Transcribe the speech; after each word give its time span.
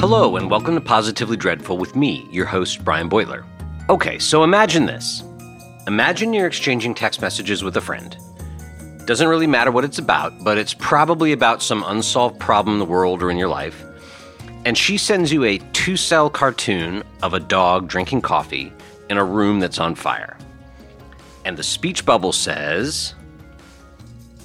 Hello, 0.00 0.36
and 0.36 0.48
welcome 0.48 0.76
to 0.76 0.80
Positively 0.80 1.36
Dreadful 1.36 1.76
with 1.76 1.96
me, 1.96 2.28
your 2.30 2.46
host, 2.46 2.84
Brian 2.84 3.10
Beutler. 3.10 3.44
Okay, 3.88 4.20
so 4.20 4.44
imagine 4.44 4.86
this. 4.86 5.24
Imagine 5.88 6.32
you're 6.32 6.46
exchanging 6.46 6.94
text 6.94 7.20
messages 7.20 7.64
with 7.64 7.76
a 7.76 7.80
friend. 7.80 8.16
Doesn't 9.06 9.26
really 9.26 9.48
matter 9.48 9.72
what 9.72 9.84
it's 9.84 9.98
about, 9.98 10.44
but 10.44 10.56
it's 10.56 10.72
probably 10.72 11.32
about 11.32 11.64
some 11.64 11.82
unsolved 11.84 12.38
problem 12.38 12.76
in 12.76 12.78
the 12.78 12.84
world 12.84 13.24
or 13.24 13.30
in 13.32 13.36
your 13.36 13.48
life. 13.48 13.84
And 14.64 14.78
she 14.78 14.98
sends 14.98 15.32
you 15.32 15.42
a 15.42 15.58
two 15.72 15.96
cell 15.96 16.30
cartoon 16.30 17.02
of 17.24 17.34
a 17.34 17.40
dog 17.40 17.88
drinking 17.88 18.20
coffee 18.20 18.72
in 19.10 19.18
a 19.18 19.24
room 19.24 19.58
that's 19.58 19.80
on 19.80 19.96
fire. 19.96 20.38
And 21.44 21.56
the 21.56 21.64
speech 21.64 22.06
bubble 22.06 22.32
says, 22.32 23.14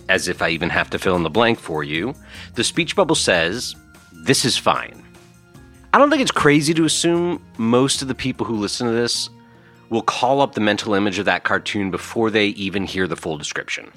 as 0.10 0.28
if 0.28 0.42
I 0.42 0.50
even 0.50 0.72
have 0.72 0.90
to 0.90 0.98
fill 0.98 1.16
in 1.16 1.22
the 1.22 1.30
blank 1.30 1.60
for 1.60 1.84
you, 1.84 2.16
the 2.56 2.64
speech 2.64 2.96
bubble 2.96 3.14
says, 3.14 3.76
This 4.12 4.46
is 4.46 4.58
fine. 4.58 5.03
I 5.94 6.00
don't 6.00 6.10
think 6.10 6.24
it's 6.24 6.32
crazy 6.32 6.74
to 6.74 6.86
assume 6.86 7.40
most 7.60 8.02
of 8.02 8.08
the 8.08 8.16
people 8.16 8.48
who 8.48 8.56
listen 8.56 8.88
to 8.88 8.94
this 8.94 9.30
will 9.92 10.02
call 10.02 10.42
up 10.42 10.56
the 10.56 10.60
mental 10.60 10.96
image 10.96 11.20
of 11.20 11.26
that 11.26 11.44
cartoon 11.44 11.92
before 11.92 12.32
they 12.32 12.48
even 12.48 12.84
hear 12.84 13.08
the 13.08 13.16
full 13.16 13.38
description. 13.38 13.92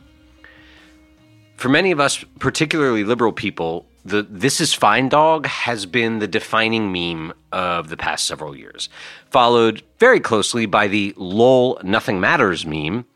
For 1.56 1.70
many 1.70 1.92
of 1.92 1.98
us, 1.98 2.22
particularly 2.38 3.02
liberal 3.02 3.32
people, 3.32 3.86
the 4.05 4.27
This 4.28 4.60
is 4.60 4.74
Fine 4.74 5.09
dog 5.09 5.46
has 5.46 5.86
been 5.86 6.19
the 6.19 6.28
defining 6.28 6.92
meme 6.92 7.32
of 7.50 7.88
the 7.88 7.97
past 7.97 8.27
several 8.27 8.55
years, 8.55 8.91
followed 9.30 9.83
very 9.98 10.20
closely 10.20 10.66
by 10.66 10.88
the 10.88 11.14
lol 11.16 11.80
nothing 11.83 12.20
matters 12.20 12.66
meme, 12.66 13.06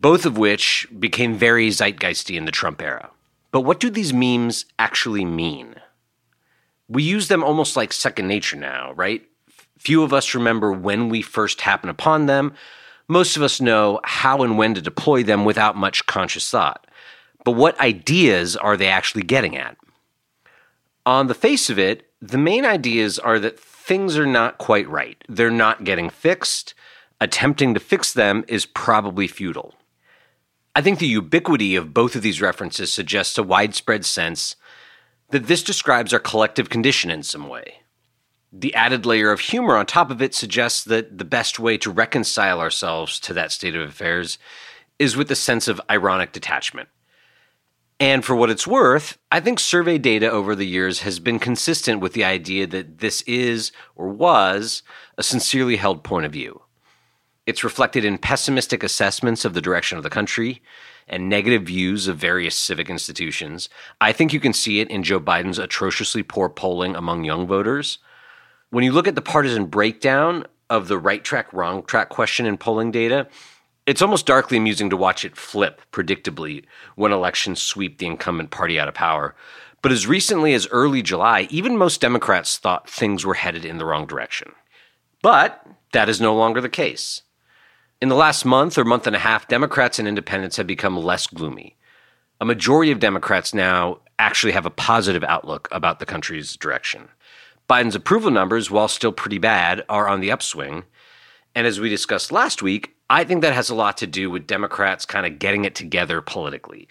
both 0.00 0.24
of 0.24 0.38
which 0.38 0.88
became 0.98 1.34
very 1.34 1.68
zeitgeisty 1.68 2.38
in 2.38 2.46
the 2.46 2.50
Trump 2.50 2.80
era. 2.80 3.10
But 3.50 3.60
what 3.60 3.78
do 3.78 3.90
these 3.90 4.14
memes 4.14 4.64
actually 4.78 5.26
mean? 5.26 5.74
We 6.90 7.04
use 7.04 7.28
them 7.28 7.44
almost 7.44 7.76
like 7.76 7.92
second 7.92 8.26
nature 8.26 8.56
now, 8.56 8.92
right? 8.92 9.22
Few 9.78 10.02
of 10.02 10.12
us 10.12 10.34
remember 10.34 10.72
when 10.72 11.08
we 11.08 11.22
first 11.22 11.60
happened 11.60 11.90
upon 11.90 12.26
them. 12.26 12.52
Most 13.06 13.36
of 13.36 13.42
us 13.42 13.60
know 13.60 14.00
how 14.02 14.42
and 14.42 14.58
when 14.58 14.74
to 14.74 14.82
deploy 14.82 15.22
them 15.22 15.44
without 15.44 15.76
much 15.76 16.04
conscious 16.06 16.50
thought. 16.50 16.86
But 17.44 17.52
what 17.52 17.80
ideas 17.80 18.56
are 18.56 18.76
they 18.76 18.88
actually 18.88 19.22
getting 19.22 19.56
at? 19.56 19.76
On 21.06 21.28
the 21.28 21.34
face 21.34 21.70
of 21.70 21.78
it, 21.78 22.10
the 22.20 22.38
main 22.38 22.66
ideas 22.66 23.18
are 23.18 23.38
that 23.38 23.58
things 23.58 24.18
are 24.18 24.26
not 24.26 24.58
quite 24.58 24.88
right. 24.88 25.16
They're 25.28 25.50
not 25.50 25.84
getting 25.84 26.10
fixed. 26.10 26.74
Attempting 27.20 27.72
to 27.74 27.80
fix 27.80 28.12
them 28.12 28.44
is 28.48 28.66
probably 28.66 29.28
futile. 29.28 29.74
I 30.74 30.82
think 30.82 30.98
the 30.98 31.06
ubiquity 31.06 31.76
of 31.76 31.94
both 31.94 32.16
of 32.16 32.22
these 32.22 32.40
references 32.40 32.92
suggests 32.92 33.38
a 33.38 33.42
widespread 33.42 34.04
sense 34.04 34.56
that 35.30 35.46
this 35.46 35.62
describes 35.62 36.12
our 36.12 36.20
collective 36.20 36.68
condition 36.68 37.10
in 37.10 37.22
some 37.22 37.48
way. 37.48 37.74
The 38.52 38.74
added 38.74 39.06
layer 39.06 39.30
of 39.30 39.40
humor 39.40 39.76
on 39.76 39.86
top 39.86 40.10
of 40.10 40.20
it 40.20 40.34
suggests 40.34 40.82
that 40.84 41.18
the 41.18 41.24
best 41.24 41.60
way 41.60 41.78
to 41.78 41.90
reconcile 41.90 42.60
ourselves 42.60 43.20
to 43.20 43.34
that 43.34 43.52
state 43.52 43.76
of 43.76 43.88
affairs 43.88 44.38
is 44.98 45.16
with 45.16 45.30
a 45.30 45.36
sense 45.36 45.68
of 45.68 45.80
ironic 45.88 46.32
detachment. 46.32 46.88
And 48.00 48.24
for 48.24 48.34
what 48.34 48.50
it's 48.50 48.66
worth, 48.66 49.18
I 49.30 49.40
think 49.40 49.60
survey 49.60 49.98
data 49.98 50.30
over 50.30 50.54
the 50.54 50.66
years 50.66 51.00
has 51.00 51.20
been 51.20 51.38
consistent 51.38 52.00
with 52.00 52.14
the 52.14 52.24
idea 52.24 52.66
that 52.66 52.98
this 52.98 53.22
is, 53.22 53.72
or 53.94 54.08
was, 54.08 54.82
a 55.18 55.22
sincerely 55.22 55.76
held 55.76 56.02
point 56.02 56.24
of 56.24 56.32
view. 56.32 56.62
It's 57.46 57.62
reflected 57.62 58.04
in 58.04 58.18
pessimistic 58.18 58.82
assessments 58.82 59.44
of 59.44 59.54
the 59.54 59.60
direction 59.60 59.98
of 59.98 60.02
the 60.02 60.10
country, 60.10 60.62
and 61.10 61.28
negative 61.28 61.64
views 61.64 62.08
of 62.08 62.16
various 62.16 62.56
civic 62.56 62.88
institutions. 62.88 63.68
I 64.00 64.12
think 64.12 64.32
you 64.32 64.40
can 64.40 64.54
see 64.54 64.80
it 64.80 64.88
in 64.88 65.02
Joe 65.02 65.20
Biden's 65.20 65.58
atrociously 65.58 66.22
poor 66.22 66.48
polling 66.48 66.96
among 66.96 67.24
young 67.24 67.46
voters. 67.46 67.98
When 68.70 68.84
you 68.84 68.92
look 68.92 69.08
at 69.08 69.16
the 69.16 69.20
partisan 69.20 69.66
breakdown 69.66 70.46
of 70.70 70.86
the 70.86 70.98
right 70.98 71.22
track, 71.22 71.52
wrong 71.52 71.82
track 71.82 72.08
question 72.08 72.46
in 72.46 72.56
polling 72.56 72.92
data, 72.92 73.26
it's 73.86 74.00
almost 74.00 74.24
darkly 74.24 74.56
amusing 74.56 74.88
to 74.90 74.96
watch 74.96 75.24
it 75.24 75.36
flip 75.36 75.82
predictably 75.90 76.64
when 76.94 77.12
elections 77.12 77.60
sweep 77.60 77.98
the 77.98 78.06
incumbent 78.06 78.50
party 78.52 78.78
out 78.78 78.86
of 78.86 78.94
power. 78.94 79.34
But 79.82 79.90
as 79.90 80.06
recently 80.06 80.54
as 80.54 80.68
early 80.68 81.02
July, 81.02 81.48
even 81.50 81.76
most 81.76 82.00
Democrats 82.00 82.56
thought 82.56 82.88
things 82.88 83.26
were 83.26 83.34
headed 83.34 83.64
in 83.64 83.78
the 83.78 83.84
wrong 83.84 84.06
direction. 84.06 84.52
But 85.22 85.66
that 85.92 86.08
is 86.08 86.20
no 86.20 86.34
longer 86.36 86.60
the 86.60 86.68
case. 86.68 87.22
In 88.00 88.08
the 88.08 88.14
last 88.14 88.46
month 88.46 88.78
or 88.78 88.84
month 88.84 89.06
and 89.06 89.14
a 89.14 89.18
half, 89.18 89.46
Democrats 89.46 89.98
and 89.98 90.08
independents 90.08 90.56
have 90.56 90.66
become 90.66 90.96
less 90.96 91.26
gloomy. 91.26 91.76
A 92.40 92.46
majority 92.46 92.90
of 92.90 92.98
Democrats 92.98 93.52
now 93.52 93.98
actually 94.18 94.52
have 94.52 94.64
a 94.64 94.70
positive 94.70 95.22
outlook 95.22 95.68
about 95.70 95.98
the 95.98 96.06
country's 96.06 96.56
direction. 96.56 97.08
Biden's 97.68 97.94
approval 97.94 98.30
numbers, 98.30 98.70
while 98.70 98.88
still 98.88 99.12
pretty 99.12 99.36
bad, 99.36 99.84
are 99.90 100.08
on 100.08 100.20
the 100.20 100.32
upswing. 100.32 100.84
And 101.54 101.66
as 101.66 101.78
we 101.78 101.90
discussed 101.90 102.32
last 102.32 102.62
week, 102.62 102.96
I 103.10 103.22
think 103.22 103.42
that 103.42 103.52
has 103.52 103.68
a 103.68 103.74
lot 103.74 103.98
to 103.98 104.06
do 104.06 104.30
with 104.30 104.46
Democrats 104.46 105.04
kind 105.04 105.26
of 105.26 105.38
getting 105.38 105.66
it 105.66 105.74
together 105.74 106.22
politically 106.22 106.88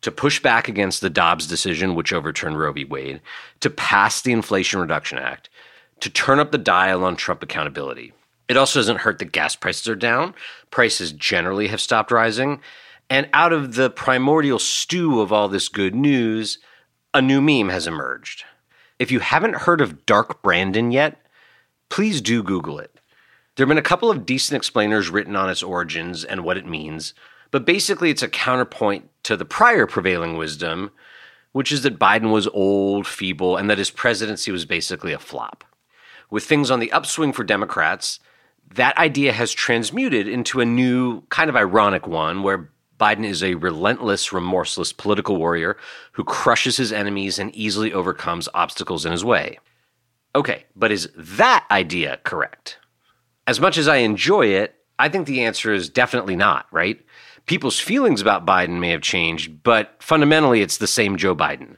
to 0.00 0.10
push 0.10 0.42
back 0.42 0.66
against 0.66 1.00
the 1.00 1.10
Dobbs 1.10 1.46
decision, 1.46 1.94
which 1.94 2.12
overturned 2.12 2.58
Roe 2.58 2.72
v. 2.72 2.84
Wade, 2.84 3.20
to 3.60 3.70
pass 3.70 4.20
the 4.22 4.32
Inflation 4.32 4.80
Reduction 4.80 5.18
Act, 5.18 5.50
to 6.00 6.10
turn 6.10 6.40
up 6.40 6.50
the 6.50 6.58
dial 6.58 7.04
on 7.04 7.14
Trump 7.14 7.44
accountability. 7.44 8.12
It 8.48 8.56
also 8.56 8.78
doesn't 8.78 9.00
hurt 9.00 9.18
that 9.18 9.32
gas 9.32 9.54
prices 9.54 9.88
are 9.88 9.96
down. 9.96 10.34
Prices 10.70 11.12
generally 11.12 11.68
have 11.68 11.80
stopped 11.80 12.10
rising. 12.10 12.60
And 13.10 13.28
out 13.32 13.52
of 13.52 13.74
the 13.74 13.90
primordial 13.90 14.58
stew 14.58 15.20
of 15.20 15.32
all 15.32 15.48
this 15.48 15.68
good 15.68 15.94
news, 15.94 16.58
a 17.14 17.22
new 17.22 17.40
meme 17.40 17.68
has 17.68 17.86
emerged. 17.86 18.44
If 18.98 19.10
you 19.10 19.20
haven't 19.20 19.56
heard 19.56 19.80
of 19.80 20.06
Dark 20.06 20.42
Brandon 20.42 20.90
yet, 20.90 21.20
please 21.88 22.20
do 22.20 22.42
Google 22.42 22.78
it. 22.78 22.98
There 23.56 23.64
have 23.64 23.68
been 23.68 23.78
a 23.78 23.82
couple 23.82 24.10
of 24.10 24.26
decent 24.26 24.56
explainers 24.56 25.10
written 25.10 25.36
on 25.36 25.50
its 25.50 25.62
origins 25.62 26.24
and 26.24 26.44
what 26.44 26.56
it 26.56 26.66
means, 26.66 27.14
but 27.50 27.66
basically 27.66 28.10
it's 28.10 28.22
a 28.22 28.28
counterpoint 28.28 29.08
to 29.24 29.36
the 29.36 29.44
prior 29.44 29.86
prevailing 29.86 30.36
wisdom, 30.36 30.90
which 31.52 31.72
is 31.72 31.82
that 31.82 31.98
Biden 31.98 32.30
was 32.32 32.46
old, 32.48 33.06
feeble, 33.06 33.56
and 33.56 33.68
that 33.68 33.78
his 33.78 33.90
presidency 33.90 34.52
was 34.52 34.64
basically 34.64 35.12
a 35.12 35.18
flop. 35.18 35.64
With 36.30 36.44
things 36.44 36.70
on 36.70 36.78
the 36.78 36.92
upswing 36.92 37.32
for 37.32 37.42
Democrats, 37.42 38.20
that 38.74 38.98
idea 38.98 39.32
has 39.32 39.52
transmuted 39.52 40.28
into 40.28 40.60
a 40.60 40.64
new, 40.64 41.22
kind 41.28 41.48
of 41.48 41.56
ironic 41.56 42.06
one 42.06 42.42
where 42.42 42.70
Biden 42.98 43.24
is 43.24 43.42
a 43.42 43.54
relentless, 43.54 44.32
remorseless 44.32 44.92
political 44.92 45.36
warrior 45.36 45.76
who 46.12 46.24
crushes 46.24 46.76
his 46.76 46.92
enemies 46.92 47.38
and 47.38 47.54
easily 47.54 47.92
overcomes 47.92 48.48
obstacles 48.54 49.06
in 49.06 49.12
his 49.12 49.24
way. 49.24 49.58
Okay, 50.34 50.64
but 50.76 50.92
is 50.92 51.08
that 51.16 51.64
idea 51.70 52.18
correct? 52.24 52.78
As 53.46 53.60
much 53.60 53.78
as 53.78 53.88
I 53.88 53.96
enjoy 53.96 54.46
it, 54.46 54.74
I 54.98 55.08
think 55.08 55.26
the 55.26 55.44
answer 55.44 55.72
is 55.72 55.88
definitely 55.88 56.36
not, 56.36 56.66
right? 56.72 57.00
People's 57.46 57.78
feelings 57.78 58.20
about 58.20 58.44
Biden 58.44 58.80
may 58.80 58.90
have 58.90 59.00
changed, 59.00 59.62
but 59.62 59.94
fundamentally 60.00 60.60
it's 60.60 60.78
the 60.78 60.86
same 60.86 61.16
Joe 61.16 61.34
Biden. 61.34 61.76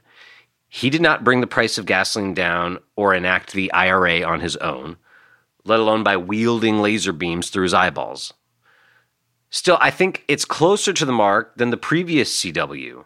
He 0.67 0.89
did 0.89 1.01
not 1.01 1.23
bring 1.23 1.39
the 1.39 1.47
price 1.47 1.77
of 1.77 1.85
gasoline 1.85 2.33
down 2.33 2.79
or 2.95 3.13
enact 3.13 3.53
the 3.53 3.71
IRA 3.71 4.23
on 4.23 4.39
his 4.39 4.57
own 4.57 4.97
let 5.65 5.79
alone 5.79 6.03
by 6.03 6.17
wielding 6.17 6.79
laser 6.79 7.13
beams 7.13 7.49
through 7.49 7.63
his 7.63 7.73
eyeballs. 7.73 8.33
Still, 9.49 9.77
I 9.81 9.91
think 9.91 10.23
it's 10.27 10.45
closer 10.45 10.93
to 10.93 11.05
the 11.05 11.11
mark 11.11 11.57
than 11.57 11.71
the 11.71 11.77
previous 11.77 12.41
CW. 12.41 13.03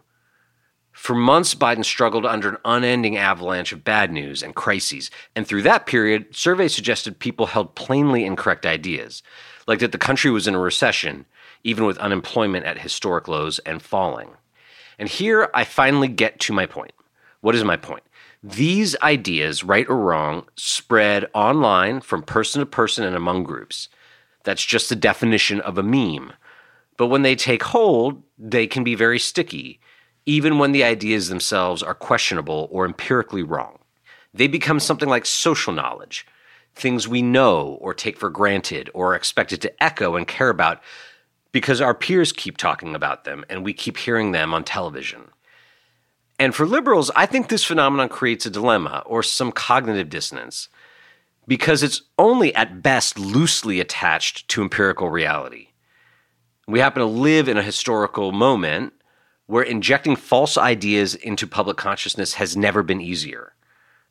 For 0.92 1.14
months, 1.14 1.54
Biden 1.54 1.84
struggled 1.84 2.24
under 2.24 2.48
an 2.48 2.56
unending 2.64 3.16
avalanche 3.16 3.72
of 3.72 3.84
bad 3.84 4.10
news 4.10 4.42
and 4.42 4.54
crises, 4.54 5.10
and 5.34 5.46
through 5.46 5.62
that 5.62 5.86
period, 5.86 6.34
surveys 6.34 6.74
suggested 6.74 7.18
people 7.18 7.46
held 7.46 7.74
plainly 7.74 8.24
incorrect 8.24 8.64
ideas, 8.64 9.22
like 9.66 9.80
that 9.80 9.92
the 9.92 9.98
country 9.98 10.30
was 10.30 10.46
in 10.46 10.54
a 10.54 10.58
recession, 10.58 11.26
even 11.64 11.84
with 11.84 11.98
unemployment 11.98 12.64
at 12.64 12.78
historic 12.78 13.28
lows 13.28 13.58
and 13.60 13.82
falling. 13.82 14.30
And 14.98 15.08
here 15.08 15.50
I 15.52 15.64
finally 15.64 16.08
get 16.08 16.40
to 16.40 16.54
my 16.54 16.64
point. 16.64 16.92
What 17.40 17.54
is 17.54 17.62
my 17.62 17.76
point? 17.76 18.04
These 18.42 18.96
ideas, 19.02 19.64
right 19.64 19.88
or 19.88 19.96
wrong, 19.96 20.46
spread 20.56 21.26
online 21.34 22.00
from 22.00 22.22
person 22.22 22.60
to 22.60 22.66
person 22.66 23.04
and 23.04 23.16
among 23.16 23.44
groups. 23.44 23.88
That's 24.44 24.64
just 24.64 24.88
the 24.88 24.96
definition 24.96 25.60
of 25.60 25.78
a 25.78 25.82
meme. 25.82 26.32
But 26.96 27.08
when 27.08 27.22
they 27.22 27.34
take 27.34 27.62
hold, 27.62 28.22
they 28.38 28.66
can 28.66 28.84
be 28.84 28.94
very 28.94 29.18
sticky, 29.18 29.80
even 30.24 30.58
when 30.58 30.72
the 30.72 30.84
ideas 30.84 31.28
themselves 31.28 31.82
are 31.82 31.94
questionable 31.94 32.68
or 32.70 32.84
empirically 32.84 33.42
wrong. 33.42 33.78
They 34.32 34.46
become 34.46 34.80
something 34.80 35.08
like 35.08 35.26
social 35.26 35.72
knowledge, 35.72 36.26
things 36.74 37.08
we 37.08 37.22
know 37.22 37.78
or 37.80 37.94
take 37.94 38.18
for 38.18 38.30
granted 38.30 38.90
or 38.94 39.12
are 39.12 39.16
expected 39.16 39.62
to 39.62 39.82
echo 39.82 40.14
and 40.14 40.28
care 40.28 40.50
about 40.50 40.82
because 41.52 41.80
our 41.80 41.94
peers 41.94 42.32
keep 42.32 42.58
talking 42.58 42.94
about 42.94 43.24
them 43.24 43.44
and 43.48 43.64
we 43.64 43.72
keep 43.72 43.96
hearing 43.96 44.32
them 44.32 44.52
on 44.52 44.62
television. 44.62 45.22
And 46.38 46.54
for 46.54 46.66
liberals, 46.66 47.10
I 47.16 47.26
think 47.26 47.48
this 47.48 47.64
phenomenon 47.64 48.08
creates 48.08 48.44
a 48.44 48.50
dilemma 48.50 49.02
or 49.06 49.22
some 49.22 49.52
cognitive 49.52 50.10
dissonance 50.10 50.68
because 51.46 51.82
it's 51.82 52.02
only 52.18 52.54
at 52.54 52.82
best 52.82 53.18
loosely 53.18 53.80
attached 53.80 54.48
to 54.48 54.62
empirical 54.62 55.08
reality. 55.08 55.68
We 56.68 56.80
happen 56.80 57.00
to 57.00 57.06
live 57.06 57.48
in 57.48 57.56
a 57.56 57.62
historical 57.62 58.32
moment 58.32 58.92
where 59.46 59.62
injecting 59.62 60.16
false 60.16 60.58
ideas 60.58 61.14
into 61.14 61.46
public 61.46 61.76
consciousness 61.76 62.34
has 62.34 62.56
never 62.56 62.82
been 62.82 63.00
easier. 63.00 63.54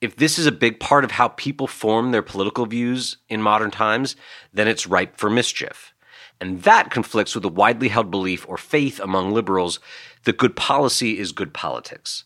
If 0.01 0.15
this 0.15 0.39
is 0.39 0.45
a 0.45 0.51
big 0.51 0.79
part 0.79 1.03
of 1.03 1.11
how 1.11 1.29
people 1.29 1.67
form 1.67 2.11
their 2.11 2.21
political 2.21 2.65
views 2.65 3.17
in 3.27 3.41
modern 3.41 3.71
times, 3.71 4.15
then 4.53 4.67
it's 4.67 4.87
ripe 4.87 5.17
for 5.17 5.29
mischief. 5.29 5.93
And 6.39 6.63
that 6.63 6.91
conflicts 6.91 7.35
with 7.35 7.45
a 7.45 7.49
widely 7.49 7.89
held 7.89 8.11
belief 8.11 8.47
or 8.47 8.57
faith 8.57 8.99
among 8.99 9.31
liberals 9.31 9.79
that 10.25 10.37
good 10.37 10.55
policy 10.55 11.17
is 11.17 11.31
good 11.31 11.53
politics, 11.53 12.25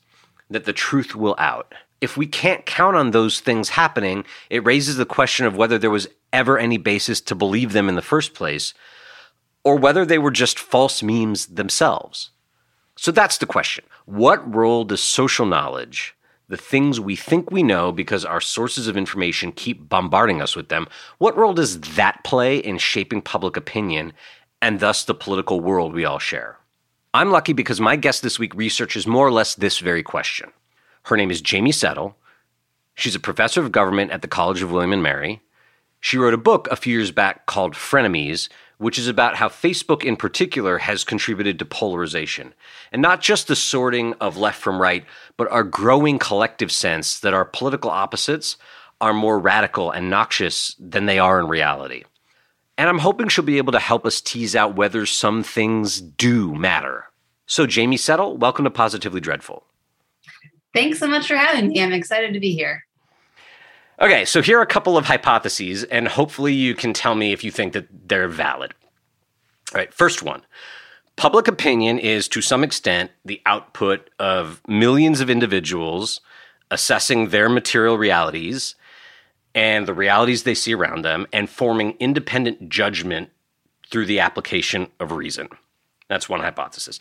that 0.49 0.65
the 0.65 0.73
truth 0.73 1.15
will 1.15 1.35
out. 1.37 1.73
If 2.01 2.17
we 2.17 2.27
can't 2.27 2.65
count 2.65 2.95
on 2.95 3.11
those 3.11 3.39
things 3.39 3.69
happening, 3.69 4.25
it 4.49 4.65
raises 4.65 4.97
the 4.97 5.05
question 5.05 5.45
of 5.45 5.55
whether 5.55 5.77
there 5.77 5.89
was 5.89 6.07
ever 6.31 6.57
any 6.57 6.77
basis 6.77 7.21
to 7.21 7.35
believe 7.35 7.73
them 7.73 7.89
in 7.89 7.95
the 7.95 8.01
first 8.01 8.33
place, 8.33 8.73
or 9.63 9.75
whether 9.75 10.05
they 10.05 10.17
were 10.17 10.31
just 10.31 10.57
false 10.57 11.03
memes 11.03 11.47
themselves. 11.47 12.31
So 12.95 13.11
that's 13.11 13.37
the 13.37 13.45
question. 13.45 13.85
What 14.05 14.53
role 14.53 14.85
does 14.85 15.01
social 15.01 15.45
knowledge, 15.45 16.15
the 16.47 16.57
things 16.57 16.99
we 16.99 17.15
think 17.15 17.51
we 17.51 17.63
know 17.63 17.91
because 17.91 18.25
our 18.25 18.41
sources 18.41 18.87
of 18.87 18.97
information 18.97 19.51
keep 19.51 19.87
bombarding 19.89 20.41
us 20.41 20.55
with 20.55 20.69
them, 20.69 20.87
what 21.17 21.37
role 21.37 21.53
does 21.53 21.79
that 21.81 22.23
play 22.23 22.57
in 22.57 22.77
shaping 22.77 23.21
public 23.21 23.57
opinion 23.57 24.13
and 24.61 24.79
thus 24.79 25.03
the 25.03 25.13
political 25.13 25.59
world 25.59 25.93
we 25.93 26.05
all 26.05 26.19
share? 26.19 26.58
I'm 27.11 27.31
lucky 27.31 27.53
because 27.53 27.81
my 27.81 27.95
guest 27.95 28.21
this 28.21 28.37
week 28.37 28.53
researches 28.53 29.07
more 29.07 29.25
or 29.25 29.31
less 29.31 29.55
this 29.55 29.79
very 29.79 30.03
question. 30.03 30.51
Her 31.05 31.17
name 31.17 31.31
is 31.31 31.41
Jaime 31.43 31.71
Settle. 31.71 32.15
She's 32.93 33.15
a 33.15 33.19
professor 33.19 33.61
of 33.61 33.71
government 33.71 34.11
at 34.11 34.21
the 34.21 34.27
College 34.27 34.61
of 34.61 34.71
William 34.71 34.93
and 34.93 35.01
Mary. 35.01 35.41
She 35.99 36.19
wrote 36.19 36.35
a 36.35 36.37
book 36.37 36.67
a 36.69 36.75
few 36.75 36.93
years 36.93 37.09
back 37.09 37.47
called 37.47 37.73
Frenemies, 37.73 38.47
which 38.77 38.99
is 38.99 39.07
about 39.07 39.37
how 39.37 39.49
Facebook 39.49 40.03
in 40.03 40.17
particular 40.17 40.77
has 40.77 41.03
contributed 41.03 41.57
to 41.57 41.65
polarization. 41.65 42.53
And 42.91 43.01
not 43.01 43.21
just 43.21 43.47
the 43.47 43.55
sorting 43.55 44.13
of 44.21 44.37
left 44.37 44.61
from 44.61 44.79
right, 44.79 45.03
but 45.35 45.51
our 45.51 45.63
growing 45.63 46.19
collective 46.19 46.71
sense 46.71 47.19
that 47.21 47.33
our 47.33 47.43
political 47.43 47.89
opposites 47.89 48.55
are 49.01 49.13
more 49.13 49.39
radical 49.39 49.89
and 49.89 50.11
noxious 50.11 50.75
than 50.77 51.07
they 51.07 51.17
are 51.17 51.39
in 51.39 51.47
reality. 51.47 52.03
And 52.79 52.87
I'm 52.87 52.99
hoping 52.99 53.27
she'll 53.27 53.43
be 53.43 53.57
able 53.57 53.73
to 53.73 53.79
help 53.79 54.05
us 54.05 54.21
tease 54.21 54.55
out 54.55 54.77
whether 54.77 55.05
some 55.05 55.43
things 55.43 55.99
do 55.99 56.55
matter. 56.55 57.09
So, 57.45 57.67
Jaime 57.69 57.97
Settle, 57.97 58.37
welcome 58.37 58.63
to 58.63 58.71
Positively 58.71 59.19
Dreadful. 59.19 59.65
Thanks 60.73 60.97
so 60.97 61.07
much 61.07 61.27
for 61.27 61.35
having 61.35 61.67
me. 61.67 61.83
I'm 61.83 61.91
excited 61.91 62.33
to 62.33 62.39
be 62.39 62.53
here. 62.53 62.85
Okay, 63.99 64.23
so 64.23 64.41
here 64.41 64.57
are 64.59 64.61
a 64.61 64.65
couple 64.65 64.97
of 64.97 65.03
hypotheses, 65.03 65.83
and 65.83 66.07
hopefully 66.07 66.53
you 66.53 66.73
can 66.73 66.93
tell 66.93 67.15
me 67.15 67.33
if 67.33 67.43
you 67.43 67.51
think 67.51 67.73
that 67.73 67.87
they're 68.07 68.29
valid. 68.29 68.73
All 69.73 69.79
right, 69.79 69.93
first 69.93 70.23
one. 70.23 70.43
Public 71.17 71.49
opinion 71.49 71.99
is 71.99 72.29
to 72.29 72.41
some 72.41 72.63
extent 72.63 73.11
the 73.25 73.41
output 73.45 74.09
of 74.19 74.61
millions 74.69 75.19
of 75.19 75.29
individuals 75.29 76.21
assessing 76.71 77.27
their 77.27 77.49
material 77.49 77.97
realities 77.97 78.75
and 79.55 79.87
the 79.87 79.93
realities 79.93 80.43
they 80.43 80.55
see 80.55 80.73
around 80.73 81.03
them 81.03 81.27
and 81.33 81.49
forming 81.49 81.95
independent 81.99 82.69
judgment 82.69 83.29
through 83.89 84.05
the 84.05 84.19
application 84.19 84.87
of 84.99 85.11
reason. 85.11 85.49
That's 86.07 86.29
one 86.29 86.41
hypothesis. 86.41 86.99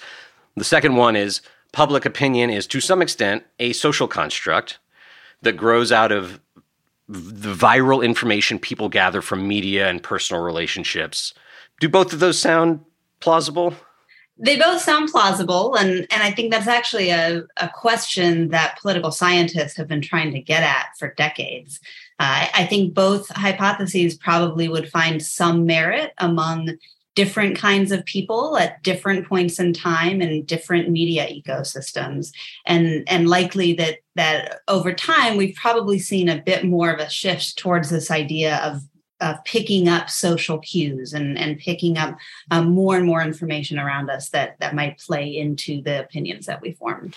The 0.56 0.64
second 0.64 0.96
one 0.96 1.16
is 1.16 1.40
public 1.72 2.04
opinion 2.04 2.50
is 2.50 2.66
to 2.68 2.80
some 2.80 3.02
extent 3.02 3.44
a 3.58 3.72
social 3.72 4.08
construct 4.08 4.78
that 5.42 5.56
grows 5.56 5.92
out 5.92 6.12
of 6.12 6.40
the 7.08 7.54
viral 7.54 8.04
information 8.04 8.58
people 8.58 8.88
gather 8.88 9.22
from 9.22 9.48
media 9.48 9.88
and 9.88 10.02
personal 10.02 10.42
relationships. 10.42 11.32
Do 11.80 11.88
both 11.88 12.12
of 12.12 12.20
those 12.20 12.38
sound 12.38 12.80
plausible? 13.20 13.74
They 14.40 14.56
both 14.56 14.80
sound 14.80 15.10
plausible, 15.10 15.74
and, 15.74 16.06
and 16.10 16.22
I 16.22 16.30
think 16.30 16.52
that's 16.52 16.68
actually 16.68 17.10
a, 17.10 17.42
a 17.56 17.68
question 17.68 18.48
that 18.50 18.78
political 18.80 19.10
scientists 19.10 19.76
have 19.76 19.88
been 19.88 20.00
trying 20.00 20.32
to 20.32 20.40
get 20.40 20.62
at 20.62 20.90
for 20.98 21.12
decades. 21.14 21.80
Uh, 22.20 22.46
I 22.54 22.66
think 22.66 22.94
both 22.94 23.28
hypotheses 23.30 24.16
probably 24.16 24.68
would 24.68 24.88
find 24.88 25.22
some 25.22 25.66
merit 25.66 26.12
among 26.18 26.78
different 27.18 27.58
kinds 27.58 27.90
of 27.90 28.04
people 28.04 28.56
at 28.56 28.80
different 28.84 29.26
points 29.26 29.58
in 29.58 29.72
time 29.72 30.20
and 30.20 30.46
different 30.46 30.88
media 30.88 31.26
ecosystems 31.26 32.30
and 32.64 33.02
and 33.08 33.28
likely 33.28 33.72
that 33.72 33.96
that 34.14 34.60
over 34.68 34.92
time 34.92 35.36
we've 35.36 35.56
probably 35.56 35.98
seen 35.98 36.28
a 36.28 36.40
bit 36.40 36.64
more 36.64 36.92
of 36.92 37.00
a 37.00 37.10
shift 37.10 37.58
towards 37.58 37.90
this 37.90 38.08
idea 38.12 38.58
of 38.58 38.82
of 39.20 39.42
picking 39.44 39.88
up 39.88 40.08
social 40.08 40.58
cues 40.58 41.12
and 41.12 41.38
and 41.38 41.58
picking 41.58 41.98
up 41.98 42.16
um, 42.50 42.70
more 42.70 42.96
and 42.96 43.06
more 43.06 43.22
information 43.22 43.78
around 43.78 44.10
us 44.10 44.30
that 44.30 44.58
that 44.60 44.74
might 44.74 44.98
play 44.98 45.36
into 45.36 45.82
the 45.82 46.00
opinions 46.00 46.46
that 46.46 46.60
we 46.60 46.72
form 46.72 47.12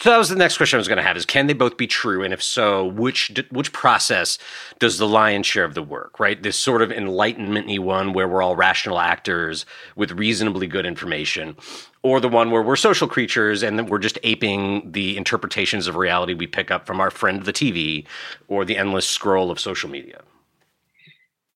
so 0.00 0.08
that 0.08 0.16
was 0.16 0.30
the 0.30 0.36
next 0.36 0.56
question 0.56 0.78
I 0.78 0.80
was 0.80 0.88
going 0.88 0.96
to 0.96 1.02
have: 1.02 1.18
is 1.18 1.26
can 1.26 1.46
they 1.46 1.52
both 1.52 1.76
be 1.76 1.86
true, 1.86 2.22
and 2.24 2.32
if 2.32 2.42
so, 2.42 2.86
which 2.86 3.38
which 3.50 3.70
process 3.74 4.38
does 4.78 4.96
the 4.96 5.06
lion's 5.06 5.46
share 5.46 5.64
of 5.64 5.74
the 5.74 5.82
work? 5.82 6.18
Right, 6.18 6.42
this 6.42 6.56
sort 6.56 6.80
of 6.80 6.88
enlightenmenty 6.88 7.78
one 7.78 8.14
where 8.14 8.26
we're 8.26 8.40
all 8.40 8.56
rational 8.56 8.98
actors 8.98 9.66
with 9.96 10.12
reasonably 10.12 10.66
good 10.66 10.86
information, 10.86 11.54
or 12.02 12.18
the 12.18 12.30
one 12.30 12.50
where 12.50 12.62
we're 12.62 12.76
social 12.76 13.08
creatures 13.08 13.62
and 13.62 13.90
we're 13.90 13.98
just 13.98 14.18
aping 14.22 14.90
the 14.90 15.18
interpretations 15.18 15.86
of 15.86 15.96
reality 15.96 16.32
we 16.32 16.46
pick 16.46 16.70
up 16.70 16.86
from 16.86 16.98
our 16.98 17.10
friend 17.10 17.44
the 17.44 17.52
TV 17.52 18.06
or 18.48 18.64
the 18.64 18.78
endless 18.78 19.06
scroll 19.06 19.50
of 19.50 19.60
social 19.60 19.90
media. 19.90 20.22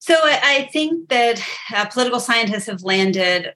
So 0.06 0.18
I 0.22 0.68
think 0.70 1.08
that 1.08 1.42
uh, 1.74 1.86
political 1.86 2.20
scientists 2.20 2.66
have 2.66 2.82
landed 2.82 3.54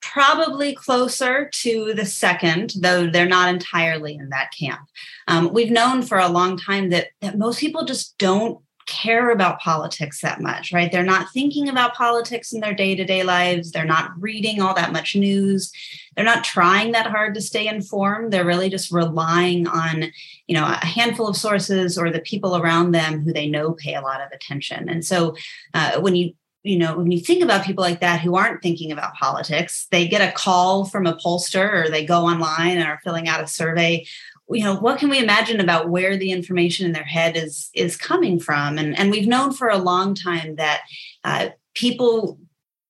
probably 0.00 0.74
closer 0.74 1.50
to 1.52 1.92
the 1.92 2.06
second, 2.06 2.72
though 2.80 3.06
they're 3.06 3.28
not 3.28 3.52
entirely 3.52 4.14
in 4.14 4.30
that 4.30 4.50
camp. 4.58 4.80
Um, 5.28 5.52
we've 5.52 5.70
known 5.70 6.00
for 6.00 6.18
a 6.18 6.28
long 6.28 6.56
time 6.56 6.88
that, 6.88 7.08
that 7.20 7.36
most 7.36 7.60
people 7.60 7.84
just 7.84 8.16
don't 8.16 8.62
care 8.86 9.30
about 9.30 9.60
politics 9.60 10.22
that 10.22 10.40
much, 10.40 10.72
right? 10.72 10.90
They're 10.90 11.04
not 11.04 11.30
thinking 11.34 11.68
about 11.68 11.94
politics 11.94 12.54
in 12.54 12.60
their 12.60 12.74
day 12.74 12.94
to 12.94 13.04
day 13.04 13.22
lives. 13.22 13.72
They're 13.72 13.84
not 13.84 14.10
reading 14.18 14.62
all 14.62 14.74
that 14.74 14.90
much 14.90 15.14
news. 15.14 15.70
They're 16.16 16.24
not 16.24 16.44
trying 16.44 16.92
that 16.92 17.10
hard 17.10 17.34
to 17.34 17.42
stay 17.42 17.68
informed. 17.68 18.32
They're 18.32 18.46
really 18.46 18.70
just 18.70 18.90
relying 18.90 19.66
on, 19.66 20.12
you 20.46 20.54
know, 20.54 20.64
a 20.64 20.84
handful 20.84 21.28
of 21.28 21.36
sources 21.36 21.96
or 21.96 22.10
the 22.10 22.20
people 22.20 22.56
around 22.56 22.92
them 22.92 23.20
who 23.20 23.32
they 23.32 23.48
know 23.48 23.72
pay 23.72 23.94
a 23.94 24.00
lot 24.00 24.20
of 24.20 24.30
attention. 24.32 24.88
And 24.88 25.04
so 25.04 25.36
uh, 25.74 26.00
when 26.00 26.16
you 26.16 26.34
you 26.64 26.78
know, 26.78 26.96
when 26.96 27.10
you 27.10 27.18
think 27.18 27.42
about 27.42 27.64
people 27.64 27.82
like 27.82 28.00
that 28.00 28.20
who 28.20 28.36
aren't 28.36 28.62
thinking 28.62 28.92
about 28.92 29.14
politics, 29.14 29.88
they 29.90 30.06
get 30.06 30.26
a 30.26 30.32
call 30.32 30.84
from 30.84 31.06
a 31.06 31.16
pollster 31.16 31.84
or 31.86 31.90
they 31.90 32.04
go 32.04 32.24
online 32.24 32.78
and 32.78 32.86
are 32.86 33.00
filling 33.02 33.28
out 33.28 33.42
a 33.42 33.48
survey. 33.48 34.06
You 34.48 34.64
know, 34.64 34.76
what 34.76 34.98
can 34.98 35.10
we 35.10 35.18
imagine 35.18 35.58
about 35.58 35.88
where 35.88 36.16
the 36.16 36.30
information 36.30 36.86
in 36.86 36.92
their 36.92 37.02
head 37.02 37.36
is 37.36 37.68
is 37.74 37.96
coming 37.96 38.38
from? 38.38 38.78
And 38.78 38.96
and 38.96 39.10
we've 39.10 39.26
known 39.26 39.52
for 39.52 39.68
a 39.68 39.78
long 39.78 40.14
time 40.14 40.54
that 40.56 40.82
uh, 41.24 41.48
people 41.74 42.38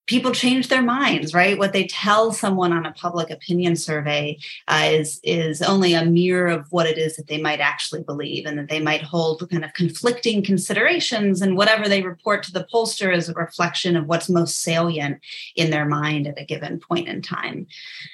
people 0.06 0.32
change 0.32 0.68
their 0.68 0.82
minds 0.82 1.32
right? 1.34 1.58
What 1.58 1.72
they 1.72 1.86
tell 1.86 2.32
someone 2.32 2.72
on 2.72 2.86
a 2.86 2.92
public 2.92 3.30
opinion 3.30 3.76
survey 3.76 4.38
uh, 4.68 4.88
is 4.90 5.20
is 5.22 5.62
only 5.62 5.94
a 5.94 6.04
mirror 6.04 6.48
of 6.48 6.66
what 6.70 6.86
it 6.86 6.98
is 6.98 7.16
that 7.16 7.28
they 7.28 7.40
might 7.40 7.60
actually 7.60 8.02
believe 8.02 8.46
and 8.46 8.58
that 8.58 8.68
they 8.68 8.80
might 8.80 9.02
hold 9.02 9.48
kind 9.50 9.64
of 9.64 9.72
conflicting 9.74 10.42
considerations 10.42 11.40
and 11.40 11.56
whatever 11.56 11.88
they 11.88 12.02
report 12.02 12.42
to 12.44 12.52
the 12.52 12.66
pollster 12.72 13.14
is 13.14 13.28
a 13.28 13.34
reflection 13.34 13.96
of 13.96 14.06
what's 14.06 14.28
most 14.28 14.60
salient 14.60 15.20
in 15.56 15.70
their 15.70 15.86
mind 15.86 16.26
at 16.26 16.40
a 16.40 16.44
given 16.44 16.80
point 16.80 17.08
in 17.08 17.22
time. 17.22 17.66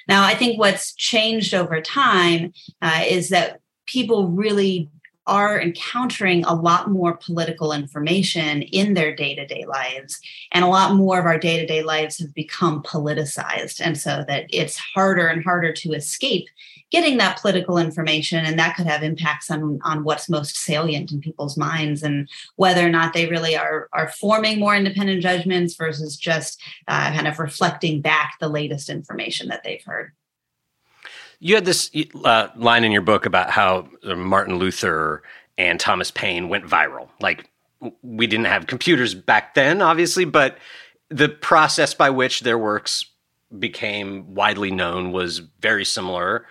Now 0.07 0.23
i 0.23 0.35
think 0.35 0.59
what's 0.59 0.93
changed 0.93 1.53
over 1.53 1.81
time 1.81 2.53
uh, 2.81 3.03
is 3.07 3.29
that 3.29 3.59
people 3.85 4.27
really 4.27 4.89
are 5.29 5.61
encountering 5.61 6.43
a 6.43 6.53
lot 6.53 6.89
more 6.89 7.15
political 7.15 7.71
information 7.71 8.63
in 8.63 8.95
their 8.95 9.15
day 9.15 9.35
to 9.35 9.45
day 9.45 9.63
lives. 9.67 10.19
And 10.51 10.65
a 10.65 10.67
lot 10.67 10.95
more 10.95 11.19
of 11.19 11.25
our 11.25 11.37
day 11.37 11.59
to 11.59 11.67
day 11.67 11.83
lives 11.83 12.17
have 12.17 12.33
become 12.33 12.81
politicized. 12.81 13.79
And 13.79 13.97
so 13.97 14.25
that 14.27 14.47
it's 14.49 14.77
harder 14.77 15.27
and 15.27 15.43
harder 15.43 15.71
to 15.73 15.93
escape 15.93 16.47
getting 16.91 17.17
that 17.17 17.39
political 17.39 17.77
information. 17.77 18.43
And 18.43 18.57
that 18.57 18.75
could 18.75 18.87
have 18.87 19.03
impacts 19.03 19.51
on, 19.51 19.79
on 19.83 20.03
what's 20.03 20.27
most 20.27 20.57
salient 20.57 21.11
in 21.11 21.21
people's 21.21 21.55
minds 21.55 22.01
and 22.01 22.27
whether 22.55 22.83
or 22.83 22.89
not 22.89 23.13
they 23.13 23.27
really 23.27 23.55
are, 23.55 23.87
are 23.93 24.09
forming 24.09 24.59
more 24.59 24.75
independent 24.75 25.21
judgments 25.21 25.75
versus 25.75 26.17
just 26.17 26.59
uh, 26.87 27.13
kind 27.13 27.27
of 27.27 27.37
reflecting 27.37 28.01
back 28.01 28.37
the 28.39 28.49
latest 28.49 28.89
information 28.89 29.49
that 29.49 29.63
they've 29.63 29.83
heard. 29.83 30.13
You 31.39 31.55
had 31.55 31.65
this 31.65 31.89
uh, 32.25 32.49
line 32.55 32.83
in 32.83 32.91
your 32.91 33.01
book 33.01 33.25
about 33.25 33.49
how 33.49 33.87
uh, 34.03 34.15
Martin 34.15 34.57
Luther 34.57 35.23
and 35.57 35.79
Thomas 35.79 36.11
Paine 36.11 36.49
went 36.49 36.65
viral. 36.65 37.09
Like, 37.21 37.49
we 38.01 38.27
didn't 38.27 38.47
have 38.47 38.67
computers 38.67 39.13
back 39.13 39.53
then, 39.53 39.81
obviously, 39.81 40.25
but 40.25 40.57
the 41.09 41.29
process 41.29 41.93
by 41.93 42.09
which 42.09 42.41
their 42.41 42.57
works 42.57 43.05
became 43.57 44.35
widely 44.35 44.69
known 44.69 45.11
was 45.11 45.39
very 45.39 45.85
similar 45.85 46.45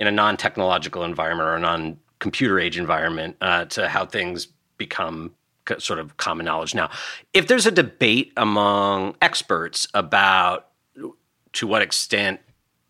in 0.00 0.06
a 0.06 0.10
non 0.10 0.36
technological 0.36 1.02
environment 1.02 1.48
or 1.48 1.56
a 1.56 1.60
non 1.60 1.98
computer 2.20 2.58
age 2.58 2.78
environment 2.78 3.36
uh, 3.40 3.64
to 3.66 3.88
how 3.88 4.06
things 4.06 4.48
become 4.76 5.32
sort 5.78 5.98
of 5.98 6.16
common 6.16 6.46
knowledge 6.46 6.74
now. 6.74 6.90
If 7.34 7.46
there's 7.46 7.66
a 7.66 7.70
debate 7.70 8.32
among 8.36 9.16
experts 9.20 9.86
about 9.92 10.68
to 11.52 11.66
what 11.66 11.82
extent 11.82 12.40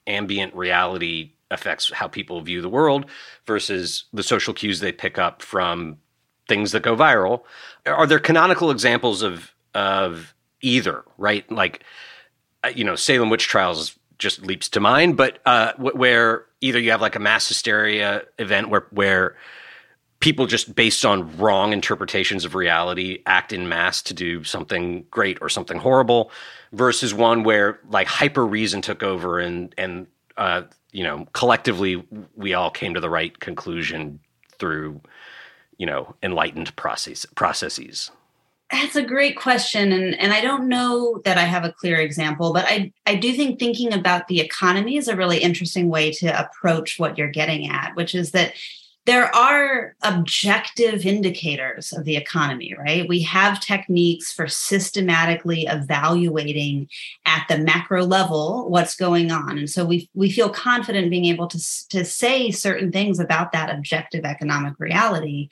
ambient 0.06 0.54
reality 0.54 1.32
affects 1.50 1.90
how 1.92 2.08
people 2.08 2.40
view 2.40 2.60
the 2.60 2.68
world 2.68 3.06
versus 3.46 4.04
the 4.12 4.22
social 4.22 4.54
cues 4.54 4.80
they 4.80 4.92
pick 4.92 5.18
up 5.18 5.42
from 5.42 5.96
things 6.48 6.72
that 6.72 6.82
go 6.82 6.96
viral. 6.96 7.42
Are 7.86 8.06
there 8.06 8.18
canonical 8.18 8.70
examples 8.70 9.22
of 9.22 9.52
of 9.74 10.34
either, 10.60 11.04
right? 11.16 11.50
Like 11.50 11.84
uh, 12.64 12.72
you 12.74 12.84
know, 12.84 12.96
Salem 12.96 13.30
witch 13.30 13.46
trials 13.46 13.98
just 14.18 14.42
leaps 14.42 14.68
to 14.70 14.80
mind, 14.80 15.16
but 15.16 15.38
uh, 15.46 15.72
where 15.78 16.46
either 16.60 16.78
you 16.78 16.90
have 16.90 17.00
like 17.00 17.14
a 17.14 17.20
mass 17.20 17.46
hysteria 17.46 18.22
event 18.38 18.68
where 18.68 18.86
where 18.90 19.36
people 20.20 20.46
just 20.46 20.74
based 20.74 21.04
on 21.04 21.36
wrong 21.36 21.72
interpretations 21.72 22.44
of 22.44 22.54
reality 22.56 23.22
act 23.26 23.52
in 23.52 23.68
mass 23.68 24.02
to 24.02 24.14
do 24.14 24.42
something 24.42 25.04
great 25.10 25.38
or 25.40 25.48
something 25.48 25.78
horrible 25.78 26.32
versus 26.72 27.14
one 27.14 27.44
where 27.44 27.78
like 27.88 28.08
hyper 28.08 28.44
reason 28.44 28.82
took 28.82 29.02
over 29.02 29.38
and 29.38 29.74
and 29.78 30.06
uh, 30.36 30.62
you 30.92 31.04
know 31.04 31.26
collectively 31.32 32.02
we 32.36 32.54
all 32.54 32.70
came 32.70 32.94
to 32.94 33.00
the 33.00 33.10
right 33.10 33.38
conclusion 33.40 34.20
through 34.58 35.00
you 35.76 35.86
know 35.86 36.14
enlightened 36.22 36.74
process 36.76 37.26
processes. 37.34 38.10
That's 38.70 38.96
a 38.96 39.02
great 39.02 39.36
question 39.36 39.92
and 39.92 40.14
and 40.20 40.32
I 40.32 40.40
don't 40.42 40.68
know 40.68 41.20
that 41.24 41.38
I 41.38 41.44
have 41.44 41.64
a 41.64 41.72
clear 41.72 41.96
example 41.96 42.52
but 42.52 42.66
I 42.68 42.92
I 43.06 43.14
do 43.14 43.32
think 43.32 43.58
thinking 43.58 43.94
about 43.94 44.28
the 44.28 44.40
economy 44.40 44.96
is 44.96 45.08
a 45.08 45.16
really 45.16 45.38
interesting 45.38 45.88
way 45.88 46.12
to 46.12 46.38
approach 46.38 46.98
what 46.98 47.16
you're 47.16 47.30
getting 47.30 47.68
at 47.70 47.96
which 47.96 48.14
is 48.14 48.32
that 48.32 48.54
there 49.08 49.34
are 49.34 49.96
objective 50.02 51.06
indicators 51.06 51.94
of 51.94 52.04
the 52.04 52.14
economy, 52.14 52.74
right? 52.78 53.08
We 53.08 53.22
have 53.22 53.58
techniques 53.58 54.30
for 54.30 54.46
systematically 54.46 55.62
evaluating 55.62 56.90
at 57.24 57.46
the 57.48 57.56
macro 57.56 58.04
level 58.04 58.68
what's 58.68 58.94
going 58.94 59.32
on. 59.32 59.56
And 59.56 59.70
so 59.70 59.86
we, 59.86 60.10
we 60.12 60.30
feel 60.30 60.50
confident 60.50 61.08
being 61.08 61.24
able 61.24 61.46
to, 61.46 61.88
to 61.88 62.04
say 62.04 62.50
certain 62.50 62.92
things 62.92 63.18
about 63.18 63.52
that 63.52 63.74
objective 63.74 64.26
economic 64.26 64.74
reality 64.78 65.48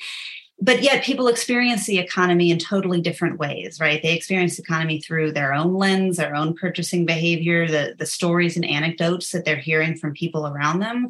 but 0.60 0.82
yet 0.82 1.04
people 1.04 1.28
experience 1.28 1.86
the 1.86 1.98
economy 1.98 2.50
in 2.50 2.58
totally 2.58 3.00
different 3.00 3.38
ways 3.38 3.78
right? 3.80 4.02
They 4.02 4.14
experience 4.14 4.56
the 4.56 4.62
economy 4.62 5.00
through 5.00 5.32
their 5.32 5.52
own 5.52 5.74
lens 5.74 6.16
their 6.16 6.34
own 6.34 6.54
purchasing 6.54 7.06
behavior 7.06 7.68
the, 7.68 7.94
the 7.98 8.06
stories 8.06 8.56
and 8.56 8.64
anecdotes 8.64 9.32
that 9.32 9.44
they're 9.44 9.56
hearing 9.56 9.96
from 9.96 10.14
people 10.14 10.46
around 10.46 10.80
them. 10.80 11.08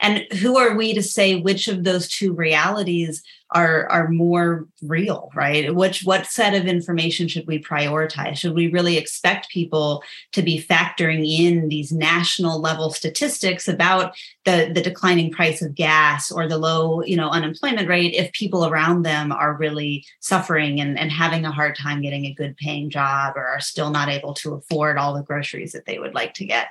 And 0.00 0.26
who 0.40 0.56
are 0.56 0.76
we 0.76 0.94
to 0.94 1.02
say 1.02 1.36
which 1.36 1.68
of 1.68 1.84
those 1.84 2.08
two 2.08 2.32
realities 2.32 3.22
are 3.52 3.88
are 3.90 4.08
more 4.08 4.66
real 4.82 5.30
right? 5.34 5.74
Which 5.74 6.02
what 6.02 6.26
set 6.26 6.54
of 6.54 6.66
information 6.66 7.28
should 7.28 7.46
we 7.46 7.62
prioritize? 7.62 8.38
Should 8.38 8.54
we 8.54 8.68
really 8.68 8.96
expect 8.96 9.50
people 9.50 10.02
to 10.32 10.42
be 10.42 10.60
factoring 10.60 11.24
in 11.26 11.68
these 11.68 11.92
national 11.92 12.60
level 12.60 12.90
statistics 12.90 13.68
about 13.68 14.16
the 14.44 14.70
the 14.74 14.80
declining 14.80 15.30
price 15.30 15.62
of 15.62 15.74
gas 15.74 16.32
or 16.32 16.48
the 16.48 16.58
low 16.58 17.02
you 17.04 17.16
know 17.16 17.28
unemployment 17.30 17.88
rate 17.88 18.14
if 18.14 18.32
people 18.32 18.66
around 18.66 19.02
them 19.02 19.30
are 19.30 19.54
really 19.54 20.04
suffering 20.20 20.80
and, 20.80 20.98
and 20.98 21.12
having 21.12 21.44
a 21.44 21.52
hard 21.52 21.76
time 21.76 22.02
getting 22.02 22.26
a 22.26 22.34
good 22.34 22.56
paying 22.56 22.90
job 22.90 23.34
or 23.36 23.46
are 23.46 23.60
still 23.60 23.90
not 23.90 24.08
able 24.08 24.34
to 24.34 24.54
afford 24.54 24.98
all 24.98 25.14
the 25.14 25.22
groceries 25.22 25.72
that 25.72 25.86
they 25.86 26.00
would 26.00 26.14
like 26.14 26.34
to 26.34 26.44
get? 26.44 26.68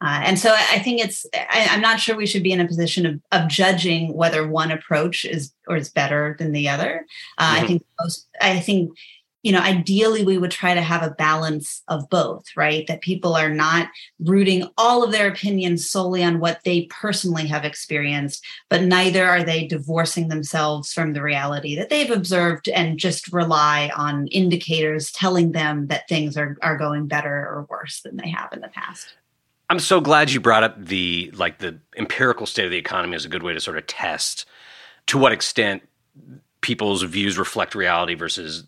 Uh, 0.00 0.22
and 0.24 0.38
so 0.38 0.50
I, 0.50 0.66
I 0.72 0.78
think 0.78 1.04
it's 1.04 1.26
I, 1.34 1.68
i'm 1.70 1.80
not 1.80 2.00
sure 2.00 2.16
we 2.16 2.26
should 2.26 2.42
be 2.42 2.52
in 2.52 2.60
a 2.60 2.66
position 2.66 3.04
of, 3.06 3.20
of 3.32 3.48
judging 3.48 4.14
whether 4.14 4.46
one 4.46 4.70
approach 4.70 5.24
is 5.24 5.52
or 5.66 5.76
is 5.76 5.90
better 5.90 6.13
than 6.38 6.52
the 6.52 6.68
other. 6.68 7.06
Uh, 7.38 7.54
mm-hmm. 7.54 7.64
I 7.64 7.66
think 7.66 7.84
most, 8.00 8.28
I 8.40 8.60
think, 8.60 8.96
you 9.44 9.52
know, 9.52 9.60
ideally 9.60 10.24
we 10.24 10.38
would 10.38 10.50
try 10.50 10.72
to 10.72 10.80
have 10.80 11.02
a 11.02 11.14
balance 11.14 11.82
of 11.88 12.08
both, 12.08 12.44
right? 12.56 12.86
That 12.86 13.02
people 13.02 13.36
are 13.36 13.50
not 13.50 13.88
rooting 14.18 14.64
all 14.78 15.04
of 15.04 15.12
their 15.12 15.28
opinions 15.28 15.88
solely 15.88 16.24
on 16.24 16.40
what 16.40 16.60
they 16.64 16.86
personally 16.86 17.46
have 17.48 17.62
experienced, 17.62 18.42
but 18.70 18.82
neither 18.82 19.26
are 19.26 19.44
they 19.44 19.66
divorcing 19.66 20.28
themselves 20.28 20.94
from 20.94 21.12
the 21.12 21.20
reality 21.20 21.76
that 21.76 21.90
they've 21.90 22.10
observed 22.10 22.70
and 22.70 22.98
just 22.98 23.30
rely 23.34 23.90
on 23.94 24.28
indicators 24.28 25.12
telling 25.12 25.52
them 25.52 25.88
that 25.88 26.08
things 26.08 26.38
are, 26.38 26.56
are 26.62 26.78
going 26.78 27.06
better 27.06 27.46
or 27.46 27.66
worse 27.68 28.00
than 28.00 28.16
they 28.16 28.30
have 28.30 28.50
in 28.54 28.62
the 28.62 28.68
past. 28.68 29.14
I'm 29.68 29.78
so 29.78 30.00
glad 30.00 30.30
you 30.30 30.40
brought 30.40 30.62
up 30.62 30.82
the 30.82 31.30
like 31.34 31.58
the 31.58 31.78
empirical 31.96 32.46
state 32.46 32.64
of 32.64 32.70
the 32.70 32.78
economy 32.78 33.14
as 33.14 33.24
a 33.24 33.28
good 33.28 33.42
way 33.42 33.52
to 33.52 33.60
sort 33.60 33.76
of 33.76 33.86
test 33.86 34.46
to 35.06 35.18
what 35.18 35.32
extent 35.32 35.82
people's 36.60 37.02
views 37.02 37.38
reflect 37.38 37.74
reality 37.74 38.14
versus 38.14 38.64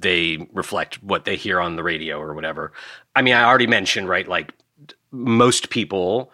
they 0.00 0.48
reflect 0.52 1.02
what 1.02 1.24
they 1.24 1.36
hear 1.36 1.60
on 1.60 1.76
the 1.76 1.82
radio 1.82 2.20
or 2.20 2.34
whatever. 2.34 2.72
I 3.16 3.22
mean, 3.22 3.34
I 3.34 3.44
already 3.44 3.66
mentioned, 3.66 4.08
right? 4.08 4.26
Like 4.26 4.52
most 5.10 5.70
people 5.70 6.32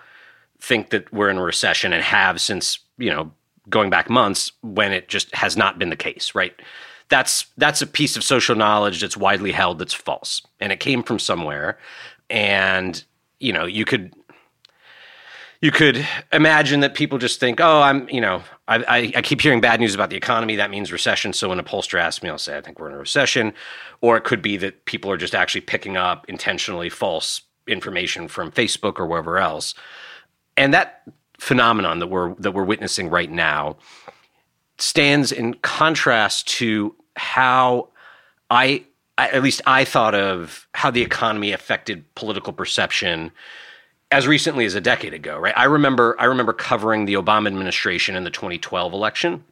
think 0.61 0.91
that 0.91 1.13
we're 1.13 1.31
in 1.31 1.39
a 1.39 1.43
recession 1.43 1.93
and 1.93 2.03
have 2.03 2.41
since, 2.41 2.79
you 2.97 3.11
know, 3.11 3.31
going 3.69 3.91
back 3.91 4.09
months 4.09 4.53
when 4.63 4.93
it 4.93 5.09
just 5.09 5.35
has 5.35 5.57
not 5.57 5.79
been 5.79 5.91
the 5.91 5.97
case, 5.97 6.35
right? 6.35 6.55
That's 7.11 7.47
that's 7.57 7.83
a 7.83 7.87
piece 7.87 8.17
of 8.17 8.25
social 8.25 8.55
knowledge 8.55 9.01
that's 9.01 9.17
widely 9.17 9.53
held 9.53 9.79
that's 9.79 9.95
false. 9.95 10.43
And 10.61 10.73
it 10.73 10.81
came 10.81 11.03
from 11.03 11.19
somewhere. 11.19 11.79
And, 12.31 13.03
you 13.41 13.53
know, 13.53 13.65
you 13.65 13.85
could 13.85 14.15
you 15.61 15.73
could 15.73 16.07
imagine 16.33 16.81
that 16.81 16.95
people 16.95 17.19
just 17.19 17.41
think, 17.41 17.61
oh, 17.61 17.81
I'm, 17.81 18.09
you 18.09 18.21
know, 18.21 18.43
I, 18.69 18.77
I, 18.77 19.13
I, 19.17 19.23
keep 19.23 19.41
hearing 19.41 19.61
bad 19.61 19.81
news 19.81 19.95
about 19.95 20.09
the 20.09 20.17
economy. 20.17 20.55
That 20.55 20.71
means 20.71 20.93
recession. 20.93 21.33
So 21.33 21.49
when 21.49 21.59
a 21.59 21.65
pollster 21.65 21.99
asks 21.99 22.23
me, 22.23 22.29
I'll 22.29 22.39
say, 22.39 22.57
I 22.57 22.61
think 22.61 22.79
we're 22.79 22.89
in 22.89 22.95
a 22.95 22.99
recession. 22.99 23.53
Or 24.01 24.17
it 24.17 24.23
could 24.23 24.41
be 24.41 24.57
that 24.59 24.85
people 24.85 25.11
are 25.11 25.17
just 25.17 25.35
actually 25.35 25.63
picking 25.63 25.97
up 25.97 26.27
intentionally 26.29 26.89
false 26.89 27.43
information 27.67 28.29
from 28.29 28.53
Facebook 28.53 29.01
or 29.01 29.07
wherever 29.07 29.39
else. 29.39 29.75
And 30.57 30.73
that 30.75 31.03
phenomenon 31.39 32.01
that 32.01 32.09
we're 32.09 32.35
that 32.35 32.53
we're 32.53 32.65
witnessing 32.65 33.11
right 33.11 33.31
now 33.31 33.77
stands 34.79 35.33
in 35.33 35.55
contrast 35.55 36.49
to 36.49 36.95
how 37.17 37.89
I, 38.51 38.85
I 39.17 39.29
at 39.29 39.43
least 39.43 39.61
I 39.67 39.85
thought 39.85 40.15
of 40.15 40.69
how 40.75 40.91
the 40.91 41.03
economy 41.03 41.53
affected 41.53 42.13
political 42.15 42.53
perception 42.53 43.33
as 44.11 44.27
recently 44.27 44.65
as 44.65 44.75
a 44.75 44.81
decade 44.81 45.13
ago, 45.13 45.39
right? 45.39 45.55
I 45.57 45.65
remember 45.65 46.17
I 46.19 46.25
remember 46.25 46.53
covering 46.53 47.05
the 47.05 47.15
Obama 47.15 47.47
administration 47.47 48.17
in 48.17 48.25
the 48.25 48.31
2012 48.31 48.93
election. 48.93 49.45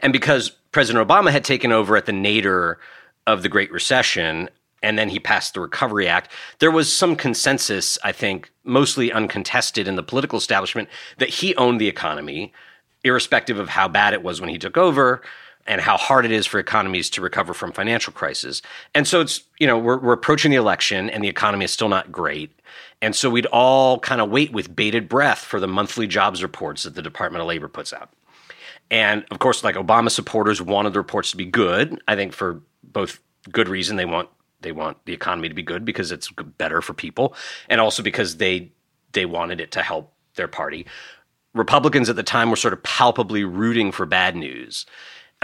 And 0.00 0.12
because 0.12 0.50
President 0.72 1.06
Obama 1.06 1.30
had 1.30 1.44
taken 1.44 1.72
over 1.72 1.96
at 1.96 2.06
the 2.06 2.12
nadir 2.12 2.78
of 3.26 3.42
the 3.42 3.48
Great 3.48 3.72
Recession 3.72 4.48
and 4.82 4.98
then 4.98 5.08
he 5.08 5.18
passed 5.18 5.54
the 5.54 5.60
Recovery 5.60 6.06
Act, 6.06 6.30
there 6.58 6.70
was 6.70 6.92
some 6.92 7.16
consensus, 7.16 7.98
I 8.04 8.12
think, 8.12 8.50
mostly 8.64 9.10
uncontested 9.10 9.88
in 9.88 9.96
the 9.96 10.02
political 10.02 10.38
establishment 10.38 10.88
that 11.18 11.30
he 11.30 11.56
owned 11.56 11.80
the 11.80 11.88
economy, 11.88 12.52
irrespective 13.02 13.58
of 13.58 13.70
how 13.70 13.88
bad 13.88 14.12
it 14.12 14.22
was 14.22 14.40
when 14.40 14.50
he 14.50 14.58
took 14.58 14.76
over 14.76 15.22
and 15.66 15.80
how 15.80 15.96
hard 15.96 16.24
it 16.24 16.30
is 16.30 16.46
for 16.46 16.58
economies 16.58 17.08
to 17.10 17.20
recover 17.20 17.54
from 17.54 17.72
financial 17.72 18.12
crisis. 18.12 18.60
And 18.94 19.08
so 19.08 19.20
it's, 19.20 19.42
you 19.58 19.66
know, 19.66 19.78
we're, 19.78 19.98
we're 19.98 20.12
approaching 20.12 20.50
the 20.50 20.56
election 20.56 21.08
and 21.08 21.24
the 21.24 21.28
economy 21.28 21.64
is 21.64 21.70
still 21.70 21.88
not 21.88 22.12
great. 22.12 22.50
And 23.00 23.14
so 23.14 23.30
we'd 23.30 23.46
all 23.46 23.98
kind 23.98 24.20
of 24.20 24.30
wait 24.30 24.52
with 24.52 24.74
bated 24.74 25.08
breath 25.08 25.38
for 25.38 25.60
the 25.60 25.68
monthly 25.68 26.06
jobs 26.06 26.42
reports 26.42 26.82
that 26.82 26.94
the 26.94 27.02
Department 27.02 27.42
of 27.42 27.48
Labor 27.48 27.68
puts 27.68 27.92
out. 27.92 28.10
And 28.90 29.24
of 29.30 29.38
course, 29.38 29.64
like 29.64 29.76
Obama 29.76 30.10
supporters 30.10 30.60
wanted 30.60 30.92
the 30.92 31.00
reports 31.00 31.30
to 31.30 31.36
be 31.36 31.46
good. 31.46 32.00
I 32.06 32.16
think 32.16 32.32
for 32.32 32.60
both 32.82 33.20
good 33.50 33.68
reason 33.68 33.96
they 33.96 34.04
want 34.04 34.28
they 34.60 34.72
want 34.72 34.96
the 35.04 35.12
economy 35.12 35.48
to 35.48 35.54
be 35.54 35.62
good 35.62 35.84
because 35.84 36.10
it's 36.10 36.30
better 36.56 36.80
for 36.80 36.94
people, 36.94 37.34
and 37.68 37.80
also 37.80 38.02
because 38.02 38.38
they 38.38 38.72
they 39.12 39.26
wanted 39.26 39.60
it 39.60 39.70
to 39.72 39.82
help 39.82 40.12
their 40.34 40.48
party. 40.48 40.86
Republicans 41.54 42.08
at 42.08 42.16
the 42.16 42.22
time 42.22 42.50
were 42.50 42.56
sort 42.56 42.72
of 42.72 42.82
palpably 42.82 43.44
rooting 43.44 43.92
for 43.92 44.06
bad 44.06 44.34
news. 44.34 44.86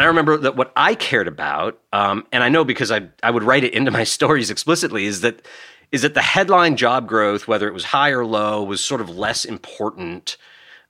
And 0.00 0.06
I 0.06 0.08
remember 0.08 0.38
that 0.38 0.56
what 0.56 0.72
I 0.76 0.94
cared 0.94 1.28
about, 1.28 1.78
um, 1.92 2.26
and 2.32 2.42
I 2.42 2.48
know 2.48 2.64
because 2.64 2.90
I, 2.90 3.10
I 3.22 3.30
would 3.30 3.42
write 3.42 3.64
it 3.64 3.74
into 3.74 3.90
my 3.90 4.04
stories 4.16 4.50
explicitly, 4.50 5.04
is 5.04 5.20
that 5.20 5.46
is 5.92 6.00
that 6.00 6.14
the 6.14 6.22
headline 6.22 6.78
job 6.78 7.06
growth, 7.06 7.46
whether 7.46 7.68
it 7.68 7.74
was 7.74 7.84
high 7.84 8.08
or 8.08 8.24
low, 8.24 8.64
was 8.64 8.82
sort 8.82 9.02
of 9.02 9.10
less 9.10 9.44
important 9.44 10.38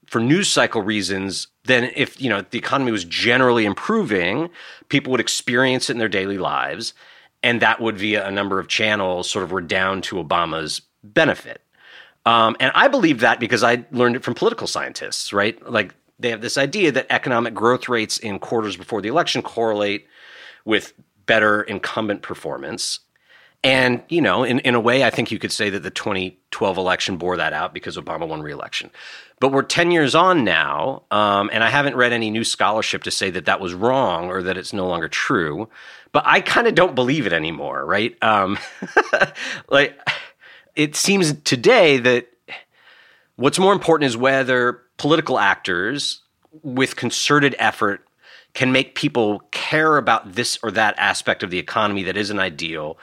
for 0.07 0.21
news 0.21 0.49
cycle 0.49 0.81
reasons 0.81 1.49
than 1.65 1.91
if 1.97 2.23
you 2.23 2.29
know 2.29 2.45
the 2.51 2.59
economy 2.59 2.93
was 2.93 3.05
generally 3.05 3.65
improving, 3.65 4.49
people 4.91 5.11
would 5.11 5.19
experience 5.19 5.91
it 5.91 5.95
in 5.95 5.99
their 5.99 6.09
daily 6.09 6.39
lives, 6.39 6.95
and 7.43 7.61
that 7.61 7.81
would 7.81 7.99
via 7.99 8.25
a 8.25 8.31
number 8.31 8.61
of 8.61 8.69
channels 8.69 9.29
sort 9.29 9.43
of 9.43 9.51
redound 9.51 10.05
to 10.05 10.23
Obama's 10.23 10.83
benefit. 11.03 11.63
Um, 12.27 12.57
and 12.61 12.71
I 12.77 12.87
believe 12.87 13.21
that 13.21 13.41
because 13.41 13.65
I 13.65 13.85
learned 13.91 14.15
it 14.15 14.23
from 14.23 14.35
political 14.35 14.69
scientists, 14.69 15.33
right? 15.33 15.61
Like 15.69 15.97
they 16.21 16.31
have 16.31 16.41
this 16.41 16.59
idea 16.59 16.93
that 16.93 17.07
economic 17.11 17.55
growth 17.55 17.89
rates 17.89 18.19
in 18.19 18.39
quarters 18.39 18.77
before 18.77 19.01
the 19.01 19.09
election 19.09 19.43
correlate 19.43 20.07
with 20.65 20.93
better 21.27 21.63
incumbent 21.63 22.23
performance. 22.23 23.01
And, 23.63 24.03
you 24.09 24.23
know, 24.23 24.43
in, 24.43 24.61
in 24.61 24.75
a 24.75 24.81
way, 24.81 25.05
I 25.05 25.11
think 25.11 25.31
you 25.31 25.39
could 25.39 25.53
say 25.53 25.69
that 25.71 25.83
the 25.83 25.91
2012 25.91 26.79
election 26.79 27.17
bore 27.17 27.37
that 27.37 27.53
out 27.53 27.75
because 27.75 27.97
Obama 27.97 28.27
won 28.27 28.43
reelection. 28.43 28.91
But 29.39 29.53
we're 29.53 29.63
10 29.63 29.91
years 29.91 30.15
on 30.15 30.45
now, 30.45 31.05
um, 31.11 31.51
and 31.53 31.63
I 31.65 31.69
haven't 31.71 31.97
read 31.97 32.13
any 32.13 32.31
new 32.31 32.45
scholarship 32.45 33.03
to 33.05 33.11
say 33.11 33.31
that 33.31 33.47
that 33.47 33.61
was 33.61 33.75
wrong 33.75 34.29
or 34.29 34.43
that 34.43 34.57
it's 34.57 34.73
no 34.73 34.87
longer 34.87 35.09
true. 35.09 35.69
But 36.13 36.25
I 36.27 36.41
kind 36.41 36.67
of 36.67 36.75
don't 36.75 36.95
believe 36.95 37.27
it 37.27 37.33
anymore, 37.33 37.85
right? 37.85 38.17
Um, 38.23 38.59
like, 39.69 39.99
it 40.75 40.97
seems 40.97 41.35
today 41.43 41.99
that 41.99 42.31
What's 43.41 43.59
more 43.59 43.73
important 43.73 44.07
is 44.07 44.19
whether 44.19 44.83
political 45.01 45.39
actors 45.39 46.21
with 46.63 46.95
concerted 46.95 47.57
effort 47.59 48.07
can 48.53 48.71
make 48.71 48.95
people 48.95 49.41
care 49.51 49.97
about 49.97 50.35
this 50.35 50.59
or 50.63 50.71
that 50.71 50.95
aspect 50.99 51.43
of 51.43 51.49
the 51.49 51.59
economy 51.59 52.03
that 52.03 52.19
isn't 52.19 52.39
ideal. 52.39 52.99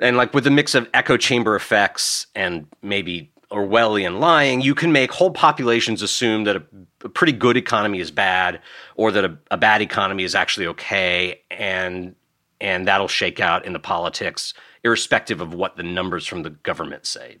And 0.00 0.16
like 0.16 0.32
with 0.32 0.46
a 0.46 0.50
mix 0.50 0.74
of 0.74 0.88
echo 0.94 1.18
chamber 1.18 1.54
effects 1.54 2.28
and 2.34 2.66
maybe 2.80 3.30
Orwellian 3.52 4.20
lying, 4.20 4.62
you 4.62 4.74
can 4.74 4.90
make 4.90 5.12
whole 5.12 5.30
populations 5.30 6.00
assume 6.00 6.44
that 6.44 6.56
a, 6.56 6.62
a 7.04 7.10
pretty 7.10 7.32
good 7.32 7.58
economy 7.58 8.00
is 8.00 8.10
bad 8.10 8.62
or 8.96 9.12
that 9.12 9.26
a, 9.26 9.36
a 9.50 9.58
bad 9.58 9.82
economy 9.82 10.24
is 10.24 10.34
actually 10.34 10.66
okay 10.68 11.42
and 11.50 12.14
and 12.58 12.88
that'll 12.88 13.06
shake 13.06 13.38
out 13.38 13.66
in 13.66 13.74
the 13.74 13.78
politics 13.78 14.54
irrespective 14.82 15.42
of 15.42 15.52
what 15.52 15.76
the 15.76 15.82
numbers 15.82 16.26
from 16.26 16.42
the 16.42 16.50
government 16.50 17.04
say 17.04 17.36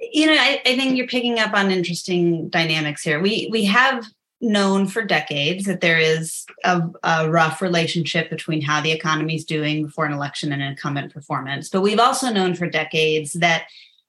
you 0.00 0.26
know 0.26 0.34
I, 0.34 0.60
I, 0.64 0.76
think 0.76 0.96
you're 0.96 1.06
picking 1.06 1.38
up 1.38 1.54
on 1.54 1.70
interesting 1.70 2.48
dynamics 2.48 3.02
here 3.02 3.20
we 3.20 3.48
we 3.50 3.64
have 3.64 4.04
known 4.40 4.86
for 4.86 5.02
decades 5.02 5.64
that 5.64 5.80
there 5.80 5.98
is 5.98 6.44
a, 6.64 6.82
a, 7.02 7.30
rough 7.30 7.62
relationship 7.62 8.28
between 8.28 8.60
how 8.60 8.80
the 8.80 8.92
economy 8.92 9.34
is 9.34 9.44
doing 9.44 9.84
before 9.84 10.04
an 10.04 10.12
election 10.12 10.52
and 10.52 10.62
incumbent 10.62 11.12
performance. 11.12 11.70
But 11.70 11.80
we've 11.80 11.98
also 11.98 12.30
known 12.30 12.54
for 12.54 12.68
decades 12.68 13.32
that 13.34 13.66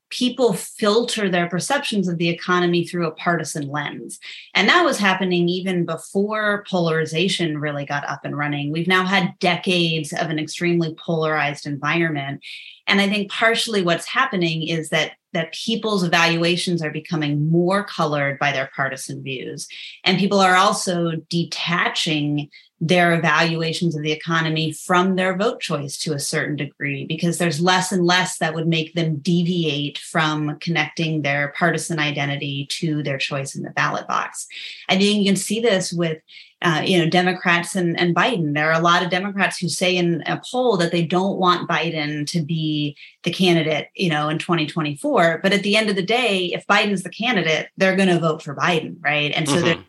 people 0.09 0.53
filter 0.53 1.29
their 1.29 1.49
perceptions 1.49 2.07
of 2.07 2.17
the 2.17 2.29
economy 2.29 2.85
through 2.85 3.07
a 3.07 3.11
partisan 3.11 3.67
lens. 3.67 4.19
And 4.53 4.69
that 4.69 4.85
was 4.85 4.97
happening 4.97 5.49
even 5.49 5.85
before 5.85 6.65
polarization 6.69 7.59
really 7.59 7.85
got 7.85 8.07
up 8.07 8.21
and 8.23 8.37
running. 8.37 8.71
We've 8.71 8.87
now 8.87 9.05
had 9.05 9.37
decades 9.39 10.13
of 10.13 10.29
an 10.29 10.39
extremely 10.39 10.95
polarized 10.95 11.65
environment. 11.65 12.41
And 12.87 13.01
I 13.01 13.09
think 13.09 13.31
partially 13.31 13.81
what's 13.81 14.07
happening 14.07 14.67
is 14.67 14.89
that 14.89 15.13
that 15.33 15.53
people's 15.53 16.03
evaluations 16.03 16.81
are 16.81 16.89
becoming 16.89 17.51
more 17.51 17.83
colored 17.83 18.39
by 18.39 18.51
their 18.51 18.71
partisan 18.75 19.21
views. 19.21 19.67
And 20.03 20.17
people 20.17 20.39
are 20.39 20.55
also 20.55 21.11
detaching 21.29 22.49
their 22.79 23.15
evaluations 23.15 23.95
of 23.95 24.03
the 24.03 24.11
economy 24.11 24.71
from 24.71 25.15
their 25.15 25.35
vote 25.35 25.59
choice 25.59 25.97
to 25.97 26.13
a 26.13 26.19
certain 26.19 26.55
degree 26.55 27.05
because 27.05 27.39
there's 27.39 27.59
less 27.59 27.91
and 27.91 28.05
less 28.05 28.37
that 28.37 28.53
would 28.53 28.67
make 28.67 28.93
them 28.93 29.17
deviate 29.17 29.97
from 29.97 30.59
connecting 30.59 31.21
their 31.23 31.53
partisan 31.57 31.97
identity 31.97 32.67
to 32.69 33.01
their 33.01 33.17
choice 33.17 33.55
in 33.55 33.63
the 33.63 33.71
ballot 33.71 34.07
box. 34.07 34.47
I 34.89 34.97
think 34.97 35.17
you 35.17 35.25
can 35.25 35.35
see 35.35 35.59
this 35.59 35.91
with 35.91 36.21
uh, 36.61 36.81
you 36.83 36.97
know 36.97 37.09
Democrats 37.09 37.75
and, 37.75 37.99
and 37.99 38.15
Biden. 38.15 38.53
There 38.53 38.69
are 38.69 38.79
a 38.79 38.83
lot 38.83 39.03
of 39.03 39.11
Democrats 39.11 39.57
who 39.57 39.69
say 39.69 39.95
in 39.95 40.21
a 40.25 40.41
poll 40.51 40.77
that 40.77 40.91
they 40.91 41.03
don't 41.03 41.37
want 41.37 41.69
Biden 41.69 42.25
to 42.31 42.41
be 42.41 42.95
the 43.23 43.31
candidate, 43.31 43.89
you 43.95 44.09
know, 44.09 44.29
in 44.29 44.39
2024. 44.39 45.39
But 45.43 45.53
at 45.53 45.61
the 45.61 45.75
end 45.75 45.89
of 45.89 45.95
the 45.95 46.05
day, 46.05 46.45
if 46.53 46.65
Biden's 46.65 47.03
the 47.03 47.09
candidate, 47.09 47.69
they're 47.77 47.95
going 47.95 48.09
to 48.09 48.19
vote 48.19 48.41
for 48.41 48.55
Biden, 48.55 48.97
right? 49.01 49.31
And 49.35 49.47
so 49.47 49.55
mm-hmm 49.55 49.81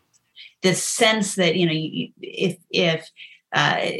this 0.62 0.82
sense 0.82 1.34
that 1.36 1.56
you 1.56 1.66
know 1.66 2.10
if 2.20 2.56
if 2.70 3.10
uh, 3.52 3.90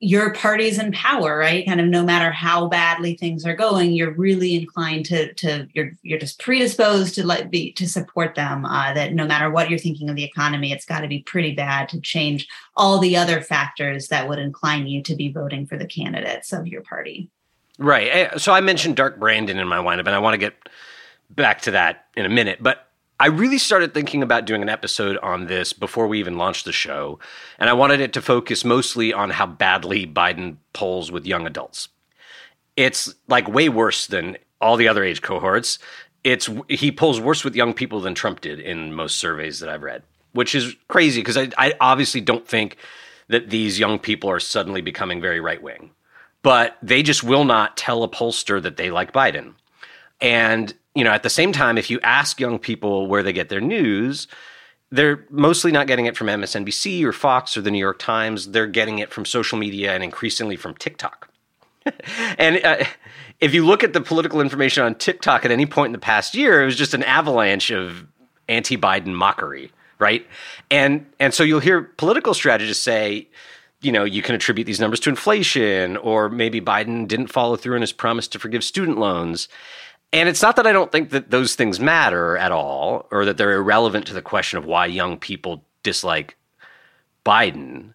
your 0.00 0.32
party's 0.32 0.78
in 0.78 0.92
power 0.92 1.36
right 1.38 1.66
kind 1.66 1.80
of 1.80 1.86
no 1.86 2.04
matter 2.04 2.30
how 2.30 2.68
badly 2.68 3.16
things 3.16 3.44
are 3.44 3.56
going 3.56 3.92
you're 3.92 4.14
really 4.14 4.54
inclined 4.54 5.04
to 5.04 5.32
to 5.34 5.66
you're 5.72 5.90
you're 6.02 6.18
just 6.18 6.38
predisposed 6.38 7.14
to 7.16 7.26
let 7.26 7.50
be 7.50 7.72
to 7.72 7.88
support 7.88 8.36
them 8.36 8.64
uh, 8.64 8.92
that 8.92 9.12
no 9.12 9.26
matter 9.26 9.50
what 9.50 9.68
you're 9.68 9.78
thinking 9.78 10.08
of 10.08 10.14
the 10.14 10.24
economy 10.24 10.72
it's 10.72 10.84
got 10.84 11.00
to 11.00 11.08
be 11.08 11.20
pretty 11.22 11.52
bad 11.52 11.88
to 11.88 12.00
change 12.00 12.46
all 12.76 12.98
the 12.98 13.16
other 13.16 13.40
factors 13.40 14.06
that 14.08 14.28
would 14.28 14.38
incline 14.38 14.86
you 14.86 15.02
to 15.02 15.16
be 15.16 15.32
voting 15.32 15.66
for 15.66 15.76
the 15.76 15.86
candidates 15.86 16.52
of 16.52 16.66
your 16.66 16.82
party. 16.82 17.28
Right 17.78 18.08
eh, 18.08 18.38
so 18.38 18.52
i 18.52 18.60
mentioned 18.60 18.94
dark 18.96 19.18
brandon 19.18 19.58
in 19.58 19.66
my 19.66 19.80
windup 19.80 20.06
and 20.06 20.14
i 20.14 20.18
want 20.20 20.34
to 20.34 20.38
get 20.38 20.54
back 21.30 21.60
to 21.62 21.72
that 21.72 22.06
in 22.16 22.24
a 22.24 22.28
minute 22.28 22.62
but 22.62 22.87
I 23.20 23.26
really 23.26 23.58
started 23.58 23.94
thinking 23.94 24.22
about 24.22 24.44
doing 24.44 24.62
an 24.62 24.68
episode 24.68 25.18
on 25.18 25.46
this 25.46 25.72
before 25.72 26.06
we 26.06 26.20
even 26.20 26.38
launched 26.38 26.64
the 26.64 26.72
show, 26.72 27.18
and 27.58 27.68
I 27.68 27.72
wanted 27.72 28.00
it 28.00 28.12
to 28.12 28.22
focus 28.22 28.64
mostly 28.64 29.12
on 29.12 29.30
how 29.30 29.46
badly 29.46 30.06
Biden 30.06 30.56
polls 30.72 31.10
with 31.10 31.26
young 31.26 31.46
adults. 31.46 31.88
It's 32.76 33.12
like 33.26 33.48
way 33.48 33.68
worse 33.68 34.06
than 34.06 34.36
all 34.60 34.76
the 34.76 34.86
other 34.86 35.02
age 35.02 35.20
cohorts. 35.20 35.80
It's 36.22 36.48
he 36.68 36.92
polls 36.92 37.20
worse 37.20 37.42
with 37.42 37.56
young 37.56 37.74
people 37.74 38.00
than 38.00 38.14
Trump 38.14 38.40
did 38.40 38.60
in 38.60 38.94
most 38.94 39.16
surveys 39.16 39.58
that 39.60 39.68
I've 39.68 39.82
read, 39.82 40.04
which 40.32 40.54
is 40.54 40.76
crazy 40.86 41.20
because 41.20 41.36
I, 41.36 41.48
I 41.58 41.74
obviously 41.80 42.20
don't 42.20 42.46
think 42.46 42.76
that 43.26 43.50
these 43.50 43.80
young 43.80 43.98
people 43.98 44.30
are 44.30 44.40
suddenly 44.40 44.80
becoming 44.80 45.20
very 45.20 45.40
right 45.40 45.62
wing, 45.62 45.90
but 46.42 46.78
they 46.82 47.02
just 47.02 47.24
will 47.24 47.44
not 47.44 47.76
tell 47.76 48.04
a 48.04 48.08
pollster 48.08 48.62
that 48.62 48.76
they 48.76 48.92
like 48.92 49.12
Biden. 49.12 49.54
And 50.20 50.72
you 50.94 51.04
know, 51.04 51.10
at 51.10 51.22
the 51.22 51.30
same 51.30 51.52
time, 51.52 51.78
if 51.78 51.90
you 51.90 52.00
ask 52.02 52.40
young 52.40 52.58
people 52.58 53.06
where 53.06 53.22
they 53.22 53.32
get 53.32 53.48
their 53.48 53.60
news, 53.60 54.26
they're 54.90 55.24
mostly 55.30 55.70
not 55.70 55.86
getting 55.86 56.06
it 56.06 56.16
from 56.16 56.28
MSNBC 56.28 57.04
or 57.04 57.12
Fox 57.12 57.56
or 57.56 57.60
the 57.60 57.70
New 57.70 57.78
York 57.78 57.98
Times. 57.98 58.50
They're 58.50 58.66
getting 58.66 58.98
it 58.98 59.12
from 59.12 59.24
social 59.24 59.58
media 59.58 59.94
and 59.94 60.02
increasingly 60.02 60.56
from 60.56 60.74
TikTok. 60.74 61.28
and 62.38 62.64
uh, 62.64 62.84
if 63.40 63.54
you 63.54 63.64
look 63.64 63.84
at 63.84 63.92
the 63.92 64.00
political 64.00 64.40
information 64.40 64.82
on 64.82 64.94
TikTok 64.94 65.44
at 65.44 65.50
any 65.50 65.66
point 65.66 65.88
in 65.88 65.92
the 65.92 65.98
past 65.98 66.34
year, 66.34 66.62
it 66.62 66.64
was 66.64 66.76
just 66.76 66.94
an 66.94 67.02
avalanche 67.02 67.70
of 67.70 68.06
anti-Biden 68.48 69.08
mockery, 69.08 69.70
right? 69.98 70.26
And 70.70 71.06
and 71.20 71.34
so 71.34 71.44
you'll 71.44 71.60
hear 71.60 71.82
political 71.82 72.34
strategists 72.34 72.82
say, 72.82 73.28
you 73.80 73.92
know, 73.92 74.04
you 74.04 74.22
can 74.22 74.34
attribute 74.34 74.66
these 74.66 74.80
numbers 74.80 75.00
to 75.00 75.10
inflation, 75.10 75.96
or 75.98 76.28
maybe 76.28 76.60
Biden 76.60 77.06
didn't 77.06 77.28
follow 77.28 77.56
through 77.56 77.76
on 77.76 77.80
his 77.80 77.92
promise 77.92 78.26
to 78.28 78.38
forgive 78.38 78.64
student 78.64 78.98
loans. 78.98 79.48
And 80.12 80.28
it's 80.28 80.42
not 80.42 80.56
that 80.56 80.66
I 80.66 80.72
don't 80.72 80.90
think 80.90 81.10
that 81.10 81.30
those 81.30 81.54
things 81.54 81.78
matter 81.78 82.36
at 82.38 82.52
all 82.52 83.06
or 83.10 83.24
that 83.26 83.36
they're 83.36 83.52
irrelevant 83.52 84.06
to 84.06 84.14
the 84.14 84.22
question 84.22 84.58
of 84.58 84.64
why 84.64 84.86
young 84.86 85.18
people 85.18 85.64
dislike 85.82 86.36
Biden. 87.26 87.94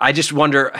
I 0.00 0.12
just 0.12 0.32
wonder 0.32 0.72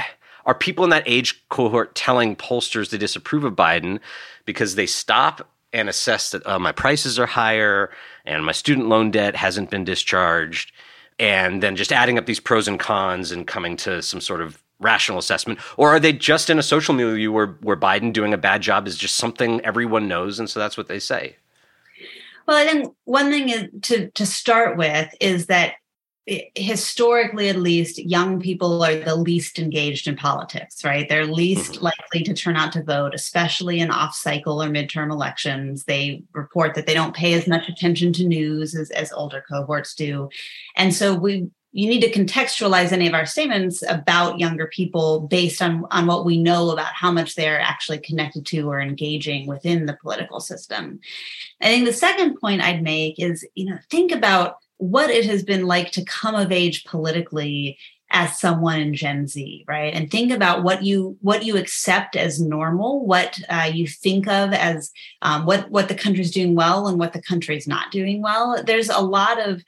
are 0.44 0.54
people 0.54 0.84
in 0.84 0.90
that 0.90 1.02
age 1.06 1.46
cohort 1.50 1.94
telling 1.94 2.34
pollsters 2.34 2.88
to 2.90 2.98
disapprove 2.98 3.44
of 3.44 3.54
Biden 3.54 4.00
because 4.46 4.74
they 4.74 4.86
stop 4.86 5.50
and 5.74 5.88
assess 5.88 6.30
that 6.30 6.42
oh, 6.46 6.58
my 6.58 6.72
prices 6.72 7.18
are 7.18 7.26
higher 7.26 7.90
and 8.24 8.44
my 8.44 8.52
student 8.52 8.88
loan 8.88 9.10
debt 9.10 9.36
hasn't 9.36 9.70
been 9.70 9.84
discharged? 9.84 10.72
And 11.18 11.62
then 11.62 11.76
just 11.76 11.92
adding 11.92 12.16
up 12.16 12.26
these 12.26 12.40
pros 12.40 12.68
and 12.68 12.78
cons 12.78 13.30
and 13.30 13.46
coming 13.46 13.76
to 13.78 14.00
some 14.02 14.20
sort 14.20 14.40
of 14.40 14.62
rational 14.80 15.18
assessment, 15.18 15.58
or 15.76 15.88
are 15.88 16.00
they 16.00 16.12
just 16.12 16.50
in 16.50 16.58
a 16.58 16.62
social 16.62 16.94
milieu 16.94 17.32
where 17.32 17.58
where 17.62 17.76
Biden 17.76 18.12
doing 18.12 18.32
a 18.32 18.38
bad 18.38 18.62
job 18.62 18.86
is 18.86 18.96
just 18.96 19.16
something 19.16 19.60
everyone 19.64 20.08
knows, 20.08 20.38
and 20.38 20.48
so 20.48 20.60
that's 20.60 20.76
what 20.76 20.88
they 20.88 20.98
say? 20.98 21.36
Well, 22.46 22.56
I 22.56 22.64
think 22.64 22.94
one 23.04 23.30
thing 23.30 23.48
is 23.48 23.68
to 23.82 24.10
to 24.10 24.26
start 24.26 24.76
with 24.76 25.12
is 25.20 25.46
that 25.46 25.74
historically 26.54 27.48
at 27.48 27.56
least 27.56 27.98
young 27.98 28.38
people 28.40 28.82
are 28.82 28.96
the 28.96 29.16
least 29.16 29.58
engaged 29.58 30.06
in 30.06 30.14
politics 30.14 30.84
right 30.84 31.08
they're 31.08 31.26
least 31.26 31.74
mm-hmm. 31.74 31.84
likely 31.84 32.22
to 32.22 32.34
turn 32.34 32.54
out 32.54 32.70
to 32.70 32.82
vote 32.82 33.14
especially 33.14 33.80
in 33.80 33.90
off 33.90 34.14
cycle 34.14 34.62
or 34.62 34.68
midterm 34.68 35.10
elections 35.10 35.84
they 35.84 36.22
report 36.34 36.74
that 36.74 36.86
they 36.86 36.92
don't 36.92 37.16
pay 37.16 37.32
as 37.32 37.46
much 37.46 37.68
attention 37.68 38.12
to 38.12 38.26
news 38.26 38.74
as, 38.74 38.90
as 38.90 39.10
older 39.12 39.42
cohorts 39.48 39.94
do 39.94 40.28
and 40.76 40.94
so 40.94 41.14
we 41.14 41.48
you 41.72 41.88
need 41.88 42.00
to 42.00 42.10
contextualize 42.10 42.92
any 42.92 43.06
of 43.06 43.14
our 43.14 43.26
statements 43.26 43.82
about 43.88 44.40
younger 44.40 44.66
people 44.68 45.20
based 45.20 45.60
on, 45.60 45.84
on 45.90 46.06
what 46.06 46.24
we 46.24 46.42
know 46.42 46.70
about 46.70 46.94
how 46.94 47.12
much 47.12 47.34
they're 47.34 47.60
actually 47.60 47.98
connected 47.98 48.46
to 48.46 48.70
or 48.70 48.80
engaging 48.80 49.46
within 49.46 49.86
the 49.86 49.98
political 50.00 50.40
system. 50.40 50.98
I 51.60 51.66
think 51.66 51.84
the 51.84 51.92
second 51.92 52.40
point 52.40 52.62
I'd 52.62 52.82
make 52.82 53.18
is, 53.18 53.46
you 53.54 53.66
know, 53.66 53.78
think 53.90 54.12
about 54.12 54.56
what 54.78 55.10
it 55.10 55.26
has 55.26 55.42
been 55.42 55.66
like 55.66 55.90
to 55.92 56.04
come 56.04 56.34
of 56.34 56.52
age 56.52 56.84
politically 56.84 57.78
as 58.10 58.40
someone 58.40 58.80
in 58.80 58.94
Gen 58.94 59.26
Z, 59.26 59.64
right? 59.68 59.92
And 59.92 60.10
think 60.10 60.32
about 60.32 60.62
what 60.62 60.82
you 60.82 61.18
what 61.20 61.44
you 61.44 61.58
accept 61.58 62.16
as 62.16 62.40
normal, 62.40 63.04
what 63.04 63.38
uh, 63.50 63.70
you 63.72 63.86
think 63.86 64.26
of 64.26 64.54
as 64.54 64.90
um, 65.20 65.44
what 65.44 65.70
what 65.70 65.88
the 65.88 65.94
country's 65.94 66.30
doing 66.30 66.54
well 66.54 66.86
and 66.88 66.98
what 66.98 67.12
the 67.12 67.20
country's 67.20 67.68
not 67.68 67.90
doing 67.90 68.22
well. 68.22 68.62
There's 68.64 68.88
a 68.88 69.00
lot 69.00 69.46
of 69.46 69.62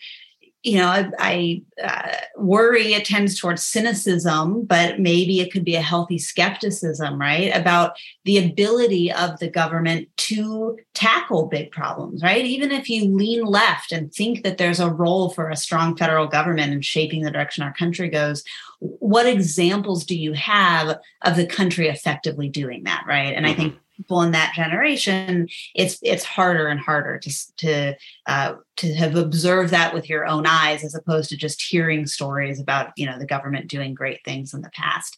you 0.62 0.76
know, 0.76 0.88
I, 0.88 1.10
I 1.18 1.62
uh, 1.82 2.16
worry 2.36 2.92
it 2.92 3.06
tends 3.06 3.38
towards 3.38 3.64
cynicism, 3.64 4.64
but 4.66 5.00
maybe 5.00 5.40
it 5.40 5.50
could 5.50 5.64
be 5.64 5.74
a 5.74 5.80
healthy 5.80 6.18
skepticism, 6.18 7.18
right? 7.18 7.50
About 7.56 7.96
the 8.24 8.38
ability 8.38 9.10
of 9.10 9.38
the 9.38 9.48
government 9.48 10.08
to 10.18 10.76
tackle 10.92 11.46
big 11.46 11.70
problems, 11.70 12.22
right? 12.22 12.44
Even 12.44 12.72
if 12.72 12.90
you 12.90 13.06
lean 13.06 13.44
left 13.44 13.90
and 13.90 14.12
think 14.12 14.42
that 14.42 14.58
there's 14.58 14.80
a 14.80 14.90
role 14.90 15.30
for 15.30 15.48
a 15.48 15.56
strong 15.56 15.96
federal 15.96 16.26
government 16.26 16.74
in 16.74 16.82
shaping 16.82 17.22
the 17.22 17.30
direction 17.30 17.64
our 17.64 17.72
country 17.72 18.10
goes, 18.10 18.44
what 18.80 19.26
examples 19.26 20.04
do 20.04 20.18
you 20.18 20.34
have 20.34 20.98
of 21.22 21.36
the 21.36 21.46
country 21.46 21.88
effectively 21.88 22.50
doing 22.50 22.84
that, 22.84 23.04
right? 23.06 23.34
And 23.34 23.46
mm-hmm. 23.46 23.52
I 23.52 23.54
think 23.54 23.74
people 24.00 24.22
in 24.22 24.32
that 24.32 24.54
generation, 24.54 25.48
it's 25.74 25.98
it's 26.02 26.24
harder 26.24 26.68
and 26.68 26.80
harder 26.80 27.18
to 27.18 27.56
to 27.58 27.96
uh, 28.26 28.54
to 28.76 28.94
have 28.94 29.16
observed 29.16 29.70
that 29.70 29.92
with 29.92 30.08
your 30.08 30.26
own 30.26 30.46
eyes 30.46 30.82
as 30.82 30.94
opposed 30.94 31.28
to 31.30 31.36
just 31.36 31.62
hearing 31.62 32.06
stories 32.06 32.58
about 32.58 32.92
you 32.96 33.06
know 33.06 33.18
the 33.18 33.26
government 33.26 33.68
doing 33.68 33.94
great 33.94 34.20
things 34.24 34.54
in 34.54 34.62
the 34.62 34.70
past. 34.70 35.16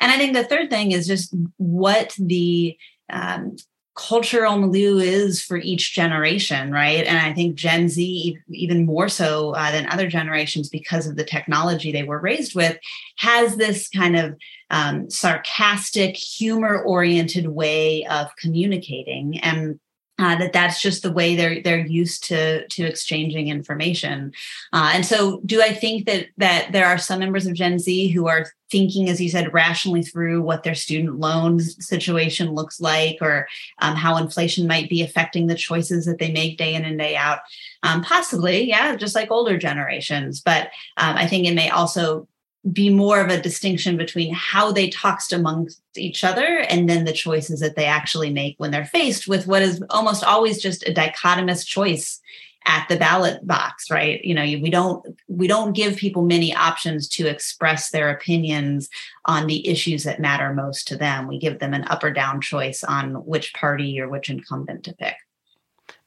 And 0.00 0.10
I 0.10 0.16
think 0.16 0.34
the 0.34 0.44
third 0.44 0.68
thing 0.70 0.92
is 0.92 1.06
just 1.06 1.34
what 1.58 2.14
the 2.18 2.76
um, 3.10 3.56
cultural 3.96 4.58
milieu 4.58 4.98
is 4.98 5.40
for 5.40 5.56
each 5.56 5.94
generation, 5.94 6.72
right? 6.72 7.06
And 7.06 7.18
I 7.18 7.32
think 7.32 7.54
Gen 7.54 7.88
Z, 7.88 8.38
even 8.48 8.86
more 8.86 9.08
so 9.08 9.52
uh, 9.52 9.70
than 9.70 9.86
other 9.88 10.08
generations, 10.08 10.68
because 10.68 11.06
of 11.06 11.16
the 11.16 11.24
technology 11.24 11.92
they 11.92 12.02
were 12.02 12.20
raised 12.20 12.54
with, 12.54 12.76
has 13.18 13.56
this 13.56 13.88
kind 13.88 14.16
of 14.16 14.36
um, 14.70 15.08
sarcastic, 15.08 16.16
humor 16.16 16.82
oriented 16.82 17.48
way 17.48 18.04
of 18.06 18.34
communicating. 18.36 19.38
And 19.40 19.78
uh, 20.18 20.36
that 20.36 20.52
that's 20.52 20.80
just 20.80 21.02
the 21.02 21.12
way 21.12 21.34
they're 21.34 21.60
they're 21.62 21.86
used 21.86 22.22
to 22.24 22.66
to 22.68 22.84
exchanging 22.84 23.48
information. 23.48 24.32
Uh, 24.72 24.92
and 24.94 25.04
so 25.04 25.40
do 25.44 25.60
i 25.60 25.72
think 25.72 26.06
that 26.06 26.26
that 26.36 26.70
there 26.72 26.86
are 26.86 26.98
some 26.98 27.18
members 27.18 27.46
of 27.46 27.54
gen 27.54 27.78
z 27.78 28.08
who 28.08 28.28
are 28.28 28.46
thinking 28.70 29.08
as 29.08 29.20
you 29.20 29.28
said 29.28 29.52
rationally 29.52 30.02
through 30.02 30.40
what 30.40 30.62
their 30.62 30.74
student 30.74 31.18
loans 31.18 31.76
situation 31.84 32.52
looks 32.52 32.80
like 32.80 33.18
or 33.20 33.46
um, 33.80 33.94
how 33.94 34.16
inflation 34.16 34.66
might 34.66 34.88
be 34.88 35.02
affecting 35.02 35.46
the 35.46 35.54
choices 35.54 36.06
that 36.06 36.18
they 36.18 36.32
make 36.32 36.58
day 36.58 36.74
in 36.74 36.84
and 36.84 36.98
day 36.98 37.16
out? 37.16 37.40
Um, 37.82 38.02
possibly 38.02 38.68
yeah 38.68 38.94
just 38.96 39.14
like 39.14 39.30
older 39.30 39.58
generations. 39.58 40.40
But 40.40 40.68
um, 40.96 41.16
i 41.16 41.26
think 41.26 41.46
it 41.46 41.54
may 41.54 41.70
also 41.70 42.28
be 42.72 42.88
more 42.88 43.20
of 43.20 43.28
a 43.28 43.40
distinction 43.40 43.96
between 43.96 44.32
how 44.32 44.72
they 44.72 44.88
talked 44.88 45.32
amongst 45.32 45.80
each 45.96 46.24
other 46.24 46.60
and 46.68 46.88
then 46.88 47.04
the 47.04 47.12
choices 47.12 47.60
that 47.60 47.76
they 47.76 47.84
actually 47.84 48.30
make 48.30 48.54
when 48.58 48.70
they're 48.70 48.86
faced 48.86 49.28
with 49.28 49.46
what 49.46 49.62
is 49.62 49.82
almost 49.90 50.24
always 50.24 50.60
just 50.62 50.86
a 50.88 50.92
dichotomous 50.92 51.66
choice 51.66 52.20
at 52.66 52.86
the 52.88 52.96
ballot 52.96 53.46
box 53.46 53.90
right? 53.90 54.24
You 54.24 54.34
know 54.34 54.42
we 54.42 54.70
don't 54.70 55.04
we 55.28 55.46
don't 55.46 55.74
give 55.74 55.96
people 55.96 56.22
many 56.22 56.54
options 56.54 57.06
to 57.08 57.26
express 57.26 57.90
their 57.90 58.08
opinions 58.08 58.88
on 59.26 59.46
the 59.46 59.68
issues 59.68 60.04
that 60.04 60.18
matter 60.18 60.54
most 60.54 60.88
to 60.88 60.96
them. 60.96 61.28
We 61.28 61.38
give 61.38 61.58
them 61.58 61.74
an 61.74 61.84
up 61.84 62.02
or 62.02 62.10
down 62.10 62.40
choice 62.40 62.82
on 62.82 63.26
which 63.26 63.52
party 63.52 64.00
or 64.00 64.08
which 64.08 64.30
incumbent 64.30 64.84
to 64.84 64.94
pick. 64.94 65.16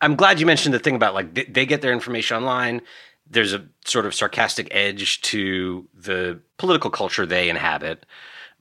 I'm 0.01 0.15
glad 0.15 0.39
you 0.39 0.47
mentioned 0.47 0.73
the 0.73 0.79
thing 0.79 0.95
about 0.95 1.13
like 1.13 1.53
they 1.53 1.67
get 1.67 1.81
their 1.81 1.93
information 1.93 2.37
online 2.37 2.81
there's 3.29 3.53
a 3.53 3.65
sort 3.85 4.05
of 4.05 4.13
sarcastic 4.13 4.67
edge 4.71 5.21
to 5.21 5.87
the 5.93 6.39
political 6.57 6.89
culture 6.89 7.25
they 7.25 7.49
inhabit 7.49 8.05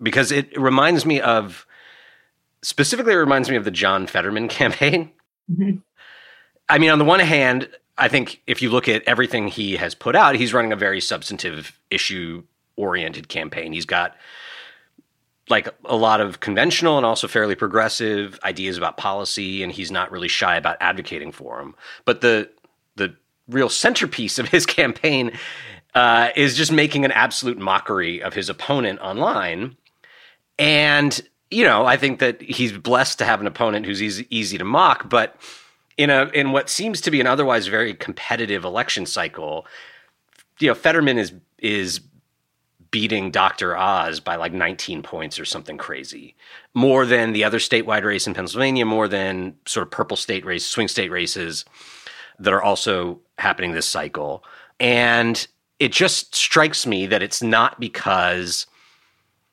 because 0.02 0.32
it 0.32 0.58
reminds 0.58 1.06
me 1.06 1.20
of 1.20 1.66
specifically 2.62 3.12
it 3.12 3.16
reminds 3.16 3.48
me 3.48 3.56
of 3.56 3.64
the 3.64 3.70
John 3.70 4.06
Fetterman 4.06 4.48
campaign. 4.48 5.10
Mm-hmm. 5.50 5.78
I 6.68 6.78
mean, 6.78 6.90
on 6.90 6.98
the 6.98 7.04
one 7.04 7.20
hand, 7.20 7.68
I 7.96 8.08
think 8.08 8.42
if 8.46 8.60
you 8.60 8.70
look 8.70 8.88
at 8.88 9.02
everything 9.04 9.48
he 9.48 9.76
has 9.76 9.94
put 9.94 10.16
out, 10.16 10.34
he's 10.34 10.52
running 10.52 10.72
a 10.72 10.76
very 10.76 11.00
substantive 11.00 11.78
issue 11.90 12.42
oriented 12.76 13.28
campaign. 13.28 13.72
He's 13.72 13.86
got 13.86 14.16
like 15.48 15.68
a 15.84 15.96
lot 15.96 16.20
of 16.20 16.40
conventional 16.40 16.96
and 16.96 17.06
also 17.06 17.28
fairly 17.28 17.54
progressive 17.54 18.38
ideas 18.42 18.76
about 18.76 18.96
policy 18.96 19.62
and 19.62 19.70
he's 19.70 19.92
not 19.92 20.10
really 20.10 20.28
shy 20.28 20.56
about 20.56 20.76
advocating 20.80 21.32
for 21.32 21.58
them. 21.58 21.74
But 22.04 22.20
the 22.20 22.50
the 22.96 23.14
real 23.48 23.68
centerpiece 23.68 24.38
of 24.38 24.48
his 24.48 24.66
campaign 24.66 25.32
uh, 25.94 26.28
is 26.36 26.56
just 26.56 26.72
making 26.72 27.04
an 27.04 27.12
absolute 27.12 27.58
mockery 27.58 28.22
of 28.22 28.34
his 28.34 28.48
opponent 28.48 29.00
online. 29.00 29.76
And, 30.58 31.20
you 31.50 31.64
know, 31.64 31.86
I 31.86 31.96
think 31.96 32.18
that 32.18 32.40
he's 32.42 32.72
blessed 32.72 33.18
to 33.18 33.24
have 33.24 33.40
an 33.40 33.46
opponent 33.46 33.86
who's 33.86 34.02
easy, 34.02 34.26
easy 34.30 34.58
to 34.58 34.64
mock, 34.64 35.08
but 35.08 35.36
in 35.96 36.10
a 36.10 36.26
in 36.34 36.52
what 36.52 36.68
seems 36.68 37.00
to 37.02 37.10
be 37.10 37.20
an 37.20 37.26
otherwise 37.26 37.66
very 37.66 37.94
competitive 37.94 38.64
election 38.64 39.06
cycle, 39.06 39.66
you 40.58 40.68
know, 40.68 40.74
Fetterman 40.74 41.18
is 41.18 41.32
is 41.58 42.00
beating 42.90 43.30
Dr. 43.30 43.76
Oz 43.76 44.20
by 44.20 44.36
like 44.36 44.52
19 44.52 45.02
points 45.02 45.40
or 45.40 45.44
something 45.44 45.76
crazy. 45.76 46.36
More 46.74 47.04
than 47.04 47.32
the 47.32 47.44
other 47.44 47.58
statewide 47.58 48.04
race 48.04 48.26
in 48.26 48.34
Pennsylvania, 48.34 48.86
more 48.86 49.08
than 49.08 49.56
sort 49.66 49.86
of 49.86 49.90
purple 49.90 50.16
state 50.16 50.44
race, 50.44 50.64
swing 50.64 50.88
state 50.88 51.10
races 51.10 51.64
that 52.38 52.52
are 52.52 52.62
also 52.62 53.20
happening 53.38 53.72
this 53.72 53.88
cycle. 53.88 54.44
And 54.80 55.46
it 55.78 55.92
just 55.92 56.34
strikes 56.34 56.86
me 56.86 57.06
that 57.06 57.22
it's 57.22 57.42
not 57.42 57.78
because 57.80 58.66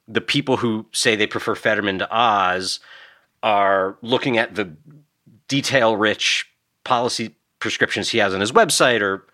the 0.07 0.21
people 0.21 0.57
who 0.57 0.85
say 0.91 1.15
they 1.15 1.27
prefer 1.27 1.55
Fetterman 1.55 1.99
to 1.99 2.11
Oz 2.11 2.79
are 3.41 3.97
looking 4.01 4.37
at 4.37 4.55
the 4.55 4.73
detail 5.47 5.97
rich 5.97 6.49
policy 6.83 7.35
prescriptions 7.59 8.09
he 8.09 8.17
has 8.17 8.33
on 8.33 8.41
his 8.41 8.51
website 8.51 9.01
or 9.01 9.25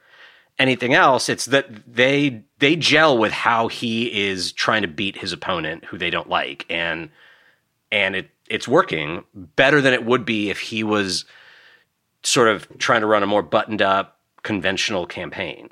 anything 0.60 0.94
else 0.94 1.30
it's 1.30 1.46
that 1.46 1.68
they 1.88 2.44
they 2.60 2.76
gel 2.76 3.18
with 3.18 3.32
how 3.32 3.68
he 3.68 4.28
is 4.28 4.52
trying 4.52 4.82
to 4.82 4.88
beat 4.88 5.18
his 5.18 5.32
opponent 5.32 5.86
who 5.86 5.98
they 5.98 6.10
don't 6.10 6.30
like 6.30 6.66
and 6.70 7.10
and 7.92 8.16
it 8.16 8.30
it's 8.50 8.68
working 8.68 9.24
better 9.34 9.82
than 9.82 9.94
it 9.94 10.06
would 10.06 10.26
be 10.26 10.50
if 10.50 10.60
he 10.60 10.84
was 10.84 11.26
sort 12.24 12.48
of 12.48 12.68
trying 12.78 13.02
to 13.02 13.08
run 13.08 13.24
a 13.24 13.28
more 13.28 13.44
buttoned 13.44 13.82
up 13.82 14.20
conventional 14.44 15.06
campaign. 15.06 15.70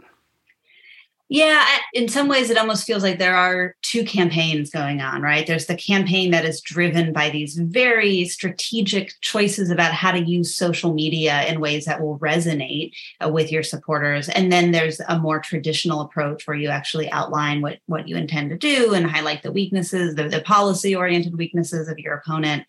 Yeah, 1.29 1.65
in 1.91 2.07
some 2.07 2.29
ways, 2.29 2.49
it 2.49 2.57
almost 2.57 2.87
feels 2.87 3.03
like 3.03 3.19
there 3.19 3.35
are 3.35 3.75
two 3.81 4.05
campaigns 4.05 4.69
going 4.69 5.01
on, 5.01 5.21
right? 5.21 5.45
There's 5.45 5.65
the 5.65 5.75
campaign 5.75 6.31
that 6.31 6.45
is 6.45 6.61
driven 6.61 7.11
by 7.11 7.29
these 7.29 7.55
very 7.55 8.23
strategic 8.25 9.11
choices 9.19 9.69
about 9.69 9.91
how 9.93 10.13
to 10.13 10.23
use 10.23 10.55
social 10.55 10.93
media 10.93 11.45
in 11.45 11.59
ways 11.59 11.83
that 11.83 12.01
will 12.01 12.17
resonate 12.19 12.93
uh, 13.21 13.27
with 13.27 13.51
your 13.51 13.63
supporters. 13.63 14.29
And 14.29 14.53
then 14.53 14.71
there's 14.71 15.01
a 15.09 15.19
more 15.19 15.41
traditional 15.41 15.99
approach 15.99 16.47
where 16.47 16.55
you 16.55 16.69
actually 16.69 17.11
outline 17.11 17.61
what, 17.61 17.79
what 17.87 18.07
you 18.07 18.15
intend 18.15 18.49
to 18.51 18.57
do 18.57 18.93
and 18.93 19.05
highlight 19.05 19.43
the 19.43 19.51
weaknesses, 19.51 20.15
the, 20.15 20.29
the 20.29 20.41
policy 20.41 20.95
oriented 20.95 21.37
weaknesses 21.37 21.89
of 21.89 21.99
your 21.99 22.13
opponent. 22.13 22.63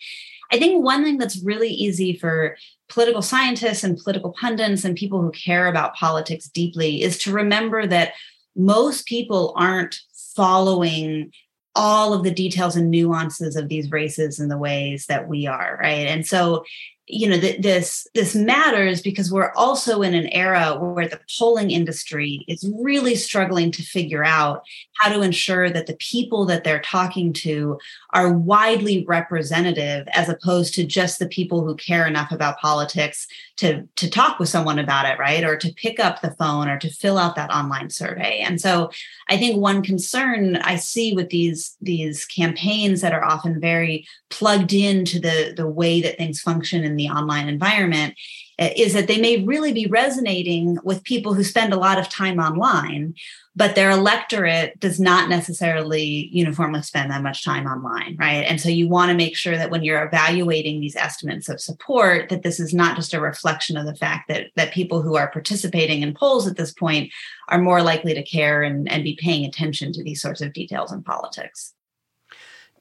I 0.50 0.58
think 0.58 0.82
one 0.82 1.04
thing 1.04 1.18
that's 1.18 1.42
really 1.42 1.68
easy 1.68 2.16
for 2.16 2.56
political 2.88 3.22
scientists 3.22 3.84
and 3.84 3.98
political 3.98 4.32
pundits 4.32 4.84
and 4.84 4.96
people 4.96 5.20
who 5.20 5.30
care 5.30 5.66
about 5.66 5.94
politics 5.94 6.48
deeply 6.48 7.02
is 7.02 7.18
to 7.18 7.32
remember 7.32 7.86
that 7.86 8.14
most 8.56 9.06
people 9.06 9.52
aren't 9.56 9.96
following 10.34 11.32
all 11.74 12.12
of 12.12 12.24
the 12.24 12.30
details 12.30 12.76
and 12.76 12.90
nuances 12.90 13.56
of 13.56 13.68
these 13.68 13.90
races 13.90 14.40
in 14.40 14.48
the 14.48 14.58
ways 14.58 15.06
that 15.06 15.28
we 15.28 15.46
are 15.46 15.78
right? 15.80 16.08
And 16.08 16.26
so 16.26 16.64
you 17.08 17.26
know 17.26 17.40
th- 17.40 17.60
this 17.62 18.06
this 18.14 18.34
matters 18.34 19.00
because 19.00 19.32
we're 19.32 19.52
also 19.54 20.02
in 20.02 20.14
an 20.14 20.28
era 20.28 20.78
where 20.78 21.08
the 21.08 21.20
polling 21.38 21.70
industry 21.70 22.44
is 22.48 22.70
really 22.80 23.14
struggling 23.14 23.70
to 23.72 23.82
figure 23.82 24.24
out 24.24 24.62
how 24.94 25.10
to 25.10 25.22
ensure 25.22 25.70
that 25.70 25.86
the 25.86 25.96
people 25.96 26.44
that 26.44 26.64
they're 26.64 26.82
talking 26.82 27.32
to 27.32 27.78
are 28.14 28.32
widely 28.32 29.04
representative 29.06 30.08
as 30.12 30.28
opposed 30.28 30.74
to 30.74 30.84
just 30.84 31.18
the 31.18 31.28
people 31.28 31.64
who 31.64 31.74
care 31.76 32.06
enough 32.06 32.32
about 32.32 32.58
politics 32.58 33.26
to 33.56 33.86
to 33.96 34.08
talk 34.08 34.38
with 34.38 34.48
someone 34.48 34.78
about 34.78 35.06
it 35.06 35.18
right? 35.18 35.44
Or 35.44 35.56
to 35.56 35.72
pick 35.74 36.00
up 36.00 36.20
the 36.20 36.30
phone 36.32 36.68
or 36.68 36.78
to 36.78 36.90
fill 36.90 37.18
out 37.18 37.36
that 37.36 37.50
online 37.50 37.90
survey. 37.90 38.40
And 38.40 38.60
so 38.60 38.90
i 39.28 39.36
think 39.36 39.60
one 39.60 39.82
concern 39.82 40.56
i 40.56 40.76
see 40.76 41.12
with 41.12 41.30
these 41.30 41.76
these 41.80 42.24
campaigns 42.24 43.00
that 43.00 43.12
are 43.12 43.24
often 43.24 43.60
very 43.60 44.06
plugged 44.30 44.72
into 44.72 45.20
the 45.20 45.52
the 45.56 45.68
way 45.68 46.00
that 46.00 46.16
things 46.16 46.40
function 46.40 46.84
in 46.84 46.96
the 46.96 47.08
online 47.08 47.48
environment 47.48 48.14
Uh, 48.60 48.70
is 48.76 48.92
that 48.92 49.06
they 49.06 49.20
may 49.20 49.44
really 49.44 49.72
be 49.72 49.86
resonating 49.86 50.78
with 50.82 51.04
people 51.04 51.32
who 51.32 51.44
spend 51.44 51.72
a 51.72 51.78
lot 51.78 51.98
of 51.98 52.08
time 52.08 52.40
online 52.40 53.14
but 53.54 53.74
their 53.74 53.90
electorate 53.90 54.78
does 54.78 55.00
not 55.00 55.28
necessarily 55.28 56.28
uniformly 56.32 56.82
spend 56.82 57.10
that 57.10 57.22
much 57.22 57.44
time 57.44 57.66
online 57.66 58.16
right? 58.18 58.44
And 58.48 58.60
so 58.60 58.68
you 58.68 58.88
want 58.88 59.10
to 59.10 59.16
make 59.16 59.36
sure 59.36 59.56
that 59.56 59.70
when 59.70 59.84
you're 59.84 60.04
evaluating 60.04 60.80
these 60.80 60.96
estimates 60.96 61.48
of 61.48 61.60
support 61.60 62.30
that 62.30 62.42
this 62.42 62.58
is 62.58 62.74
not 62.74 62.96
just 62.96 63.14
a 63.14 63.20
reflection 63.20 63.76
of 63.76 63.86
the 63.86 63.94
fact 63.94 64.26
that 64.28 64.48
that 64.56 64.72
people 64.72 65.02
who 65.02 65.16
are 65.16 65.30
participating 65.30 66.02
in 66.02 66.14
polls 66.14 66.48
at 66.48 66.56
this 66.56 66.72
point 66.72 67.12
are 67.48 67.60
more 67.60 67.82
likely 67.82 68.12
to 68.12 68.24
care 68.24 68.64
and, 68.64 68.90
and 68.90 69.04
be 69.04 69.16
paying 69.20 69.44
attention 69.44 69.92
to 69.92 70.02
these 70.02 70.20
sorts 70.20 70.40
of 70.40 70.52
details 70.52 70.92
in 70.92 71.02
politics 71.02 71.74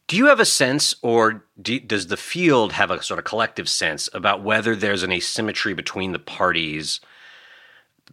do 0.08 0.16
you 0.16 0.28
have 0.28 0.40
a 0.40 0.46
sense, 0.46 0.96
or 1.02 1.46
do, 1.62 1.80
does 1.80 2.08
the 2.08 2.18
field 2.18 2.74
have 2.74 2.92
a 2.92 3.04
sort 3.04 3.20
of 3.20 3.26
collective 3.26 3.68
sense 3.68 4.10
about 4.14 4.44
whether 4.44 4.76
there's 4.76 5.04
an 5.04 5.12
asymmetry 5.12 5.74
between 5.74 6.14
the 6.14 6.20
parties 6.20 7.02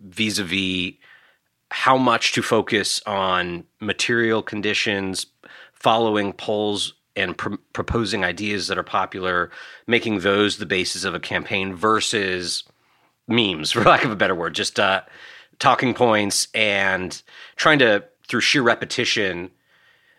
vis 0.00 0.38
a 0.38 0.44
vis 0.44 0.94
how 1.70 1.96
much 1.96 2.32
to 2.32 2.42
focus 2.42 3.00
on 3.06 3.64
material 3.80 4.42
conditions, 4.42 5.26
following 5.72 6.32
polls 6.32 6.94
and 7.16 7.36
pr- 7.36 7.56
proposing 7.72 8.24
ideas 8.24 8.68
that 8.68 8.78
are 8.78 8.84
popular, 8.84 9.50
making 9.86 10.20
those 10.20 10.58
the 10.58 10.66
basis 10.66 11.04
of 11.04 11.14
a 11.14 11.20
campaign 11.20 11.74
versus 11.74 12.64
memes, 13.26 13.72
for 13.72 13.82
lack 13.82 14.04
of 14.04 14.10
a 14.10 14.16
better 14.16 14.34
word, 14.34 14.54
just 14.54 14.78
uh, 14.78 15.02
talking 15.58 15.94
points 15.94 16.48
and 16.54 17.22
trying 17.56 17.78
to, 17.78 18.04
through 18.28 18.40
sheer 18.40 18.62
repetition, 18.62 19.50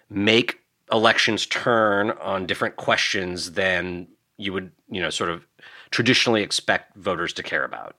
make 0.09 0.59
elections 0.91 1.45
turn 1.45 2.11
on 2.11 2.45
different 2.45 2.75
questions 2.75 3.53
than 3.53 4.07
you 4.37 4.53
would, 4.53 4.71
you 4.89 5.01
know, 5.01 5.09
sort 5.09 5.29
of 5.29 5.45
traditionally 5.91 6.43
expect 6.43 6.95
voters 6.95 7.33
to 7.33 7.43
care 7.43 7.63
about? 7.63 7.95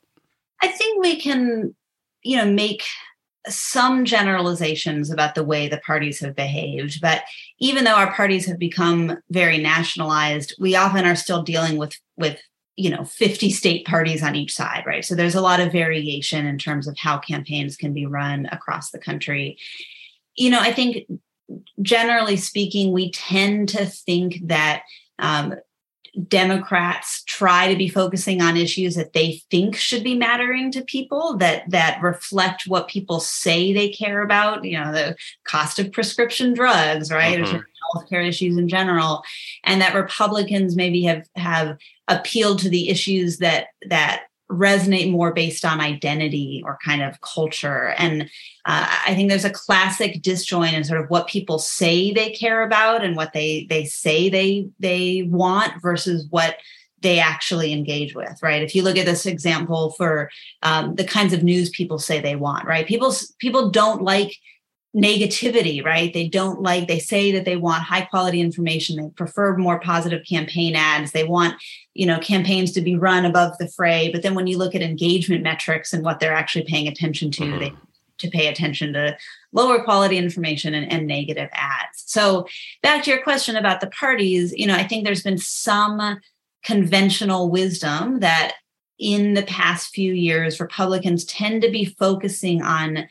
I 0.63 0.69
think 0.69 1.03
we 1.03 1.21
can, 1.21 1.75
you 2.23 2.37
know, 2.37 2.47
make 2.47 2.85
some 3.49 4.05
generalizations 4.05 5.11
about 5.11 5.35
the 5.35 5.45
way 5.45 5.69
the 5.69 5.79
parties 5.79 6.21
have 6.21 6.35
behaved. 6.35 7.01
But 7.01 7.23
even 7.59 7.85
though 7.85 7.95
our 7.95 8.13
parties 8.13 8.47
have 8.47 8.59
become 8.59 9.19
very 9.31 9.59
nationalized, 9.59 10.55
we 10.59 10.75
often 10.75 11.05
are 11.05 11.17
still 11.17 11.43
dealing 11.43 11.77
with 11.77 11.99
with 12.17 12.41
you 12.77 12.91
know 12.91 13.05
50 13.05 13.51
state 13.51 13.87
parties 13.87 14.23
on 14.23 14.37
each 14.37 14.55
side 14.55 14.85
right 14.87 15.03
so 15.03 15.15
there's 15.15 15.35
a 15.35 15.41
lot 15.41 15.61
of 15.61 15.73
variation 15.73 16.47
in 16.47 16.59
terms 16.59 16.87
of 16.87 16.97
how 16.99 17.19
campaigns 17.19 17.75
can 17.75 17.95
be 17.95 18.05
run 18.05 18.47
across 18.53 18.91
the 18.91 18.99
country 18.99 19.57
you 20.35 20.51
know 20.51 20.61
i 20.61 20.73
think 20.73 21.07
generally 21.83 22.37
speaking 22.37 22.93
we 22.93 23.11
tend 23.11 23.69
to 23.69 23.85
think 23.87 24.39
that 24.43 24.83
um, 25.19 25.55
democrats 26.29 27.23
try 27.25 27.71
to 27.71 27.77
be 27.77 27.89
focusing 27.89 28.41
on 28.41 28.57
issues 28.57 28.95
that 28.95 29.13
they 29.13 29.43
think 29.51 29.77
should 29.77 30.03
be 30.03 30.17
mattering 30.17 30.71
to 30.71 30.83
people 30.83 31.37
that 31.37 31.69
that 31.69 32.01
reflect 32.03 32.65
what 32.67 32.89
people 32.89 33.21
say 33.21 33.73
they 33.73 33.89
care 33.91 34.23
about 34.23 34.65
you 34.65 34.79
know 34.79 34.93
the 34.93 35.15
cost 35.45 35.79
of 35.79 35.93
prescription 35.93 36.55
drugs 36.55 37.13
right 37.13 37.39
mm-hmm. 37.39 37.59
healthcare 37.95 38.27
issues 38.27 38.57
in 38.57 38.67
general 38.67 39.23
and 39.65 39.81
that 39.81 39.95
republicans 39.95 40.75
maybe 40.75 41.03
have 41.03 41.29
have 41.37 41.77
appealed 42.09 42.59
to 42.59 42.71
the 42.71 42.89
issues 42.89 43.39
that 43.39 43.67
that 43.87 44.26
resonate 44.51 45.11
more 45.11 45.33
based 45.33 45.65
on 45.65 45.81
identity 45.81 46.63
or 46.65 46.79
kind 46.85 47.03
of 47.03 47.21
culture. 47.21 47.95
And 47.99 48.31
uh, 48.67 48.87
i 49.07 49.15
think 49.15 49.31
there's 49.31 49.45
a 49.45 49.51
classic 49.51 50.21
disjoint 50.23 50.75
in 50.75 50.85
sort 50.85 51.01
of 51.01 51.09
what 51.09 51.29
people 51.29 51.59
say 51.59 52.13
they 52.13 52.31
care 52.31 52.63
about 52.63 53.03
and 53.03 53.17
what 53.17 53.33
they 53.33 53.67
they 53.71 53.85
say 53.85 54.29
they 54.29 54.69
they 54.81 55.23
want 55.31 55.81
versus 55.81 56.27
what 56.31 56.57
they 57.03 57.21
actually 57.21 57.73
engage 57.73 58.15
with 58.15 58.43
right? 58.43 58.63
If 58.63 58.75
you 58.75 58.83
look 58.83 58.97
at 58.97 59.07
this 59.07 59.27
example 59.27 59.93
for 59.93 60.31
um, 60.63 60.97
the 60.97 61.05
kinds 61.05 61.33
of 61.33 61.45
news 61.45 61.71
people 61.71 61.99
say 61.99 62.21
they 62.21 62.37
want 62.37 62.67
right? 62.67 62.87
People 62.87 63.15
people 63.39 63.71
don't 63.71 64.03
like 64.03 64.37
negativity, 64.97 65.85
right? 65.85 66.15
They 66.15 66.27
don't 66.27 66.63
like, 66.63 66.89
they 66.89 66.99
say 66.99 67.31
that 67.33 67.45
they 67.45 67.57
want 67.57 67.83
high 67.83 68.03
quality 68.03 68.41
information. 68.41 68.97
They 68.97 69.11
prefer 69.11 69.57
more 69.57 69.79
positive 69.79 70.25
campaign 70.27 70.75
ads. 70.75 71.13
They 71.13 71.25
want, 71.25 71.55
you 71.93 72.07
know, 72.07 72.19
campaigns 72.19 72.73
to 72.73 72.81
be 72.81 72.97
run 72.97 73.27
above 73.27 73.59
the 73.59 73.69
fray. 73.69 74.11
But 74.11 74.23
then 74.23 74.35
when 74.35 74.47
you 74.47 74.57
look 74.57 74.75
at 74.75 74.81
engagement 74.81 75.43
metrics 75.43 75.93
and 75.93 76.03
what 76.03 76.19
they're 76.19 76.33
actually 76.33 76.65
paying 76.65 76.89
attention 76.89 77.31
to, 77.33 77.43
mm-hmm. 77.43 77.59
they 77.59 77.73
to 78.19 78.31
pay 78.31 78.47
attention 78.47 78.95
to 78.95 79.15
lower 79.53 79.85
quality 79.85 80.17
information 80.17 80.73
and, 80.73 80.91
and 80.91 81.07
negative 81.07 81.51
ads. 81.53 82.03
So 82.07 82.47
back 82.83 83.05
to 83.05 83.11
your 83.11 83.23
question 83.23 83.57
about 83.57 83.83
the 83.83 83.89
parties, 83.89 84.55
you 84.57 84.67
know, 84.67 84.75
I 84.75 84.85
think 84.85 85.05
there's 85.05 85.23
been 85.23 85.37
some 85.37 86.19
conventional 86.65 87.51
wisdom 87.51 88.21
that 88.21 88.55
in 88.99 89.35
the 89.35 89.43
past 89.43 89.95
few 89.95 90.15
years, 90.15 90.59
Republicans 90.59 91.27
tend 91.27 91.61
to 91.61 91.71
be 91.71 91.85
focusing 91.85 92.63
on 92.63 93.07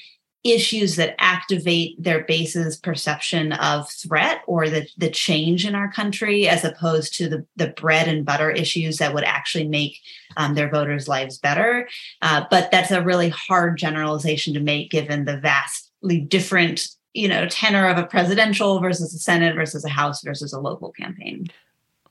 issues 0.46 0.96
that 0.96 1.16
activate 1.18 2.02
their 2.02 2.24
base's 2.24 2.78
perception 2.78 3.52
of 3.54 3.90
threat 3.90 4.42
or 4.46 4.70
the, 4.70 4.88
the 4.96 5.10
change 5.10 5.66
in 5.66 5.74
our 5.74 5.92
country 5.92 6.48
as 6.48 6.64
opposed 6.64 7.16
to 7.16 7.28
the, 7.28 7.46
the 7.56 7.70
bread 7.70 8.08
and 8.08 8.26
butter 8.26 8.52
issues 8.52 8.98
that 8.98 9.14
would 9.14 9.24
actually 9.24 9.68
make 9.68 9.98
um, 10.38 10.54
their 10.54 10.70
voters' 10.70 11.08
lives 11.08 11.40
better. 11.40 11.90
Uh, 12.22 12.46
but 12.52 12.70
that's 12.70 12.92
a 12.92 13.04
really 13.04 13.30
hard 13.30 13.78
generalization 13.78 14.54
to 14.54 14.60
make 14.60 14.92
given 14.92 15.26
the 15.26 15.38
vastly 15.38 16.22
different 16.22 16.88
you 17.16 17.30
know 17.30 17.48
tenor 17.48 17.88
of 17.88 17.98
a 17.98 18.06
presidential 18.06 18.80
versus 18.82 19.14
a 19.14 19.18
senate 19.18 19.56
versus 19.56 19.86
a 19.86 19.90
house 19.90 20.22
versus 20.22 20.52
a 20.52 20.60
local 20.60 20.92
campaign 20.92 21.48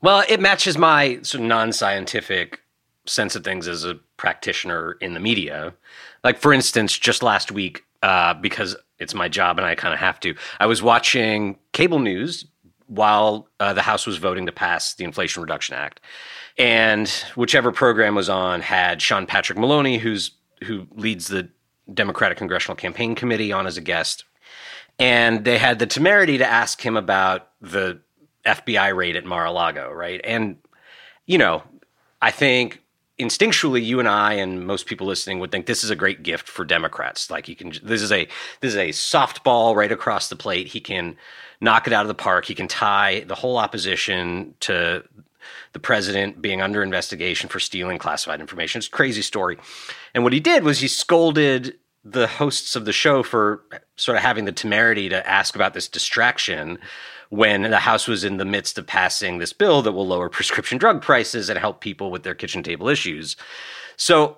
well 0.01 0.23
it 0.27 0.39
matches 0.39 0.79
my 0.79 1.19
sort 1.21 1.41
of 1.41 1.47
non-scientific 1.47 2.59
sense 3.05 3.35
of 3.35 3.43
things 3.43 3.67
as 3.67 3.85
a 3.85 3.93
practitioner 4.17 4.93
in 4.93 5.13
the 5.13 5.19
media 5.19 5.71
like 6.23 6.39
for 6.39 6.51
instance 6.51 6.97
just 6.97 7.21
last 7.21 7.51
week 7.51 7.83
uh, 8.05 8.35
because 8.35 8.75
it's 8.99 9.15
my 9.15 9.27
job 9.27 9.57
and 9.57 9.65
I 9.65 9.73
kind 9.73 9.91
of 9.91 9.99
have 9.99 10.19
to. 10.19 10.35
I 10.59 10.67
was 10.67 10.83
watching 10.83 11.57
cable 11.73 11.97
news 11.97 12.45
while 12.85 13.49
uh, 13.59 13.73
the 13.73 13.81
House 13.81 14.05
was 14.05 14.17
voting 14.17 14.45
to 14.45 14.51
pass 14.51 14.93
the 14.93 15.03
Inflation 15.03 15.41
Reduction 15.41 15.73
Act, 15.73 16.01
and 16.55 17.09
whichever 17.35 17.71
program 17.71 18.13
was 18.13 18.29
on 18.29 18.61
had 18.61 19.01
Sean 19.01 19.25
Patrick 19.25 19.57
Maloney, 19.57 19.97
who's 19.97 20.31
who 20.63 20.85
leads 20.93 21.29
the 21.29 21.49
Democratic 21.91 22.37
Congressional 22.37 22.75
Campaign 22.75 23.15
Committee, 23.15 23.51
on 23.51 23.65
as 23.65 23.75
a 23.75 23.81
guest, 23.81 24.23
and 24.99 25.43
they 25.43 25.57
had 25.57 25.79
the 25.79 25.87
temerity 25.87 26.37
to 26.37 26.45
ask 26.45 26.79
him 26.79 26.95
about 26.95 27.49
the 27.59 27.99
FBI 28.45 28.95
raid 28.95 29.15
at 29.15 29.25
Mar-a-Lago, 29.25 29.91
right? 29.91 30.21
And 30.23 30.57
you 31.25 31.39
know, 31.39 31.63
I 32.21 32.29
think 32.29 32.83
instinctually 33.19 33.83
you 33.83 33.99
and 33.99 34.07
I 34.07 34.33
and 34.33 34.65
most 34.67 34.87
people 34.87 35.07
listening 35.07 35.39
would 35.39 35.51
think 35.51 35.65
this 35.65 35.83
is 35.83 35.89
a 35.89 35.95
great 35.95 36.23
gift 36.23 36.47
for 36.47 36.65
Democrats. 36.65 37.31
Like 37.31 37.45
he 37.45 37.55
can 37.55 37.73
this 37.83 38.01
is 38.01 38.11
a 38.11 38.27
this 38.61 38.73
is 38.73 38.75
a 38.75 38.89
softball 38.89 39.75
right 39.75 39.91
across 39.91 40.29
the 40.29 40.35
plate. 40.35 40.67
He 40.67 40.79
can 40.79 41.15
knock 41.61 41.87
it 41.87 41.93
out 41.93 42.01
of 42.01 42.09
the 42.09 42.13
park. 42.15 42.45
He 42.45 42.55
can 42.55 42.67
tie 42.67 43.21
the 43.21 43.35
whole 43.35 43.57
opposition 43.57 44.53
to 44.61 45.03
the 45.73 45.79
president 45.79 46.41
being 46.41 46.61
under 46.61 46.83
investigation 46.83 47.49
for 47.49 47.59
stealing 47.59 47.97
classified 47.97 48.41
information. 48.41 48.79
It's 48.79 48.87
a 48.87 48.91
crazy 48.91 49.21
story. 49.21 49.57
And 50.13 50.23
what 50.23 50.33
he 50.33 50.39
did 50.39 50.63
was 50.63 50.79
he 50.79 50.87
scolded 50.87 51.75
the 52.03 52.27
hosts 52.27 52.75
of 52.75 52.85
the 52.85 52.93
show 52.93 53.23
for 53.23 53.63
sort 53.95 54.17
of 54.17 54.23
having 54.23 54.45
the 54.45 54.51
temerity 54.51 55.09
to 55.09 55.27
ask 55.27 55.55
about 55.55 55.73
this 55.73 55.87
distraction 55.87 56.77
when 57.29 57.63
the 57.63 57.79
House 57.79 58.07
was 58.07 58.23
in 58.23 58.37
the 58.37 58.45
midst 58.45 58.77
of 58.77 58.87
passing 58.87 59.37
this 59.37 59.53
bill 59.53 59.81
that 59.81 59.91
will 59.91 60.07
lower 60.07 60.29
prescription 60.29 60.77
drug 60.77 61.01
prices 61.01 61.49
and 61.49 61.59
help 61.59 61.81
people 61.81 62.11
with 62.11 62.23
their 62.23 62.35
kitchen 62.35 62.63
table 62.63 62.89
issues. 62.89 63.35
So, 63.97 64.37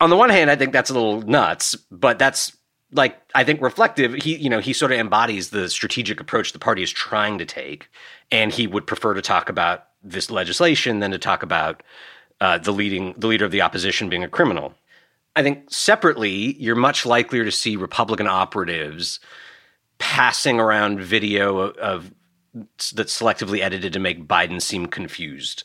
on 0.00 0.10
the 0.10 0.16
one 0.16 0.30
hand, 0.30 0.50
I 0.50 0.56
think 0.56 0.72
that's 0.72 0.90
a 0.90 0.94
little 0.94 1.22
nuts, 1.22 1.74
but 1.90 2.18
that's 2.18 2.56
like 2.92 3.20
I 3.34 3.44
think 3.44 3.60
reflective. 3.60 4.14
He, 4.14 4.36
you 4.36 4.50
know, 4.50 4.60
he 4.60 4.72
sort 4.72 4.92
of 4.92 4.98
embodies 4.98 5.50
the 5.50 5.68
strategic 5.68 6.20
approach 6.20 6.52
the 6.52 6.58
party 6.58 6.82
is 6.82 6.90
trying 6.90 7.38
to 7.38 7.44
take, 7.44 7.88
and 8.30 8.52
he 8.52 8.66
would 8.66 8.86
prefer 8.86 9.14
to 9.14 9.22
talk 9.22 9.48
about 9.48 9.86
this 10.02 10.30
legislation 10.30 11.00
than 11.00 11.10
to 11.10 11.18
talk 11.18 11.42
about 11.42 11.82
uh, 12.40 12.58
the 12.58 12.72
leading 12.72 13.14
the 13.16 13.26
leader 13.26 13.44
of 13.44 13.50
the 13.50 13.62
opposition 13.62 14.08
being 14.08 14.24
a 14.24 14.28
criminal. 14.28 14.74
I 15.36 15.42
think 15.42 15.70
separately, 15.70 16.56
you're 16.60 16.76
much 16.76 17.06
likelier 17.06 17.44
to 17.44 17.52
see 17.52 17.76
Republican 17.76 18.26
operatives 18.26 19.20
passing 20.00 20.58
around 20.58 21.00
video 21.00 21.58
of, 21.58 21.76
of 21.76 22.14
that's 22.92 23.20
selectively 23.20 23.60
edited 23.60 23.92
to 23.92 24.00
make 24.00 24.26
Biden 24.26 24.60
seem 24.60 24.86
confused 24.86 25.62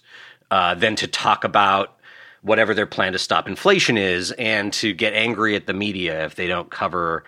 uh, 0.52 0.76
than 0.76 0.96
to 0.98 1.08
talk 1.08 1.44
about 1.44 1.98
whatever 2.44 2.76
their 2.76 2.86
plan 2.86 3.14
to 3.14 3.18
stop 3.18 3.48
inflation 3.48 3.98
is 3.98 4.32
and 4.34 4.72
to 4.72 4.94
get 4.94 5.14
angry 5.14 5.56
at 5.56 5.66
the 5.66 5.74
media 5.74 6.26
if 6.26 6.36
they 6.36 6.46
don't 6.46 6.70
cover 6.70 7.24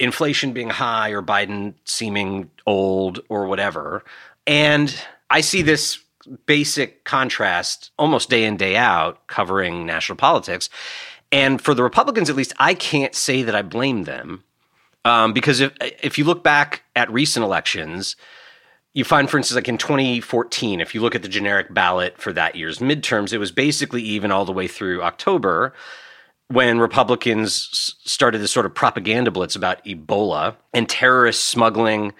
inflation 0.00 0.52
being 0.52 0.70
high 0.70 1.10
or 1.10 1.22
Biden 1.22 1.74
seeming 1.84 2.50
old 2.66 3.20
or 3.28 3.46
whatever. 3.46 4.02
And 4.46 4.92
I 5.30 5.42
see 5.42 5.62
this 5.62 6.00
basic 6.46 7.04
contrast 7.04 7.92
almost 7.98 8.30
day 8.30 8.44
in, 8.44 8.56
day 8.56 8.76
out 8.76 9.26
covering 9.28 9.86
national 9.86 10.16
politics. 10.16 10.68
And 11.30 11.60
for 11.60 11.74
the 11.74 11.82
Republicans, 11.82 12.30
at 12.30 12.36
least, 12.36 12.52
I 12.58 12.74
can't 12.74 13.14
say 13.14 13.42
that 13.42 13.54
I 13.54 13.62
blame 13.62 14.04
them 14.04 14.42
um, 15.08 15.32
because 15.32 15.60
if 15.60 15.72
if 15.80 16.18
you 16.18 16.24
look 16.24 16.44
back 16.44 16.82
at 16.94 17.10
recent 17.12 17.44
elections, 17.44 18.16
you 18.94 19.04
find, 19.04 19.30
for 19.30 19.38
instance, 19.38 19.56
like 19.56 19.68
in 19.68 19.78
2014, 19.78 20.80
if 20.80 20.94
you 20.94 21.00
look 21.00 21.14
at 21.14 21.22
the 21.22 21.28
generic 21.28 21.72
ballot 21.72 22.18
for 22.18 22.32
that 22.32 22.56
year's 22.56 22.78
midterms, 22.78 23.32
it 23.32 23.38
was 23.38 23.52
basically 23.52 24.02
even 24.02 24.30
all 24.30 24.44
the 24.44 24.52
way 24.52 24.68
through 24.68 25.02
October 25.02 25.74
when 26.48 26.78
Republicans 26.78 27.94
started 28.04 28.38
this 28.38 28.50
sort 28.50 28.66
of 28.66 28.74
propaganda 28.74 29.30
blitz 29.30 29.54
about 29.54 29.84
Ebola 29.84 30.56
and 30.72 30.88
terrorists 30.88 31.44
smuggling 31.44 32.14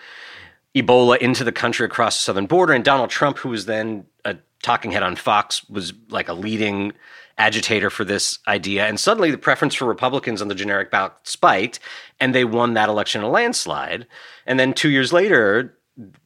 Ebola 0.77 1.17
into 1.19 1.45
the 1.45 1.53
country 1.53 1.87
across 1.87 2.17
the 2.17 2.23
southern 2.23 2.47
border. 2.47 2.75
And 2.75 2.85
Donald 2.85 3.11
Trump, 3.11 3.39
who 3.39 3.49
was 3.49 3.65
then 3.65 4.05
a 4.25 4.37
talking 4.63 4.93
head 4.93 5.03
on 5.03 5.17
Fox, 5.17 5.69
was 5.69 5.95
like 6.11 6.29
a 6.29 6.35
leading 6.35 6.93
agitator 7.39 7.91
for 7.91 8.05
this 8.05 8.39
idea. 8.47 8.87
And 8.87 8.99
suddenly 8.99 9.31
the 9.31 9.39
preference 9.39 9.75
for 9.75 9.87
Republicans 9.87 10.43
on 10.43 10.49
the 10.49 10.55
generic 10.55 10.91
ballot 10.91 11.13
spiked, 11.23 11.81
and 12.21 12.35
they 12.35 12.45
won 12.45 12.75
that 12.75 12.89
election 12.89 13.21
in 13.21 13.27
a 13.27 13.31
landslide. 13.31 14.07
And 14.47 14.59
then 14.59 14.75
two 14.75 14.91
years 14.91 15.13
later, 15.13 15.77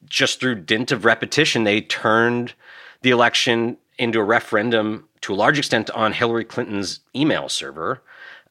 just 0.07 0.41
through 0.41 0.57
dint 0.57 0.93
of 0.93 1.05
repetition, 1.05 1.65
they 1.65 1.81
turned 1.83 2.55
the 3.03 3.11
election 3.11 3.77
into 3.99 4.19
a 4.19 4.25
referendum 4.25 5.09
to 5.21 5.33
a 5.33 5.37
large 5.37 5.59
extent 5.59 5.91
on 5.91 6.13
Hillary 6.13 6.45
Clinton's 6.45 7.01
email 7.15 7.49
server, 7.49 8.03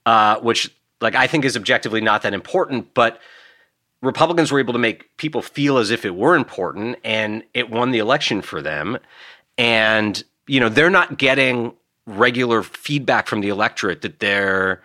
uh, 0.06 0.40
which, 0.40 0.74
like, 1.02 1.16
I 1.16 1.28
think 1.28 1.46
is 1.46 1.58
objectively 1.58 2.02
not 2.02 2.22
that 2.22 2.34
important, 2.34 2.94
but 2.94 3.20
Republicans 4.02 4.52
were 4.52 4.60
able 4.60 4.74
to 4.74 4.80
make 4.80 5.16
people 5.18 5.42
feel 5.42 5.78
as 5.78 5.92
if 5.92 6.06
it 6.06 6.16
were 6.16 6.36
important, 6.36 6.98
and 7.04 7.44
it 7.54 7.70
won 7.70 7.92
the 7.92 8.00
election 8.00 8.42
for 8.42 8.62
them. 8.62 8.98
And 9.58 10.24
you 10.48 10.60
know, 10.60 10.70
they're 10.70 10.90
not 10.90 11.18
getting 11.18 11.74
regular 12.06 12.64
feedback 12.64 13.28
from 13.28 13.42
the 13.42 13.50
electorate 13.50 14.02
that 14.02 14.20
their 14.20 14.82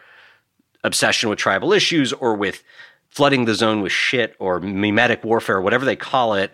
obsession 0.85 1.29
with 1.29 1.39
tribal 1.39 1.73
issues 1.73 2.13
or 2.13 2.35
with 2.35 2.63
flooding 3.09 3.45
the 3.45 3.55
zone 3.55 3.81
with 3.81 3.93
shit 3.93 4.37
or 4.39 4.61
memetic 4.61 5.25
warfare, 5.25 5.61
whatever 5.61 5.85
they 5.85 5.97
call 5.97 6.35
it, 6.35 6.53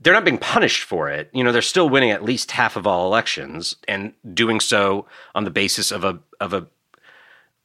they're 0.00 0.12
not 0.12 0.24
being 0.24 0.38
punished 0.38 0.84
for 0.84 1.08
it. 1.08 1.28
You 1.32 1.42
know, 1.42 1.50
they're 1.50 1.62
still 1.62 1.88
winning 1.88 2.10
at 2.10 2.22
least 2.22 2.52
half 2.52 2.76
of 2.76 2.86
all 2.86 3.06
elections 3.06 3.74
and 3.88 4.12
doing 4.32 4.60
so 4.60 5.06
on 5.34 5.44
the 5.44 5.50
basis 5.50 5.90
of 5.90 6.04
a 6.04 6.18
of 6.40 6.52
a 6.52 6.66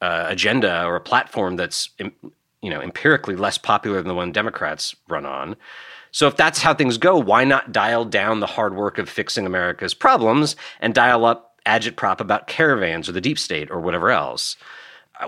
uh, 0.02 0.26
agenda 0.28 0.84
or 0.84 0.96
a 0.96 1.00
platform 1.00 1.56
that's 1.56 1.90
you 1.98 2.70
know 2.70 2.80
empirically 2.80 3.36
less 3.36 3.56
popular 3.56 3.98
than 3.98 4.08
the 4.08 4.14
one 4.14 4.32
Democrats 4.32 4.96
run 5.08 5.24
on. 5.24 5.54
So 6.10 6.26
if 6.28 6.36
that's 6.36 6.60
how 6.60 6.74
things 6.74 6.98
go, 6.98 7.18
why 7.18 7.44
not 7.44 7.72
dial 7.72 8.04
down 8.04 8.40
the 8.40 8.46
hard 8.46 8.74
work 8.74 8.98
of 8.98 9.08
fixing 9.08 9.46
America's 9.46 9.94
problems 9.94 10.54
and 10.80 10.94
dial 10.94 11.24
up 11.24 11.53
agitprop 11.66 12.20
about 12.20 12.46
caravans 12.46 13.08
or 13.08 13.12
the 13.12 13.20
deep 13.20 13.38
state 13.38 13.70
or 13.70 13.80
whatever 13.80 14.10
else. 14.10 14.56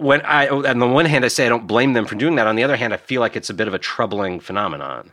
When 0.01 0.20
I, 0.22 0.49
on 0.49 0.79
the 0.79 0.87
one 0.87 1.05
hand, 1.05 1.25
I 1.25 1.29
say 1.29 1.46
I 1.46 1.49
don't 1.49 1.66
blame 1.66 1.92
them 1.92 2.07
for 2.07 2.16
doing 2.16 2.35
that. 2.37 2.46
On 2.46 2.57
the 2.57 2.64
other 2.64 2.77
hand, 2.77 2.92
I 2.92 2.96
feel 2.96 3.20
like 3.20 3.37
it's 3.37 3.51
a 3.51 3.55
bit 3.55 3.68
of 3.68 3.75
a 3.75 3.79
troubling 3.79 4.40
phenomenon. 4.40 5.12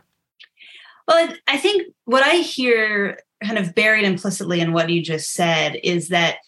Well, 1.06 1.28
I 1.46 1.58
think 1.58 1.92
what 2.06 2.24
I 2.24 2.36
hear 2.36 3.18
kind 3.42 3.58
of 3.58 3.74
buried 3.74 4.04
implicitly 4.04 4.60
in 4.60 4.72
what 4.72 4.90
you 4.90 5.02
just 5.02 5.32
said 5.32 5.78
is 5.82 6.08
that 6.08 6.38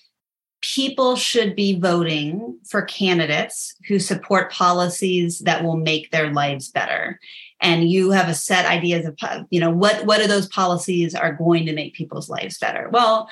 people 0.62 1.17
should 1.17 1.55
be 1.55 1.79
voting 1.79 2.59
for 2.69 2.83
candidates 2.83 3.75
who 3.87 3.99
support 3.99 4.51
policies 4.51 5.41
that 5.41 5.62
will 5.62 5.77
make 5.77 6.11
their 6.11 6.33
lives 6.33 6.71
better 6.71 7.21
and 7.61 7.91
you 7.91 8.11
have 8.11 8.29
a 8.29 8.35
set 8.35 8.67
ideas 8.67 9.07
of 9.07 9.17
you 9.51 9.61
know 9.61 9.71
what 9.71 10.05
what 10.07 10.21
are 10.21 10.27
those 10.27 10.49
policies 10.49 11.15
are 11.15 11.33
going 11.33 11.67
to 11.67 11.75
make 11.75 11.95
people's 11.95 12.29
lives 12.29 12.59
better 12.59 12.89
well 12.91 13.29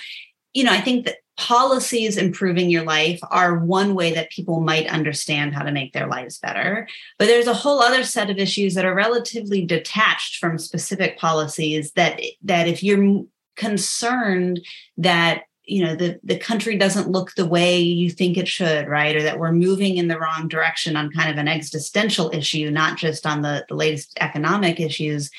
you 0.52 0.62
know 0.62 0.72
i 0.72 0.80
think 0.80 1.06
that 1.06 1.16
policies 1.36 2.16
improving 2.16 2.70
your 2.70 2.84
life 2.84 3.18
are 3.30 3.58
one 3.58 3.94
way 3.94 4.14
that 4.14 4.30
people 4.30 4.60
might 4.60 4.86
understand 4.86 5.54
how 5.54 5.62
to 5.62 5.72
make 5.72 5.92
their 5.92 6.06
lives 6.06 6.38
better. 6.38 6.86
But 7.18 7.26
there's 7.26 7.48
a 7.48 7.54
whole 7.54 7.80
other 7.80 8.04
set 8.04 8.30
of 8.30 8.38
issues 8.38 8.74
that 8.74 8.84
are 8.84 8.94
relatively 8.94 9.64
detached 9.64 10.36
from 10.36 10.58
specific 10.58 11.18
policies 11.18 11.92
that 11.92 12.20
that 12.42 12.68
if 12.68 12.82
you're 12.82 13.24
concerned 13.56 14.60
that 14.96 15.44
you 15.64 15.84
know 15.84 15.94
the 15.96 16.20
the 16.22 16.38
country 16.38 16.76
doesn't 16.76 17.10
look 17.10 17.34
the 17.34 17.46
way 17.46 17.78
you 17.78 18.10
think 18.10 18.36
it 18.36 18.48
should 18.48 18.86
right 18.86 19.16
or 19.16 19.22
that 19.22 19.38
we're 19.38 19.52
moving 19.52 19.96
in 19.96 20.08
the 20.08 20.18
wrong 20.18 20.46
direction 20.46 20.96
on 20.96 21.10
kind 21.10 21.30
of 21.30 21.38
an 21.38 21.48
existential 21.48 22.30
issue 22.34 22.70
not 22.70 22.98
just 22.98 23.26
on 23.26 23.42
the, 23.42 23.64
the 23.68 23.74
latest 23.74 24.16
economic 24.20 24.78
issues 24.78 25.30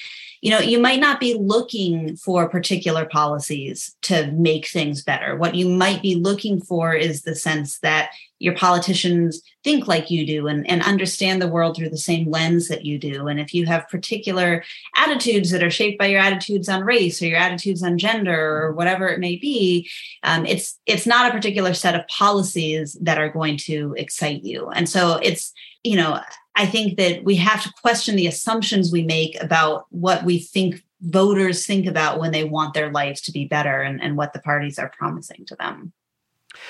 you 0.45 0.51
know 0.51 0.59
you 0.59 0.77
might 0.77 0.99
not 0.99 1.19
be 1.19 1.33
looking 1.33 2.15
for 2.17 2.47
particular 2.47 3.07
policies 3.07 3.95
to 4.03 4.31
make 4.33 4.67
things 4.67 5.03
better. 5.03 5.35
What 5.35 5.55
you 5.55 5.67
might 5.67 6.03
be 6.03 6.13
looking 6.13 6.61
for 6.61 6.93
is 6.93 7.23
the 7.23 7.33
sense 7.33 7.79
that 7.79 8.11
your 8.37 8.53
politicians 8.55 9.41
think 9.63 9.87
like 9.87 10.11
you 10.11 10.23
do 10.23 10.45
and, 10.45 10.69
and 10.69 10.83
understand 10.83 11.41
the 11.41 11.47
world 11.47 11.75
through 11.75 11.89
the 11.89 11.97
same 11.97 12.29
lens 12.29 12.67
that 12.67 12.85
you 12.85 12.99
do. 12.99 13.27
And 13.27 13.39
if 13.39 13.55
you 13.55 13.65
have 13.65 13.89
particular 13.89 14.63
attitudes 14.95 15.49
that 15.49 15.63
are 15.63 15.71
shaped 15.71 15.97
by 15.97 16.05
your 16.05 16.19
attitudes 16.19 16.69
on 16.69 16.83
race 16.83 17.23
or 17.23 17.25
your 17.25 17.39
attitudes 17.39 17.81
on 17.81 17.97
gender 17.97 18.65
or 18.65 18.73
whatever 18.73 19.07
it 19.07 19.19
may 19.19 19.37
be 19.37 19.89
um, 20.21 20.45
it's 20.45 20.79
it's 20.85 21.07
not 21.07 21.27
a 21.27 21.33
particular 21.33 21.73
set 21.73 21.95
of 21.95 22.07
policies 22.07 22.95
that 23.01 23.17
are 23.17 23.29
going 23.29 23.57
to 23.57 23.95
excite 23.97 24.43
you. 24.43 24.69
And 24.69 24.87
so 24.87 25.15
it's 25.23 25.53
you 25.83 25.95
know 25.95 26.19
I 26.55 26.65
think 26.65 26.97
that 26.97 27.23
we 27.23 27.35
have 27.35 27.63
to 27.63 27.73
question 27.81 28.15
the 28.15 28.27
assumptions 28.27 28.91
we 28.91 29.03
make 29.03 29.41
about 29.41 29.85
what 29.89 30.23
we 30.23 30.39
think 30.39 30.83
voters 31.01 31.65
think 31.65 31.85
about 31.85 32.19
when 32.19 32.31
they 32.31 32.43
want 32.43 32.73
their 32.73 32.91
lives 32.91 33.21
to 33.21 33.31
be 33.31 33.45
better 33.45 33.81
and, 33.81 34.01
and 34.01 34.17
what 34.17 34.33
the 34.33 34.39
parties 34.39 34.79
are 34.79 34.91
promising 34.97 35.45
to 35.45 35.55
them. 35.55 35.91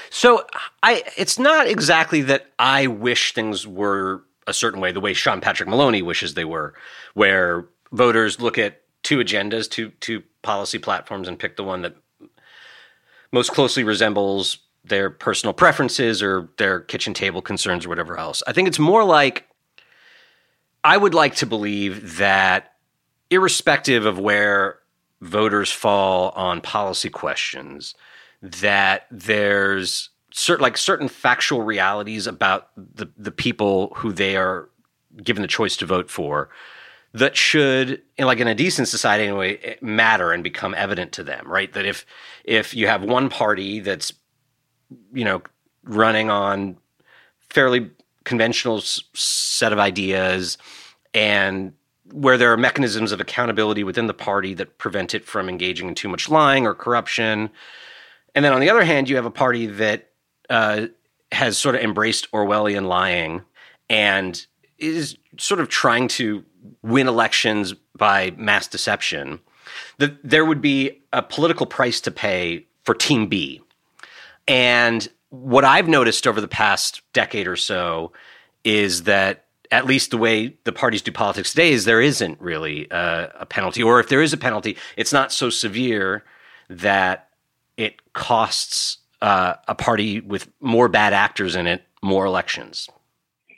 So 0.09 0.45
I 0.81 1.03
it's 1.15 1.37
not 1.37 1.67
exactly 1.67 2.21
that 2.23 2.47
I 2.57 2.87
wish 2.87 3.33
things 3.33 3.67
were 3.67 4.23
a 4.47 4.53
certain 4.53 4.79
way, 4.79 4.91
the 4.91 4.99
way 4.99 5.13
Sean 5.13 5.41
Patrick 5.41 5.69
Maloney 5.69 6.01
wishes 6.01 6.33
they 6.33 6.45
were, 6.45 6.73
where 7.13 7.67
voters 7.91 8.41
look 8.41 8.57
at 8.57 8.81
two 9.03 9.19
agendas, 9.19 9.69
two 9.69 9.91
two 9.99 10.23
policy 10.41 10.79
platforms, 10.79 11.27
and 11.27 11.37
pick 11.37 11.55
the 11.55 11.63
one 11.63 11.83
that 11.83 11.95
most 13.31 13.51
closely 13.51 13.83
resembles 13.83 14.57
their 14.83 15.09
personal 15.09 15.53
preferences 15.53 16.21
or 16.21 16.49
their 16.57 16.79
kitchen 16.79 17.13
table 17.13 17.41
concerns 17.41 17.85
or 17.85 17.89
whatever 17.89 18.17
else. 18.17 18.41
I 18.47 18.53
think 18.53 18.67
it's 18.67 18.79
more 18.79 19.03
like 19.03 19.47
I 20.85 20.97
would 20.97 21.15
like 21.15 21.35
to 21.37 21.47
believe 21.47 22.17
that, 22.17 22.73
irrespective 23.31 24.05
of 24.05 24.19
where 24.19 24.79
voters 25.19 25.71
fall 25.71 26.29
on 26.29 26.61
policy 26.61 27.09
questions, 27.09 27.95
that 28.43 29.07
there's 29.09 30.11
certain 30.31 30.61
like 30.61 30.77
certain 30.77 31.07
factual 31.07 31.63
realities 31.63 32.27
about 32.27 32.69
the 32.77 33.07
the 33.17 33.31
people 33.31 33.93
who 33.95 34.11
they 34.11 34.37
are 34.37 34.69
given 35.23 35.41
the 35.41 35.47
choice 35.47 35.75
to 35.77 35.85
vote 35.87 36.09
for 36.09 36.49
that 37.13 37.35
should 37.35 38.01
in 38.17 38.25
like 38.25 38.39
in 38.39 38.47
a 38.47 38.53
decent 38.53 38.87
society 38.87 39.23
anyway 39.23 39.57
eh, 39.63 39.75
matter 39.81 40.33
and 40.33 40.43
become 40.43 40.75
evident 40.75 41.13
to 41.13 41.23
them 41.23 41.49
right? 41.49 41.73
That 41.73 41.85
if 41.85 42.05
if 42.43 42.75
you 42.75 42.85
have 42.87 43.03
one 43.03 43.29
party 43.29 43.79
that's 43.79 44.13
you 45.13 45.25
know 45.25 45.41
running 45.83 46.29
on 46.29 46.77
fairly 47.49 47.89
conventional 48.25 48.77
s- 48.77 49.01
set 49.13 49.71
of 49.71 49.79
ideas 49.79 50.57
and 51.13 51.73
where 52.11 52.37
there 52.37 52.51
are 52.51 52.57
mechanisms 52.57 53.11
of 53.11 53.19
accountability 53.19 53.83
within 53.83 54.07
the 54.07 54.13
party 54.13 54.53
that 54.53 54.77
prevent 54.77 55.15
it 55.15 55.25
from 55.25 55.49
engaging 55.49 55.87
in 55.87 55.95
too 55.95 56.09
much 56.09 56.29
lying 56.29 56.67
or 56.67 56.75
corruption. 56.75 57.49
And 58.35 58.43
then 58.43 58.53
on 58.53 58.59
the 58.59 58.69
other 58.69 58.83
hand, 58.83 59.09
you 59.09 59.15
have 59.15 59.25
a 59.25 59.31
party 59.31 59.65
that 59.65 60.09
uh, 60.49 60.87
has 61.31 61.57
sort 61.57 61.75
of 61.75 61.81
embraced 61.81 62.31
Orwellian 62.31 62.87
lying 62.87 63.41
and 63.89 64.45
is 64.77 65.17
sort 65.37 65.59
of 65.59 65.69
trying 65.69 66.07
to 66.09 66.43
win 66.83 67.07
elections 67.07 67.73
by 67.97 68.31
mass 68.37 68.67
deception. 68.67 69.39
That 69.97 70.17
there 70.23 70.45
would 70.45 70.61
be 70.61 71.01
a 71.11 71.21
political 71.21 71.65
price 71.65 72.01
to 72.01 72.11
pay 72.11 72.65
for 72.83 72.93
Team 72.93 73.27
B. 73.27 73.61
And 74.47 75.07
what 75.29 75.65
I've 75.65 75.87
noticed 75.87 76.27
over 76.27 76.41
the 76.41 76.47
past 76.47 77.01
decade 77.13 77.47
or 77.47 77.55
so 77.55 78.11
is 78.63 79.03
that 79.03 79.45
at 79.71 79.85
least 79.85 80.11
the 80.11 80.17
way 80.17 80.55
the 80.63 80.71
parties 80.71 81.01
do 81.01 81.11
politics 81.11 81.51
today 81.51 81.71
is 81.71 81.85
there 81.85 82.01
isn't 82.01 82.39
really 82.39 82.87
a, 82.91 83.31
a 83.39 83.45
penalty, 83.45 83.81
or 83.81 83.99
if 83.99 84.09
there 84.09 84.21
is 84.21 84.33
a 84.33 84.37
penalty, 84.37 84.77
it's 84.97 85.11
not 85.11 85.31
so 85.31 85.49
severe 85.49 86.23
that 86.69 87.29
it 87.77 88.13
costs 88.13 88.99
uh, 89.21 89.55
a 89.67 89.75
party 89.75 90.19
with 90.21 90.47
more 90.61 90.87
bad 90.87 91.13
actors 91.13 91.55
in 91.55 91.67
it 91.67 91.83
more 92.01 92.25
elections. 92.25 92.87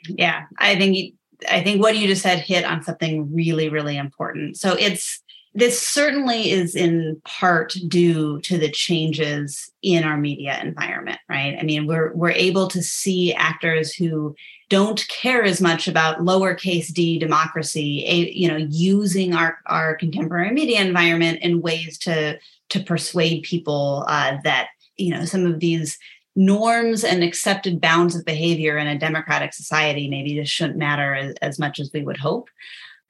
Yeah, 0.08 0.44
I 0.58 0.76
think 0.76 1.14
I 1.50 1.62
think 1.62 1.82
what 1.82 1.96
you 1.96 2.08
just 2.08 2.22
said 2.22 2.40
hit 2.40 2.64
on 2.64 2.82
something 2.82 3.32
really, 3.32 3.68
really 3.68 3.96
important. 3.96 4.56
So 4.56 4.74
it's 4.74 5.22
this 5.58 5.82
certainly 5.82 6.52
is 6.52 6.76
in 6.76 7.20
part 7.24 7.74
due 7.88 8.40
to 8.42 8.56
the 8.56 8.70
changes 8.70 9.68
in 9.82 10.04
our 10.04 10.16
media 10.16 10.56
environment, 10.62 11.18
right? 11.28 11.56
I 11.58 11.64
mean, 11.64 11.88
we're 11.88 12.12
we're 12.14 12.30
able 12.30 12.68
to 12.68 12.80
see 12.80 13.34
actors 13.34 13.92
who 13.92 14.36
don't 14.68 15.06
care 15.08 15.42
as 15.42 15.60
much 15.60 15.88
about 15.88 16.20
lowercase 16.20 16.92
d 16.92 17.18
democracy, 17.18 18.04
a, 18.06 18.30
you 18.30 18.46
know, 18.46 18.68
using 18.70 19.34
our 19.34 19.58
our 19.66 19.96
contemporary 19.96 20.52
media 20.52 20.80
environment 20.80 21.40
in 21.42 21.60
ways 21.60 21.98
to 21.98 22.38
to 22.68 22.80
persuade 22.80 23.42
people 23.42 24.04
uh, 24.06 24.36
that 24.44 24.68
you 24.96 25.12
know 25.12 25.24
some 25.24 25.44
of 25.44 25.58
these 25.58 25.98
norms 26.36 27.02
and 27.02 27.24
accepted 27.24 27.80
bounds 27.80 28.14
of 28.14 28.24
behavior 28.24 28.78
in 28.78 28.86
a 28.86 28.96
democratic 28.96 29.52
society 29.52 30.08
maybe 30.08 30.36
just 30.36 30.52
shouldn't 30.52 30.78
matter 30.78 31.16
as, 31.16 31.34
as 31.42 31.58
much 31.58 31.80
as 31.80 31.90
we 31.92 32.02
would 32.02 32.16
hope 32.16 32.48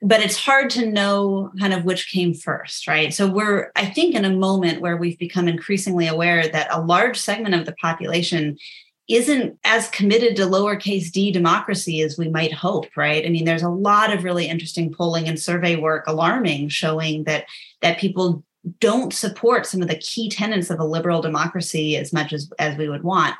but 0.01 0.21
it's 0.21 0.37
hard 0.37 0.69
to 0.71 0.85
know 0.85 1.51
kind 1.59 1.73
of 1.73 1.83
which 1.83 2.09
came 2.09 2.33
first, 2.33 2.87
right? 2.87 3.13
So 3.13 3.27
we're, 3.27 3.71
I 3.75 3.85
think, 3.85 4.15
in 4.15 4.25
a 4.25 4.29
moment 4.29 4.81
where 4.81 4.95
we've 4.95 5.19
become 5.19 5.47
increasingly 5.47 6.07
aware 6.07 6.47
that 6.47 6.67
a 6.71 6.81
large 6.81 7.19
segment 7.19 7.55
of 7.55 7.65
the 7.65 7.73
population 7.73 8.57
isn't 9.09 9.57
as 9.63 9.89
committed 9.89 10.35
to 10.35 10.43
lowercase 10.43 11.11
d 11.11 11.31
democracy 11.31 12.01
as 12.01 12.17
we 12.17 12.29
might 12.29 12.53
hope, 12.53 12.85
right? 12.95 13.25
I 13.25 13.29
mean, 13.29 13.43
there's 13.43 13.63
a 13.63 13.69
lot 13.69 14.13
of 14.13 14.23
really 14.23 14.47
interesting 14.47 14.93
polling 14.93 15.27
and 15.27 15.39
survey 15.39 15.75
work 15.75 16.05
alarming 16.07 16.69
showing 16.69 17.23
that 17.23 17.45
that 17.81 17.97
people 17.97 18.43
don't 18.79 19.13
support 19.13 19.65
some 19.65 19.81
of 19.81 19.87
the 19.87 19.97
key 19.97 20.29
tenets 20.29 20.69
of 20.69 20.79
a 20.79 20.85
liberal 20.85 21.21
democracy 21.21 21.95
as 21.95 22.11
much 22.11 22.33
as, 22.33 22.49
as 22.59 22.77
we 22.77 22.89
would 22.89 23.03
want 23.03 23.35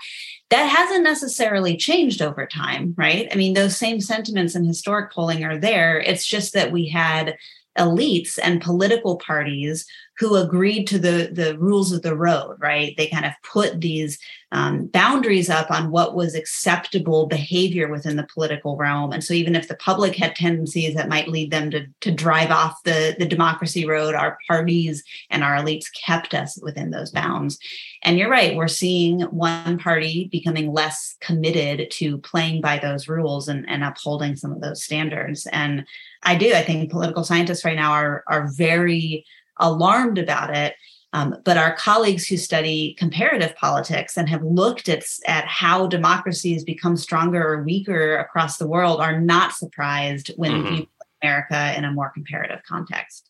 that 0.50 0.66
hasn't 0.66 1.04
necessarily 1.04 1.78
changed 1.78 2.22
over 2.22 2.48
time, 2.48 2.94
right? 2.98 3.28
I 3.32 3.36
mean, 3.36 3.54
those 3.54 3.78
same 3.78 4.02
sentiments 4.02 4.56
in 4.56 4.64
historic 4.64 5.12
polling 5.12 5.44
are 5.44 5.58
there. 5.58 6.00
It's 6.00 6.26
just 6.26 6.54
that 6.54 6.72
we 6.72 6.88
had 6.88 7.38
elites 7.78 8.40
and 8.42 8.62
political 8.62 9.18
parties 9.18 9.86
who 10.20 10.36
agreed 10.36 10.86
to 10.86 11.00
the 11.00 11.30
the 11.32 11.58
rules 11.58 11.92
of 11.92 12.02
the 12.02 12.16
road 12.16 12.58
right? 12.60 12.96
They 12.98 13.08
kind 13.08 13.26
of 13.26 13.34
put 13.44 13.82
these 13.82 14.20
um, 14.52 14.88
boundaries 14.88 15.50
up 15.50 15.70
on 15.70 15.92
what 15.92 16.16
was 16.16 16.34
acceptable 16.34 17.28
behavior 17.28 17.88
within 17.88 18.16
the 18.16 18.28
political 18.34 18.76
realm. 18.78 19.12
And 19.12 19.24
so 19.24 19.34
even 19.34 19.56
if 19.56 19.68
the 19.68 19.76
public 19.76 20.16
had 20.16 20.36
tendencies 20.36 20.96
that 20.96 21.08
might 21.08 21.28
lead 21.28 21.52
them 21.52 21.70
to, 21.72 21.86
to 22.02 22.12
drive 22.12 22.50
off 22.50 22.82
the, 22.84 23.16
the 23.20 23.28
democracy 23.28 23.86
road 23.86 24.16
our 24.16 24.38
parties 24.48 25.04
and 25.30 25.44
our 25.44 25.56
elites 25.56 25.86
kept 26.06 26.34
us 26.34 26.60
within 26.62 26.90
those 26.90 27.12
bounds. 27.12 27.60
And 28.04 28.18
you're 28.18 28.30
right 28.30 28.56
we're 28.56 28.68
seeing 28.68 29.22
one 29.22 29.78
party 29.78 30.30
becoming 30.32 30.74
less 30.74 31.16
committed 31.22 31.92
to 31.92 32.18
playing 32.20 32.62
by 32.62 32.80
those 32.80 33.08
rules 33.08 33.48
and, 33.48 33.70
and 33.70 33.84
upholding 33.84 34.36
some 34.36 34.52
of 34.52 34.62
those 34.62 34.84
standards. 34.84 35.48
And 35.52 35.86
i 36.24 36.36
do 36.36 36.54
i 36.54 36.62
think 36.62 36.92
political 36.92 37.24
scientists 37.24 37.64
right 37.64 37.78
now 37.78 37.94
are 37.94 38.26
are 38.28 38.50
very 38.52 39.24
alarmed 39.60 40.18
about 40.18 40.56
it. 40.56 40.76
Um, 41.12 41.38
but 41.44 41.58
our 41.58 41.76
colleagues 41.76 42.28
who 42.28 42.38
study 42.38 42.96
comparative 43.00 43.56
politics 43.56 44.16
and 44.16 44.30
have 44.30 44.44
looked 44.44 44.90
at, 44.90 45.04
at 45.26 45.46
how 45.46 45.88
democracies 45.88 46.64
become 46.64 46.96
stronger 46.96 47.42
or 47.42 47.64
weaker 47.64 48.18
across 48.18 48.58
the 48.58 48.68
world 48.68 49.02
are 49.02 49.20
not 49.20 49.54
surprised 49.54 50.32
when 50.36 50.52
mm-hmm. 50.52 50.76
you 50.76 50.88
America 51.22 51.74
in 51.78 51.86
a 51.86 51.92
more 51.92 52.10
comparative 52.10 52.62
context. 52.68 53.30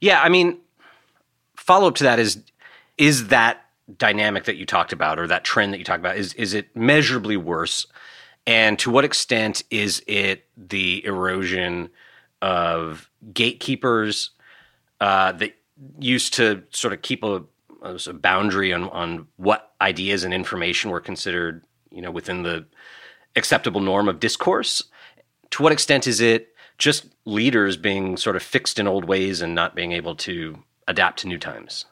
Yeah, 0.00 0.22
I 0.22 0.28
mean, 0.28 0.58
follow 1.56 1.88
up 1.88 1.94
to 1.96 2.04
that 2.04 2.18
is 2.18 2.42
is 2.98 3.28
that 3.28 3.64
dynamic 3.96 4.44
that 4.44 4.56
you 4.56 4.66
talked 4.66 4.92
about 4.92 5.18
or 5.18 5.26
that 5.26 5.44
trend 5.44 5.72
that 5.72 5.78
you 5.78 5.84
talked 5.84 6.00
about 6.00 6.16
is 6.16 6.32
is 6.34 6.54
it 6.54 6.74
measurably 6.76 7.36
worse 7.36 7.86
and 8.46 8.78
to 8.78 8.90
what 8.90 9.04
extent 9.04 9.64
is 9.70 10.02
it 10.06 10.46
the 10.56 11.04
erosion 11.04 11.90
of 12.40 13.10
gatekeepers 13.32 14.30
uh, 15.00 15.32
that 15.32 15.54
used 15.98 16.34
to 16.34 16.62
sort 16.70 16.92
of 16.92 17.02
keep 17.02 17.24
a, 17.24 17.42
a, 17.82 18.12
boundary 18.12 18.72
on, 18.72 18.84
on 18.90 19.26
what 19.36 19.72
ideas 19.80 20.24
and 20.24 20.34
information 20.34 20.90
were 20.90 21.00
considered, 21.00 21.64
you 21.90 22.02
know, 22.02 22.10
within 22.10 22.42
the 22.42 22.66
acceptable 23.36 23.80
norm 23.80 24.08
of 24.08 24.20
discourse? 24.20 24.82
To 25.50 25.62
what 25.62 25.72
extent 25.72 26.06
is 26.06 26.20
it 26.20 26.54
just 26.78 27.06
leaders 27.24 27.76
being 27.76 28.16
sort 28.16 28.36
of 28.36 28.42
fixed 28.42 28.78
in 28.78 28.86
old 28.86 29.04
ways 29.04 29.40
and 29.42 29.54
not 29.54 29.74
being 29.74 29.92
able 29.92 30.14
to 30.16 30.58
adapt 30.86 31.20
to 31.20 31.28
new 31.28 31.38
times? 31.38 31.86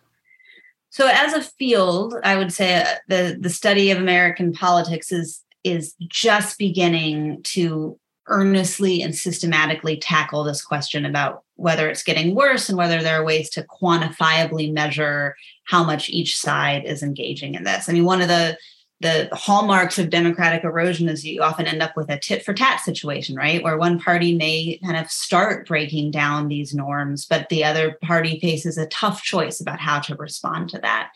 So, 0.91 1.07
as 1.07 1.33
a 1.35 1.43
field, 1.43 2.15
I 2.25 2.37
would 2.37 2.53
say 2.53 2.83
uh, 2.83 2.95
the 3.09 3.37
the 3.39 3.51
study 3.51 3.91
of 3.91 3.99
American 3.99 4.53
politics 4.53 5.13
is 5.13 5.43
is 5.65 5.95
just 6.09 6.59
beginning 6.59 7.43
to 7.43 7.99
earnestly 8.27 9.03
and 9.03 9.15
systematically 9.15 9.97
tackle 9.97 10.45
this 10.45 10.63
question 10.63 11.05
about 11.05 11.43
whether 11.59 11.91
it's 11.91 12.05
getting 12.05 12.37
worse 12.37 12.69
and 12.69 12.79
whether 12.79 13.03
there 13.03 13.21
are 13.21 13.25
ways 13.25 13.51
to 13.51 13.65
quantifiably 13.65 14.73
measure 14.73 15.35
how 15.65 15.83
much 15.83 16.09
each 16.09 16.39
side 16.39 16.85
is 16.85 17.03
engaging 17.03 17.55
in 17.55 17.65
this. 17.65 17.89
I 17.89 17.93
mean, 17.93 18.05
one 18.05 18.23
of 18.23 18.29
the 18.29 18.57
the 19.01 19.29
hallmarks 19.33 19.97
of 19.99 20.11
democratic 20.11 20.65
erosion 20.65 21.09
is 21.09 21.25
you 21.25 21.41
often 21.41 21.67
end 21.67 21.83
up 21.83 21.97
with 21.97 22.11
a 22.11 22.19
tit 22.19 22.45
for 22.45 22.53
tat 22.53 22.81
situation, 22.81 23.37
right? 23.37 23.63
Where 23.63 23.79
one 23.79 24.01
party 24.01 24.35
may 24.35 24.81
kind 24.85 24.97
of 24.97 25.09
start 25.09 25.69
breaking 25.69 26.11
down 26.11 26.49
these 26.49 26.75
norms, 26.75 27.25
but 27.25 27.49
the 27.49 27.63
other 27.63 27.97
party 28.03 28.41
faces 28.41 28.77
a 28.77 28.87
tough 28.87 29.23
choice 29.23 29.61
about 29.61 29.79
how 29.79 30.01
to 30.01 30.17
respond 30.17 30.71
to 30.71 30.79
that. 30.81 31.11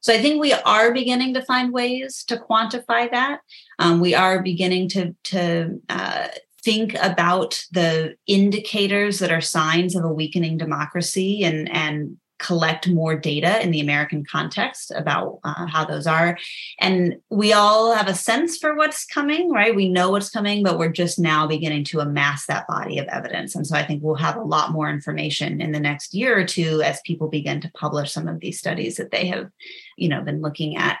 So 0.00 0.12
I 0.12 0.20
think 0.20 0.42
we 0.42 0.52
are 0.52 0.92
beginning 0.92 1.32
to 1.34 1.42
find 1.42 1.72
ways 1.72 2.22
to 2.24 2.36
quantify 2.36 3.10
that. 3.10 3.40
Um, 3.78 4.00
we 4.00 4.14
are 4.14 4.42
beginning 4.42 4.88
to 4.90 5.14
to 5.24 5.80
uh, 5.88 6.28
think 6.64 6.94
about 7.00 7.64
the 7.72 8.14
indicators 8.26 9.18
that 9.18 9.32
are 9.32 9.40
signs 9.40 9.96
of 9.96 10.04
a 10.04 10.12
weakening 10.12 10.58
democracy 10.58 11.44
and 11.44 11.70
and 11.70 12.16
collect 12.42 12.88
more 12.88 13.16
data 13.16 13.62
in 13.62 13.70
the 13.70 13.80
American 13.80 14.24
context 14.24 14.90
about 14.94 15.38
uh, 15.44 15.66
how 15.66 15.84
those 15.84 16.08
are. 16.08 16.36
And 16.80 17.16
we 17.30 17.52
all 17.52 17.94
have 17.94 18.08
a 18.08 18.14
sense 18.14 18.58
for 18.58 18.74
what's 18.74 19.06
coming, 19.06 19.50
right? 19.50 19.74
We 19.74 19.88
know 19.88 20.10
what's 20.10 20.28
coming, 20.28 20.64
but 20.64 20.76
we're 20.76 20.90
just 20.90 21.20
now 21.20 21.46
beginning 21.46 21.84
to 21.84 22.00
amass 22.00 22.46
that 22.46 22.66
body 22.66 22.98
of 22.98 23.06
evidence. 23.06 23.54
And 23.54 23.64
so 23.64 23.76
I 23.76 23.86
think 23.86 24.02
we'll 24.02 24.16
have 24.16 24.36
a 24.36 24.42
lot 24.42 24.72
more 24.72 24.90
information 24.90 25.60
in 25.60 25.70
the 25.70 25.80
next 25.80 26.14
year 26.14 26.36
or 26.36 26.44
two 26.44 26.82
as 26.82 27.00
people 27.06 27.28
begin 27.28 27.60
to 27.60 27.70
publish 27.72 28.12
some 28.12 28.26
of 28.26 28.40
these 28.40 28.58
studies 28.58 28.96
that 28.96 29.12
they 29.12 29.26
have, 29.26 29.48
you 29.96 30.08
know, 30.08 30.20
been 30.20 30.42
looking 30.42 30.76
at. 30.76 30.98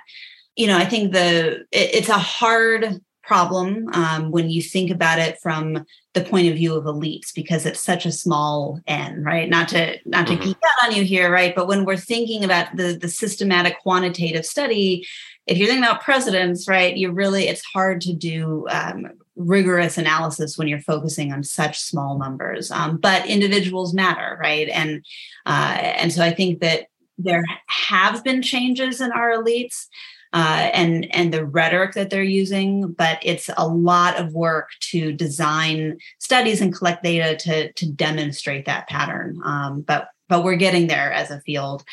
You 0.54 0.68
know, 0.68 0.78
I 0.78 0.84
think 0.84 1.12
the 1.12 1.62
it, 1.72 1.94
it's 1.94 2.08
a 2.08 2.18
hard 2.18 3.00
problem 3.22 3.88
um, 3.92 4.30
when 4.30 4.50
you 4.50 4.60
think 4.60 4.90
about 4.90 5.18
it 5.18 5.38
from 5.40 5.84
the 6.14 6.22
point 6.22 6.48
of 6.48 6.54
view 6.54 6.74
of 6.74 6.84
elites 6.84 7.32
because 7.34 7.64
it's 7.64 7.82
such 7.82 8.04
a 8.04 8.12
small 8.12 8.80
n 8.86 9.22
right? 9.22 9.48
Not 9.48 9.68
to 9.68 9.96
not 10.04 10.26
to 10.26 10.34
mm-hmm. 10.34 10.42
geek 10.42 10.56
out 10.56 10.88
on 10.88 10.96
you 10.96 11.04
here 11.04 11.30
right? 11.30 11.54
But 11.54 11.68
when 11.68 11.84
we're 11.84 11.96
thinking 11.96 12.44
about 12.44 12.76
the 12.76 12.98
the 13.00 13.08
systematic 13.08 13.78
quantitative 13.80 14.44
study 14.44 15.06
if 15.46 15.58
you're 15.58 15.66
thinking 15.66 15.84
about 15.84 16.02
presidents 16.02 16.68
right 16.68 16.96
you 16.96 17.10
really 17.10 17.48
it's 17.48 17.64
hard 17.64 18.00
to 18.02 18.12
do 18.12 18.66
um, 18.70 19.06
rigorous 19.36 19.98
analysis 19.98 20.58
when 20.58 20.68
you're 20.68 20.80
focusing 20.80 21.32
on 21.32 21.42
such 21.42 21.80
small 21.80 22.18
numbers. 22.18 22.70
Um, 22.70 22.98
but 22.98 23.26
individuals 23.26 23.94
matter 23.94 24.38
right? 24.40 24.68
And 24.68 25.04
uh, 25.46 25.78
and 25.80 26.12
so 26.12 26.22
i 26.22 26.32
think 26.32 26.60
that 26.60 26.86
there 27.18 27.44
have 27.66 28.24
been 28.24 28.42
changes 28.42 29.00
in 29.00 29.12
our 29.12 29.30
elites 29.30 29.86
uh, 30.32 30.70
and 30.72 31.12
and 31.14 31.32
the 31.32 31.44
rhetoric 31.44 31.94
that 31.94 32.10
they're 32.10 32.22
using 32.22 32.92
but 32.92 33.18
it's 33.22 33.50
a 33.56 33.66
lot 33.66 34.18
of 34.18 34.32
work 34.32 34.70
to 34.80 35.12
design 35.12 35.98
studies 36.18 36.60
and 36.60 36.74
collect 36.74 37.02
data 37.02 37.36
to 37.36 37.72
to 37.72 37.90
demonstrate 37.90 38.66
that 38.66 38.88
pattern. 38.88 39.40
Um, 39.44 39.82
but 39.82 40.08
but 40.28 40.44
we're 40.44 40.56
getting 40.56 40.86
there 40.86 41.12
as 41.12 41.30
a 41.30 41.40
field. 41.40 41.84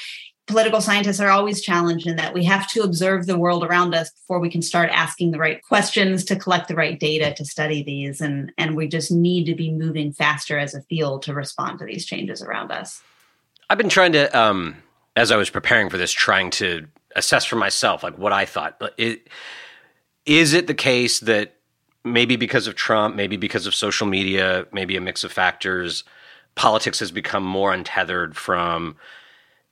Political 0.47 0.81
scientists 0.81 1.19
are 1.19 1.29
always 1.29 1.61
challenged 1.61 2.07
in 2.07 2.15
that 2.15 2.33
we 2.33 2.43
have 2.45 2.67
to 2.69 2.81
observe 2.81 3.27
the 3.27 3.37
world 3.37 3.63
around 3.63 3.93
us 3.93 4.09
before 4.11 4.39
we 4.39 4.49
can 4.49 4.63
start 4.63 4.89
asking 4.91 5.29
the 5.29 5.37
right 5.37 5.61
questions 5.61 6.23
to 6.25 6.35
collect 6.35 6.67
the 6.67 6.75
right 6.75 6.99
data 6.99 7.33
to 7.35 7.45
study 7.45 7.83
these. 7.83 8.19
And 8.19 8.51
and 8.57 8.75
we 8.75 8.87
just 8.87 9.11
need 9.11 9.45
to 9.45 9.55
be 9.55 9.71
moving 9.71 10.11
faster 10.11 10.57
as 10.57 10.73
a 10.73 10.81
field 10.83 11.23
to 11.23 11.33
respond 11.33 11.79
to 11.79 11.85
these 11.85 12.05
changes 12.05 12.41
around 12.41 12.71
us. 12.71 13.01
I've 13.69 13.77
been 13.77 13.89
trying 13.89 14.13
to 14.13 14.37
um 14.37 14.77
as 15.15 15.31
i 15.31 15.35
was 15.35 15.49
preparing 15.49 15.89
for 15.89 15.97
this 15.97 16.11
trying 16.11 16.49
to 16.49 16.87
assess 17.15 17.45
for 17.45 17.55
myself 17.55 18.03
like 18.03 18.17
what 18.17 18.33
I 18.33 18.45
thought. 18.45 18.79
But 18.79 18.93
it, 18.97 19.27
is 20.25 20.53
it 20.53 20.67
the 20.67 20.73
case 20.73 21.19
that 21.21 21.55
maybe 22.03 22.35
because 22.35 22.67
of 22.67 22.75
Trump, 22.75 23.15
maybe 23.15 23.37
because 23.37 23.65
of 23.67 23.75
social 23.75 24.07
media, 24.07 24.67
maybe 24.71 24.95
a 24.95 25.01
mix 25.01 25.23
of 25.23 25.31
factors, 25.31 26.03
politics 26.55 26.99
has 26.99 27.11
become 27.11 27.43
more 27.43 27.73
untethered 27.73 28.35
from 28.35 28.95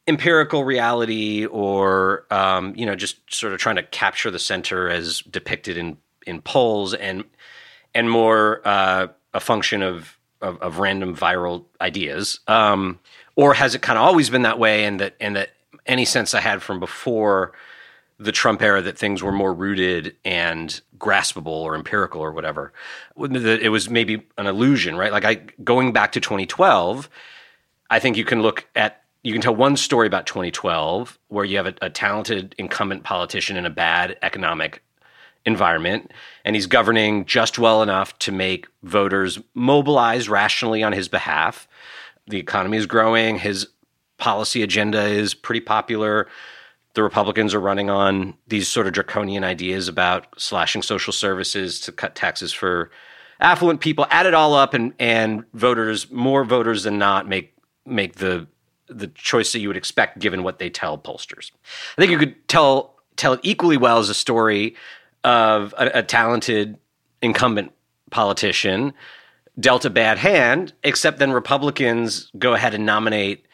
empirical 0.07 0.63
reality 0.63 1.45
or 1.45 2.25
um, 2.31 2.73
you 2.75 2.85
know 2.85 2.95
just 2.95 3.17
sort 3.33 3.53
of 3.53 3.59
trying 3.59 3.75
to 3.75 3.83
capture 3.83 4.31
the 4.31 4.39
center 4.39 4.89
as 4.89 5.19
depicted 5.19 5.77
in 5.77 5.97
in 6.25 6.41
polls 6.41 6.93
and 6.93 7.23
and 7.93 8.09
more 8.09 8.61
uh, 8.65 9.07
a 9.33 9.39
function 9.39 9.81
of, 9.81 10.17
of, 10.41 10.57
of 10.61 10.79
random 10.79 11.15
viral 11.15 11.65
ideas 11.81 12.39
um, 12.47 12.99
or 13.35 13.53
has 13.53 13.75
it 13.75 13.81
kind 13.81 13.99
of 13.99 14.05
always 14.05 14.29
been 14.29 14.43
that 14.43 14.59
way 14.59 14.85
and 14.85 15.01
that 15.01 15.15
and 15.19 15.35
that 15.35 15.49
any 15.87 16.05
sense 16.05 16.33
I 16.33 16.41
had 16.41 16.61
from 16.61 16.79
before 16.79 17.53
the 18.19 18.31
Trump 18.31 18.61
era 18.61 18.81
that 18.81 18.97
things 18.97 19.21
were 19.21 19.31
more 19.31 19.53
rooted 19.53 20.15
and 20.25 20.81
graspable 20.97 21.47
or 21.47 21.75
empirical 21.75 22.19
or 22.19 22.31
whatever. 22.31 22.73
It 23.15 23.69
was 23.69 23.89
maybe 23.89 24.25
an 24.37 24.47
illusion, 24.47 24.95
right? 24.95 25.11
Like 25.11 25.25
I 25.25 25.35
going 25.63 25.93
back 25.93 26.13
to 26.13 26.19
2012, 26.19 27.09
I 27.89 27.99
think 27.99 28.17
you 28.17 28.25
can 28.25 28.41
look 28.41 28.67
at 28.75 29.03
you 29.23 29.33
can 29.33 29.41
tell 29.41 29.55
one 29.55 29.75
story 29.75 30.07
about 30.07 30.25
2012 30.25 31.19
where 31.27 31.45
you 31.45 31.57
have 31.57 31.67
a, 31.67 31.73
a 31.81 31.89
talented 31.89 32.55
incumbent 32.57 33.03
politician 33.03 33.57
in 33.57 33.65
a 33.65 33.69
bad 33.69 34.17
economic 34.21 34.81
environment 35.45 36.11
and 36.43 36.55
he's 36.55 36.67
governing 36.67 37.25
just 37.25 37.59
well 37.59 37.81
enough 37.81 38.17
to 38.19 38.31
make 38.31 38.67
voters 38.83 39.39
mobilize 39.53 40.27
rationally 40.27 40.81
on 40.81 40.93
his 40.93 41.07
behalf. 41.07 41.67
The 42.27 42.37
economy 42.37 42.77
is 42.77 42.85
growing, 42.85 43.37
his 43.37 43.67
policy 44.17 44.63
agenda 44.63 45.03
is 45.05 45.33
pretty 45.33 45.61
popular. 45.61 46.27
The 46.93 47.03
Republicans 47.03 47.53
are 47.53 47.59
running 47.59 47.89
on 47.89 48.35
these 48.47 48.67
sort 48.67 48.87
of 48.87 48.93
draconian 48.93 49.43
ideas 49.43 49.87
about 49.87 50.27
slashing 50.37 50.81
social 50.81 51.13
services 51.13 51.79
to 51.81 51.91
cut 51.91 52.15
taxes 52.15 52.51
for 52.51 52.89
affluent 53.39 53.81
people. 53.81 54.07
Add 54.09 54.25
it 54.25 54.33
all 54.33 54.53
up, 54.53 54.73
and 54.73 54.93
and 54.99 55.43
voters, 55.53 56.09
more 56.11 56.43
voters 56.43 56.83
than 56.83 56.97
not, 56.97 57.27
make 57.27 57.53
make 57.85 58.15
the 58.15 58.47
the 58.87 59.07
choice 59.07 59.51
that 59.51 59.59
you 59.59 59.67
would 59.67 59.77
expect 59.77 60.19
given 60.19 60.43
what 60.43 60.59
they 60.59 60.69
tell 60.69 60.97
pollsters. 60.97 61.51
I 61.97 62.01
think 62.01 62.11
you 62.11 62.17
could 62.17 62.47
tell 62.47 62.95
tell 63.15 63.33
it 63.33 63.39
equally 63.43 63.77
well 63.77 63.99
as 63.99 64.09
a 64.09 64.13
story 64.13 64.75
of 65.23 65.73
a, 65.77 65.91
a 65.95 66.03
talented 66.03 66.77
incumbent 67.21 67.73
politician 68.11 68.93
dealt 69.59 69.85
a 69.85 69.89
bad 69.89 70.19
hand, 70.19 70.73
except 70.83 71.19
then 71.19 71.31
Republicans 71.31 72.31
go 72.37 72.53
ahead 72.53 72.73
and 72.73 72.85
nominate 72.85 73.46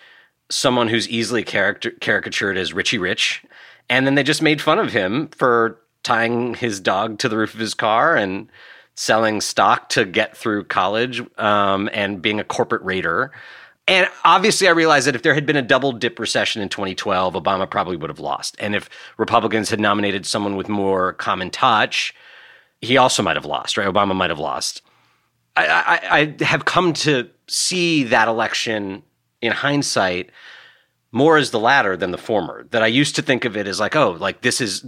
someone 0.54 0.88
who's 0.88 1.10
easily 1.10 1.43
caricatured 1.43 2.58
as 2.58 2.74
Richie 2.74 2.97
Rich, 2.97 3.43
and 3.89 4.06
then 4.06 4.16
they 4.16 4.24
just 4.24 4.41
made 4.41 4.62
fun 4.62 4.80
of 4.80 4.93
him 4.93 5.28
for 5.30 5.80
tying 6.04 6.54
his 6.54 6.80
dog 6.80 7.18
to 7.20 7.30
the 7.30 7.38
roof 7.38 7.54
of 7.54 7.60
his 7.60 7.74
car 7.74 8.16
and 8.16 8.49
selling 8.95 9.41
stock 9.41 9.89
to 9.89 10.06
get 10.06 10.38
through 10.38 10.66
college 10.66 11.22
um, 11.39 11.89
and 11.93 12.22
being 12.22 12.39
a 12.39 12.43
corporate 12.43 12.84
raider. 12.84 13.32
And 13.88 14.08
obviously, 14.24 14.68
I 14.68 14.72
realized 14.72 15.08
that 15.08 15.16
if 15.16 15.24
there 15.24 15.34
had 15.34 15.45
been 15.45 15.58
a 15.58 15.62
double 15.62 15.91
dip 15.91 16.20
recession 16.20 16.62
in 16.62 16.70
2012, 16.70 17.34
Obama 17.34 17.70
probably 17.70 17.97
would 17.97 18.10
have 18.10 18.20
lost. 18.20 18.56
And 18.60 18.76
if 18.76 18.89
Republicans 19.18 19.70
had 19.70 19.80
nominated 19.80 20.26
someone 20.26 20.56
with 20.56 20.70
more 20.70 21.14
common 21.14 21.49
touch, 21.49 22.14
he 22.82 22.97
also 22.97 23.24
might 23.24 23.36
have 23.36 23.45
lost, 23.45 23.78
right? 23.78 23.88
Obama 23.88 24.16
might 24.16 24.30
have 24.30 24.39
lost. 24.39 24.82
I, 25.56 25.68
I, 25.68 26.20
I 26.20 26.43
have 26.43 26.66
come 26.66 26.93
to 26.93 27.30
see 27.47 28.04
that 28.06 28.28
election 28.28 29.04
in 29.44 29.52
hindsight 29.52 30.32
more 31.12 31.38
as 31.38 31.52
the 31.52 31.60
latter 31.60 31.96
than 31.96 32.12
the 32.12 32.18
former. 32.18 32.66
That 32.72 32.82
I 32.82 32.88
used 32.88 33.16
to 33.18 33.22
think 33.22 33.46
of 33.46 33.56
it 33.56 33.68
as 33.68 33.80
like, 33.80 33.96
oh, 33.96 34.12
like 34.12 34.41
this 34.41 34.60
is 34.60 34.84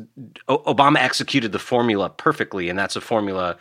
Obama 0.50 0.98
executed 0.98 1.52
the 1.52 1.60
formula 1.60 2.10
perfectly, 2.10 2.70
and 2.70 2.80
that's 2.80 2.96
a 2.96 3.02
formula 3.02 3.58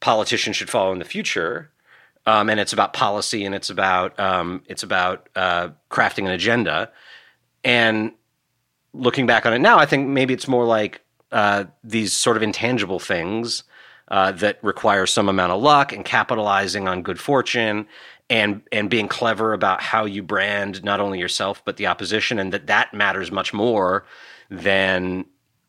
politicians 0.00 0.56
should 0.56 0.68
follow 0.68 0.92
in 0.92 0.98
the 0.98 1.06
future. 1.06 1.70
Um, 2.26 2.50
and 2.50 2.58
it's 2.58 2.72
about 2.72 2.92
policy, 2.92 3.44
and 3.44 3.54
it's 3.54 3.70
about 3.70 4.18
um, 4.20 4.62
it's 4.66 4.82
about 4.82 5.28
uh, 5.36 5.70
crafting 5.90 6.26
an 6.26 6.32
agenda. 6.32 6.90
And 7.64 8.12
looking 8.92 9.26
back 9.26 9.46
on 9.46 9.54
it 9.54 9.60
now, 9.60 9.78
I 9.78 9.86
think 9.86 10.08
maybe 10.08 10.34
it's 10.34 10.48
more 10.48 10.66
like 10.66 11.00
uh, 11.32 11.64
these 11.84 12.12
sort 12.12 12.36
of 12.36 12.42
intangible 12.42 12.98
things 12.98 13.62
uh, 14.08 14.32
that 14.32 14.62
require 14.62 15.06
some 15.06 15.28
amount 15.28 15.52
of 15.52 15.62
luck 15.62 15.92
and 15.92 16.04
capitalizing 16.04 16.88
on 16.88 17.02
good 17.02 17.20
fortune 17.20 17.86
and 18.28 18.62
and 18.72 18.90
being 18.90 19.08
clever 19.08 19.52
about 19.52 19.80
how 19.80 20.04
you 20.04 20.22
brand 20.22 20.82
not 20.82 21.00
only 21.00 21.18
yourself 21.18 21.64
but 21.64 21.76
the 21.76 21.86
opposition 21.86 22.38
and 22.38 22.52
that 22.52 22.66
that 22.66 22.92
matters 22.92 23.30
much 23.30 23.52
more 23.54 24.04
than 24.50 25.24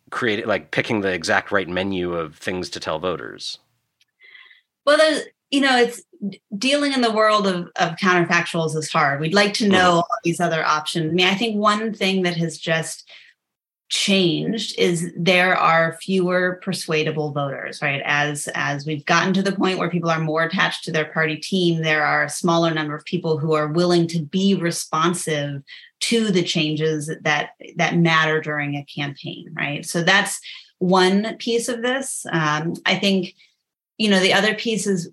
creating 0.09 0.47
like 0.47 0.71
picking 0.71 1.01
the 1.01 1.11
exact 1.11 1.51
right 1.51 1.67
menu 1.67 2.13
of 2.13 2.35
things 2.37 2.69
to 2.69 2.79
tell 2.79 2.99
voters? 2.99 3.59
Well, 4.85 4.97
there's 4.97 5.23
you 5.49 5.61
know, 5.61 5.77
it's 5.77 6.01
dealing 6.57 6.93
in 6.93 7.01
the 7.01 7.11
world 7.11 7.47
of, 7.47 7.69
of 7.77 7.95
counterfactuals 7.95 8.75
is 8.75 8.91
hard. 8.91 9.21
We'd 9.21 9.33
like 9.33 9.53
to 9.55 9.63
mm-hmm. 9.63 9.73
know 9.73 9.91
all 9.91 10.07
these 10.23 10.39
other 10.39 10.63
options. 10.63 11.11
I 11.11 11.13
mean, 11.13 11.27
I 11.27 11.35
think 11.35 11.55
one 11.55 11.93
thing 11.93 12.23
that 12.23 12.35
has 12.37 12.57
just 12.57 13.09
changed 13.89 14.77
is 14.77 15.13
there 15.15 15.55
are 15.55 15.97
fewer 16.01 16.59
persuadable 16.61 17.31
voters 17.31 17.81
right? 17.81 18.01
As 18.05 18.49
as 18.53 18.85
we've 18.85 19.05
gotten 19.05 19.33
to 19.33 19.41
the 19.41 19.53
point 19.53 19.79
where 19.79 19.89
people 19.89 20.09
are 20.09 20.19
more 20.19 20.43
attached 20.43 20.83
to 20.85 20.91
their 20.91 21.05
party 21.05 21.37
team 21.37 21.81
there 21.81 22.05
are 22.05 22.25
a 22.25 22.29
smaller 22.29 22.73
number 22.73 22.95
of 22.95 23.05
people 23.05 23.37
who 23.37 23.53
are 23.53 23.67
willing 23.67 24.07
to 24.07 24.21
be 24.21 24.55
responsive 24.55 25.63
to 26.01 26.31
the 26.31 26.43
changes 26.43 27.09
that 27.21 27.51
that 27.77 27.97
matter 27.97 28.41
during 28.41 28.75
a 28.75 28.85
campaign 28.85 29.53
right? 29.55 29.85
So 29.85 30.03
that's 30.03 30.39
one 30.79 31.37
piece 31.37 31.69
of 31.69 31.81
this. 31.81 32.25
Um, 32.31 32.73
i 32.85 32.95
think 32.95 33.35
you 33.97 34.09
know 34.09 34.19
the 34.19 34.33
other 34.33 34.53
piece 34.53 34.85
is 34.85 35.09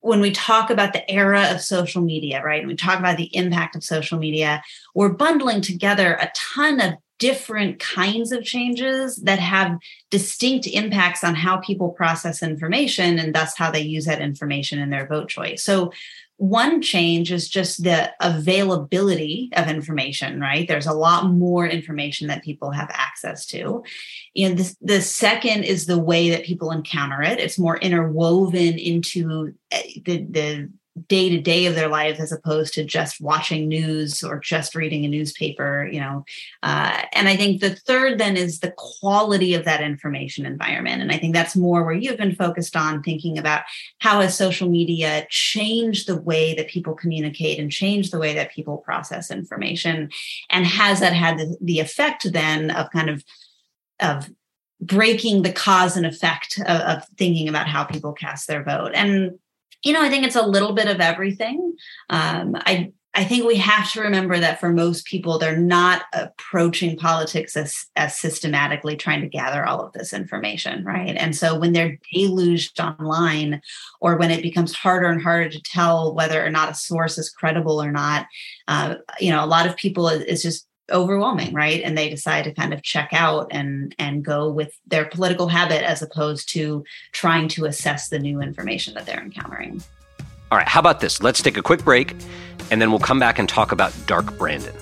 when 0.00 0.20
we 0.20 0.30
talk 0.30 0.70
about 0.70 0.92
the 0.92 1.10
era 1.10 1.48
of 1.50 1.60
social 1.60 2.00
media, 2.00 2.40
right, 2.40 2.60
and 2.60 2.68
we 2.68 2.76
talk 2.76 3.00
about 3.00 3.16
the 3.16 3.34
impact 3.34 3.74
of 3.74 3.82
social 3.82 4.18
media, 4.18 4.62
we're 4.94 5.08
bundling 5.08 5.60
together 5.60 6.12
a 6.20 6.30
ton 6.32 6.80
of 6.80 6.94
different 7.18 7.78
kinds 7.78 8.32
of 8.32 8.44
changes 8.44 9.16
that 9.16 9.38
have 9.38 9.78
distinct 10.10 10.66
impacts 10.66 11.24
on 11.24 11.34
how 11.34 11.56
people 11.58 11.90
process 11.90 12.42
information 12.42 13.18
and 13.18 13.34
thus 13.34 13.56
how 13.56 13.70
they 13.70 13.80
use 13.80 14.04
that 14.04 14.20
information 14.20 14.78
in 14.78 14.90
their 14.90 15.06
vote 15.06 15.28
choice. 15.28 15.62
So 15.62 15.92
one 16.38 16.82
change 16.82 17.32
is 17.32 17.48
just 17.48 17.82
the 17.82 18.12
availability 18.20 19.48
of 19.56 19.68
information 19.68 20.38
right? 20.38 20.68
There's 20.68 20.86
a 20.86 20.92
lot 20.92 21.30
more 21.30 21.66
information 21.66 22.28
that 22.28 22.44
people 22.44 22.70
have 22.70 22.90
access 22.92 23.46
to. 23.46 23.82
And 24.36 24.58
the, 24.58 24.76
the 24.82 25.00
second 25.00 25.64
is 25.64 25.86
the 25.86 25.98
way 25.98 26.30
that 26.30 26.44
people 26.44 26.70
encounter 26.70 27.22
it. 27.22 27.38
It's 27.38 27.58
more 27.58 27.78
interwoven 27.78 28.78
into 28.78 29.54
eh, 29.70 30.00
the 30.04 30.26
the 30.30 30.70
day 31.08 31.28
to 31.28 31.40
day 31.40 31.66
of 31.66 31.74
their 31.74 31.88
lives 31.88 32.18
as 32.20 32.32
opposed 32.32 32.72
to 32.72 32.84
just 32.84 33.20
watching 33.20 33.68
news 33.68 34.24
or 34.24 34.38
just 34.38 34.74
reading 34.74 35.04
a 35.04 35.08
newspaper 35.08 35.88
you 35.90 36.00
know 36.00 36.24
uh, 36.62 37.02
and 37.12 37.28
i 37.28 37.36
think 37.36 37.60
the 37.60 37.74
third 37.74 38.18
then 38.18 38.36
is 38.36 38.60
the 38.60 38.72
quality 38.76 39.54
of 39.54 39.64
that 39.64 39.82
information 39.82 40.46
environment 40.46 41.02
and 41.02 41.12
i 41.12 41.18
think 41.18 41.34
that's 41.34 41.56
more 41.56 41.84
where 41.84 41.94
you've 41.94 42.16
been 42.16 42.34
focused 42.34 42.76
on 42.76 43.02
thinking 43.02 43.36
about 43.36 43.62
how 43.98 44.20
has 44.20 44.36
social 44.36 44.68
media 44.68 45.26
changed 45.28 46.06
the 46.06 46.20
way 46.20 46.54
that 46.54 46.68
people 46.68 46.94
communicate 46.94 47.58
and 47.58 47.70
changed 47.70 48.12
the 48.12 48.18
way 48.18 48.34
that 48.34 48.52
people 48.52 48.78
process 48.78 49.30
information 49.30 50.08
and 50.50 50.66
has 50.66 51.00
that 51.00 51.12
had 51.12 51.38
the, 51.38 51.56
the 51.60 51.80
effect 51.80 52.32
then 52.32 52.70
of 52.70 52.90
kind 52.90 53.10
of 53.10 53.22
of 54.00 54.30
breaking 54.80 55.42
the 55.42 55.52
cause 55.52 55.96
and 55.96 56.06
effect 56.06 56.58
of, 56.60 56.80
of 56.80 57.08
thinking 57.16 57.48
about 57.48 57.66
how 57.66 57.84
people 57.84 58.12
cast 58.12 58.46
their 58.46 58.62
vote? 58.62 58.92
And 58.94 59.38
you 59.86 59.92
know, 59.92 60.02
I 60.02 60.10
think 60.10 60.26
it's 60.26 60.34
a 60.34 60.44
little 60.46 60.72
bit 60.72 60.88
of 60.88 61.00
everything. 61.00 61.76
Um, 62.10 62.56
I 62.56 62.92
I 63.14 63.24
think 63.24 63.46
we 63.46 63.56
have 63.56 63.90
to 63.92 64.02
remember 64.02 64.38
that 64.38 64.60
for 64.60 64.68
most 64.68 65.06
people, 65.06 65.38
they're 65.38 65.56
not 65.56 66.02
approaching 66.12 66.98
politics 66.98 67.56
as, 67.56 67.86
as 67.96 68.18
systematically 68.18 68.94
trying 68.94 69.22
to 69.22 69.26
gather 69.26 69.64
all 69.64 69.80
of 69.80 69.94
this 69.94 70.12
information, 70.12 70.84
right? 70.84 71.16
And 71.16 71.34
so 71.34 71.58
when 71.58 71.72
they're 71.72 71.98
deluged 72.12 72.78
online, 72.78 73.62
or 74.02 74.18
when 74.18 74.30
it 74.30 74.42
becomes 74.42 74.74
harder 74.74 75.06
and 75.06 75.22
harder 75.22 75.48
to 75.48 75.62
tell 75.62 76.14
whether 76.14 76.44
or 76.44 76.50
not 76.50 76.72
a 76.72 76.74
source 76.74 77.16
is 77.16 77.30
credible 77.30 77.82
or 77.82 77.90
not, 77.90 78.26
uh, 78.68 78.96
you 79.18 79.30
know, 79.30 79.42
a 79.42 79.46
lot 79.46 79.66
of 79.66 79.76
people 79.76 80.08
is 80.08 80.42
just 80.42 80.66
overwhelming 80.92 81.52
right? 81.52 81.82
And 81.82 81.96
they 81.96 82.08
decide 82.08 82.44
to 82.44 82.54
kind 82.54 82.72
of 82.72 82.82
check 82.82 83.10
out 83.12 83.48
and 83.50 83.94
and 83.98 84.24
go 84.24 84.50
with 84.50 84.78
their 84.86 85.04
political 85.06 85.48
habit 85.48 85.82
as 85.82 86.02
opposed 86.02 86.48
to 86.50 86.84
trying 87.12 87.48
to 87.48 87.64
assess 87.64 88.08
the 88.08 88.18
new 88.18 88.40
information 88.40 88.94
that 88.94 89.06
they're 89.06 89.22
encountering. 89.22 89.82
All 90.50 90.58
right 90.58 90.68
how 90.68 90.80
about 90.80 91.00
this? 91.00 91.22
Let's 91.22 91.42
take 91.42 91.56
a 91.56 91.62
quick 91.62 91.84
break 91.84 92.14
and 92.70 92.80
then 92.80 92.90
we'll 92.90 93.00
come 93.00 93.18
back 93.18 93.38
and 93.38 93.48
talk 93.48 93.72
about 93.72 93.92
dark 94.06 94.36
brandon. 94.38 94.74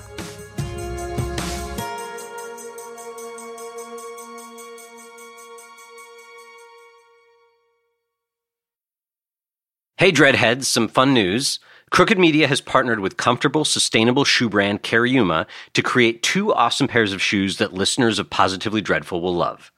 Hey, 9.97 10.11
Dreadheads, 10.11 10.65
some 10.65 10.87
fun 10.87 11.13
news. 11.13 11.59
Crooked 11.91 12.17
Media 12.17 12.47
has 12.47 12.61
partnered 12.61 12.99
with 12.99 13.15
comfortable, 13.15 13.63
sustainable 13.63 14.25
shoe 14.25 14.49
brand 14.49 14.81
Cariuma 14.81 15.45
to 15.73 15.81
create 15.83 16.23
two 16.23 16.51
awesome 16.53 16.87
pairs 16.87 17.13
of 17.13 17.21
shoes 17.21 17.57
that 17.57 17.73
listeners 17.73 18.19
of 18.19 18.29
Positively 18.29 18.81
Dreadful 18.81 19.21
will 19.21 19.35
love. 19.35 19.71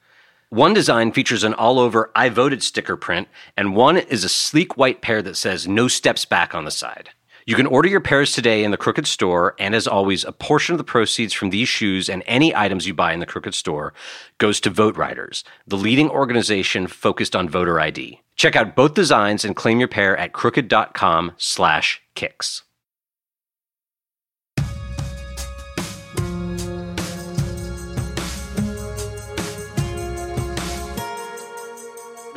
One 0.48 0.72
design 0.72 1.12
features 1.12 1.44
an 1.44 1.52
all 1.52 1.78
over 1.78 2.10
I 2.16 2.30
voted 2.30 2.62
sticker 2.62 2.96
print, 2.96 3.28
and 3.56 3.76
one 3.76 3.98
is 3.98 4.24
a 4.24 4.28
sleek 4.30 4.78
white 4.78 5.02
pair 5.02 5.20
that 5.20 5.36
says 5.36 5.68
no 5.68 5.86
steps 5.86 6.24
back 6.24 6.54
on 6.54 6.64
the 6.64 6.70
side. 6.70 7.10
You 7.48 7.54
can 7.54 7.64
order 7.64 7.88
your 7.88 8.02
pairs 8.02 8.32
today 8.32 8.62
in 8.62 8.72
the 8.72 8.76
Crooked 8.76 9.06
Store, 9.06 9.54
and 9.58 9.74
as 9.74 9.86
always, 9.86 10.22
a 10.22 10.32
portion 10.32 10.74
of 10.74 10.78
the 10.78 10.84
proceeds 10.84 11.32
from 11.32 11.48
these 11.48 11.66
shoes 11.66 12.10
and 12.10 12.22
any 12.26 12.54
items 12.54 12.86
you 12.86 12.92
buy 12.92 13.14
in 13.14 13.20
the 13.20 13.26
Crooked 13.26 13.54
Store 13.54 13.94
goes 14.36 14.60
to 14.60 14.68
Vote 14.68 14.98
Riders, 14.98 15.44
the 15.66 15.78
leading 15.78 16.10
organization 16.10 16.86
focused 16.86 17.34
on 17.34 17.48
voter 17.48 17.80
ID. 17.80 18.20
Check 18.36 18.54
out 18.54 18.76
both 18.76 18.92
designs 18.92 19.46
and 19.46 19.56
claim 19.56 19.78
your 19.78 19.88
pair 19.88 20.14
at 20.18 20.34
crooked.com 20.34 21.32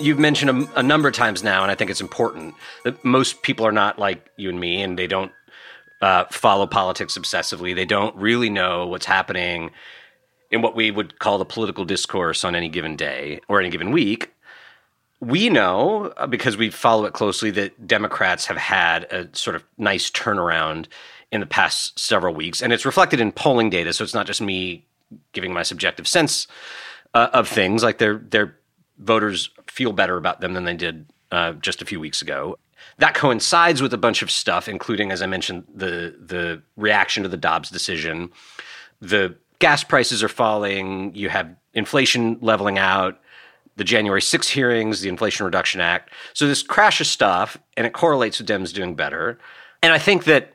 You've 0.02 0.20
mentioned 0.20 0.50
a, 0.50 0.80
a, 0.80 0.84
number 0.84 1.08
of 1.08 1.14
times 1.14 1.44
now, 1.44 1.62
and 1.62 1.72
I 1.72 1.76
think 1.76 1.92
it's 1.92 2.02
important 2.02 2.56
that 2.84 3.04
most 3.06 3.42
people 3.42 3.66
are 3.66 3.72
not 3.72 4.00
like 4.00 4.30
you 4.38 4.50
and 4.50 4.60
me, 4.60 4.82
and 4.82 4.98
they 4.98 5.08
don't 5.08 5.32
uh, 6.02 6.26
follow 6.32 6.68
politics 6.68 7.18
obsessively. 7.18 7.76
They 7.76 7.86
don't 7.86 8.16
really 8.16 8.50
know 8.50 8.88
what's 8.88 9.06
happening 9.06 9.72
in 10.50 10.62
what 10.62 10.76
we 10.76 10.92
would 10.92 11.20
call 11.20 11.38
the 11.38 11.46
political 11.46 11.86
discourse 11.86 12.44
on 12.44 12.56
any 12.56 12.68
given 12.68 12.96
day 12.96 13.40
or 13.48 13.60
any 13.60 13.70
given 13.70 13.92
week 13.92 14.32
we 15.22 15.50
know 15.50 16.12
uh, 16.18 16.28
because 16.28 16.58
we 16.58 16.70
follow 16.70 17.06
it 17.06 17.14
closely 17.14 17.52
that 17.52 17.88
Democrats 17.88 18.48
have 18.48 18.58
had 18.58 19.04
a 19.06 19.30
sort 19.34 19.56
of 19.56 19.64
nice 19.78 20.10
turnaround 20.10 20.88
in 21.32 21.40
the 21.40 21.46
past 21.46 21.98
several 21.98 22.34
weeks, 22.34 22.62
and 22.62 22.74
it's 22.74 22.86
reflected 22.86 23.22
in 23.22 23.32
polling 23.32 23.70
data. 23.70 23.94
So 23.94 24.04
it's 24.04 24.14
not 24.14 24.28
just 24.28 24.42
me 24.42 24.86
giving 25.32 25.54
my 25.54 25.64
subjective 25.64 26.08
sense 26.08 26.48
uh, 27.14 27.30
of 27.32 27.48
things. 27.48 27.84
Like 27.84 28.00
their 28.00 28.18
their 28.18 28.58
voters 29.02 29.50
feel 29.68 29.92
better 29.92 30.18
about 30.18 30.42
them 30.42 30.54
than 30.54 30.66
they 30.66 30.76
did 30.76 31.06
uh, 31.32 31.54
just 31.54 31.82
a 31.82 31.86
few 31.86 32.00
weeks 32.00 32.22
ago. 32.22 32.58
That 32.98 33.14
coincides 33.14 33.82
with 33.82 33.94
a 33.94 33.98
bunch 33.98 34.22
of 34.22 34.32
stuff, 34.32 34.68
including, 34.68 35.12
as 35.12 35.22
I 35.22 35.26
mentioned, 35.26 35.66
the 35.74 36.16
the 36.20 36.62
reaction 36.78 37.24
to 37.24 37.30
the 37.30 37.38
Dobbs 37.38 37.70
decision. 37.70 38.32
The 39.02 39.36
gas 39.60 39.84
prices 39.84 40.24
are 40.24 40.30
falling. 40.30 41.14
You 41.16 41.30
have 41.30 41.56
inflation 41.74 42.38
leveling 42.42 42.78
out 42.78 43.20
the 43.78 43.84
January 43.84 44.22
6 44.22 44.50
hearings, 44.50 45.02
the 45.02 45.10
Inflation 45.10 45.46
Reduction 45.46 45.80
Act. 45.80 46.12
So 46.34 46.48
this 46.48 46.62
crash 46.62 47.00
of 47.00 47.08
stuff, 47.08 47.58
and 47.78 47.88
it 47.88 47.94
correlates 47.94 48.38
with 48.38 48.48
Dems 48.48 48.74
doing 48.74 48.96
better. 48.96 49.40
And 49.82 49.94
I 49.94 49.98
think 49.98 50.26
that 50.26 50.54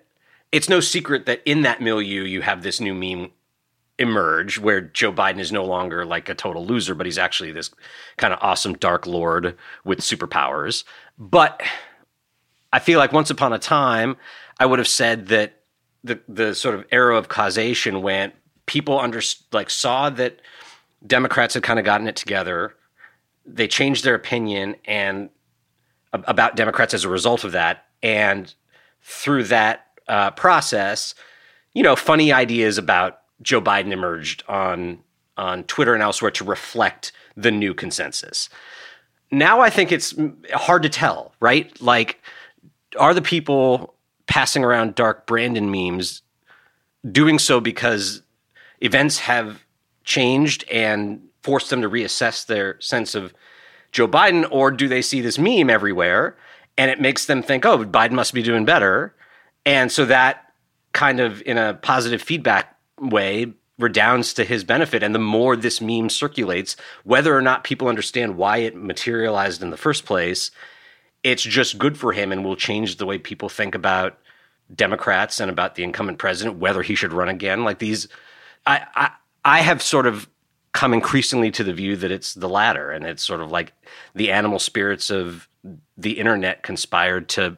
it's 0.52 0.68
no 0.68 0.80
secret 0.80 1.26
that 1.26 1.42
in 1.44 1.62
that 1.62 1.80
milieu, 1.80 2.22
you 2.22 2.42
have 2.42 2.62
this 2.62 2.80
new 2.80 2.94
meme 2.94 3.30
emerge 3.98 4.58
where 4.58 4.80
Joe 4.80 5.12
Biden 5.12 5.38
is 5.38 5.52
no 5.52 5.64
longer 5.64 6.04
like 6.04 6.28
a 6.28 6.34
total 6.34 6.64
loser, 6.64 6.94
but 6.94 7.06
he's 7.06 7.18
actually 7.18 7.52
this 7.52 7.70
kind 8.16 8.32
of 8.32 8.38
awesome 8.42 8.74
dark 8.74 9.06
lord 9.06 9.56
with 9.84 10.00
superpowers. 10.00 10.84
But 11.18 11.62
I 12.72 12.78
feel 12.78 12.98
like 12.98 13.12
once 13.12 13.30
upon 13.30 13.52
a 13.52 13.58
time, 13.58 14.16
I 14.58 14.66
would 14.66 14.78
have 14.78 14.88
said 14.88 15.28
that 15.28 15.60
the 16.04 16.20
the 16.28 16.54
sort 16.54 16.74
of 16.74 16.84
era 16.92 17.16
of 17.16 17.28
causation 17.28 18.02
went 18.02 18.34
people 18.66 18.98
under 18.98 19.20
like 19.52 19.70
saw 19.70 20.10
that 20.10 20.40
Democrats 21.06 21.54
had 21.54 21.62
kind 21.62 21.78
of 21.78 21.84
gotten 21.84 22.08
it 22.08 22.16
together 22.16 22.74
they 23.46 23.68
changed 23.68 24.04
their 24.04 24.14
opinion 24.14 24.76
and 24.84 25.30
about 26.12 26.56
Democrats 26.56 26.94
as 26.94 27.04
a 27.04 27.08
result 27.08 27.44
of 27.44 27.52
that, 27.52 27.84
and 28.02 28.52
through 29.02 29.44
that 29.44 29.86
uh, 30.08 30.30
process, 30.32 31.14
you 31.74 31.82
know, 31.82 31.94
funny 31.94 32.32
ideas 32.32 32.78
about 32.78 33.20
Joe 33.42 33.60
Biden 33.60 33.92
emerged 33.92 34.42
on 34.48 34.98
on 35.36 35.64
Twitter 35.64 35.92
and 35.92 36.02
elsewhere 36.02 36.30
to 36.30 36.44
reflect 36.44 37.12
the 37.36 37.50
new 37.50 37.74
consensus. 37.74 38.48
Now 39.30 39.60
I 39.60 39.70
think 39.70 39.92
it's 39.92 40.14
hard 40.54 40.82
to 40.82 40.88
tell, 40.88 41.34
right? 41.40 41.78
Like, 41.80 42.22
are 42.98 43.12
the 43.12 43.20
people 43.20 43.94
passing 44.26 44.64
around 44.64 44.94
dark 44.94 45.26
Brandon 45.26 45.70
memes 45.70 46.22
doing 47.10 47.38
so 47.38 47.60
because 47.60 48.22
events 48.80 49.18
have 49.18 49.64
changed 50.04 50.64
and 50.70 51.20
force 51.42 51.68
them 51.68 51.82
to 51.82 51.90
reassess 51.90 52.46
their 52.46 52.80
sense 52.80 53.14
of 53.14 53.34
Joe 53.92 54.08
Biden, 54.08 54.46
or 54.50 54.70
do 54.70 54.88
they 54.88 55.02
see 55.02 55.20
this 55.20 55.38
meme 55.38 55.70
everywhere 55.70 56.36
and 56.78 56.90
it 56.90 57.00
makes 57.00 57.26
them 57.26 57.42
think, 57.42 57.64
oh, 57.64 57.84
Biden 57.84 58.12
must 58.12 58.34
be 58.34 58.42
doing 58.42 58.64
better? 58.64 59.14
And 59.64 59.90
so 59.90 60.04
that 60.06 60.52
kind 60.92 61.20
of, 61.20 61.42
in 61.42 61.58
a 61.58 61.74
positive 61.74 62.22
feedback 62.22 62.75
way, 63.00 63.52
redounds 63.78 64.34
to 64.34 64.44
his 64.44 64.64
benefit. 64.64 65.02
And 65.02 65.14
the 65.14 65.20
more 65.20 65.56
this 65.56 65.80
meme 65.80 66.08
circulates, 66.08 66.76
whether 67.04 67.36
or 67.36 67.42
not 67.42 67.64
people 67.64 67.88
understand 67.88 68.36
why 68.36 68.58
it 68.58 68.74
materialized 68.74 69.62
in 69.62 69.70
the 69.70 69.76
first 69.76 70.04
place, 70.04 70.50
it's 71.22 71.42
just 71.42 71.78
good 71.78 71.98
for 71.98 72.12
him 72.12 72.32
and 72.32 72.44
will 72.44 72.56
change 72.56 72.96
the 72.96 73.06
way 73.06 73.18
people 73.18 73.48
think 73.48 73.74
about 73.74 74.18
Democrats 74.74 75.40
and 75.40 75.50
about 75.50 75.74
the 75.74 75.82
incumbent 75.82 76.18
president, 76.18 76.58
whether 76.58 76.82
he 76.82 76.94
should 76.94 77.12
run 77.12 77.28
again. 77.28 77.64
Like 77.64 77.78
these, 77.78 78.08
I, 78.66 78.86
I, 78.94 79.10
I 79.44 79.60
have 79.60 79.82
sort 79.82 80.06
of 80.06 80.28
come 80.72 80.92
increasingly 80.92 81.50
to 81.50 81.64
the 81.64 81.72
view 81.72 81.96
that 81.96 82.10
it's 82.10 82.34
the 82.34 82.48
latter, 82.48 82.90
and 82.90 83.06
it's 83.06 83.22
sort 83.22 83.40
of 83.40 83.50
like 83.50 83.72
the 84.14 84.30
animal 84.30 84.58
spirits 84.58 85.10
of 85.10 85.48
the 85.96 86.18
internet 86.18 86.62
conspired 86.62 87.28
to 87.30 87.56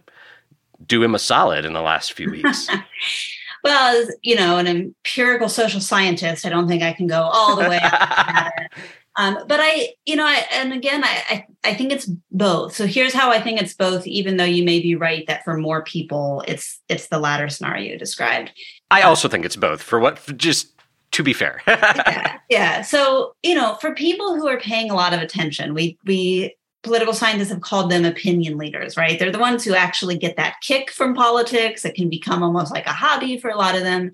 do 0.86 1.02
him 1.02 1.14
a 1.14 1.18
solid 1.18 1.64
in 1.64 1.72
the 1.72 1.80
last 1.80 2.12
few 2.12 2.30
weeks. 2.30 2.68
well, 3.68 4.02
as, 4.02 4.16
you 4.22 4.34
know, 4.34 4.56
an 4.56 4.66
empirical 4.66 5.48
social 5.48 5.80
scientist, 5.80 6.46
I 6.46 6.48
don't 6.48 6.68
think 6.68 6.82
I 6.82 6.94
can 6.94 7.06
go 7.06 7.20
all 7.20 7.54
the 7.54 7.68
way. 7.68 7.78
um, 9.16 9.38
but 9.46 9.60
I, 9.60 9.94
you 10.06 10.16
know, 10.16 10.24
I, 10.24 10.46
and 10.52 10.72
again, 10.72 11.04
I, 11.04 11.22
I, 11.28 11.46
I 11.64 11.74
think 11.74 11.92
it's 11.92 12.10
both. 12.30 12.74
So 12.74 12.86
here's 12.86 13.12
how 13.12 13.30
I 13.30 13.40
think 13.42 13.60
it's 13.60 13.74
both. 13.74 14.06
Even 14.06 14.38
though 14.38 14.44
you 14.44 14.64
may 14.64 14.80
be 14.80 14.94
right 14.94 15.26
that 15.26 15.44
for 15.44 15.58
more 15.58 15.82
people, 15.82 16.42
it's 16.48 16.80
it's 16.88 17.08
the 17.08 17.18
latter 17.18 17.50
scenario 17.50 17.92
you 17.92 17.98
described. 17.98 18.52
I 18.90 19.02
also 19.02 19.28
think 19.28 19.44
it's 19.44 19.56
both. 19.56 19.82
For 19.82 20.00
what? 20.00 20.18
For 20.18 20.32
just 20.32 20.72
to 21.12 21.22
be 21.22 21.34
fair. 21.34 21.60
yeah, 21.68 22.38
yeah. 22.48 22.82
So 22.82 23.34
you 23.42 23.54
know, 23.54 23.76
for 23.82 23.94
people 23.94 24.34
who 24.34 24.48
are 24.48 24.60
paying 24.60 24.90
a 24.90 24.94
lot 24.94 25.12
of 25.12 25.20
attention, 25.20 25.74
we 25.74 25.98
we 26.06 26.56
political 26.88 27.14
scientists 27.14 27.50
have 27.50 27.60
called 27.60 27.90
them 27.90 28.04
opinion 28.04 28.58
leaders, 28.58 28.96
right? 28.96 29.18
They're 29.18 29.30
the 29.30 29.38
ones 29.38 29.64
who 29.64 29.74
actually 29.74 30.18
get 30.18 30.36
that 30.36 30.60
kick 30.60 30.90
from 30.90 31.14
politics. 31.14 31.84
It 31.84 31.94
can 31.94 32.08
become 32.08 32.42
almost 32.42 32.72
like 32.72 32.86
a 32.86 32.92
hobby 32.92 33.38
for 33.38 33.50
a 33.50 33.56
lot 33.56 33.76
of 33.76 33.82
them. 33.82 34.12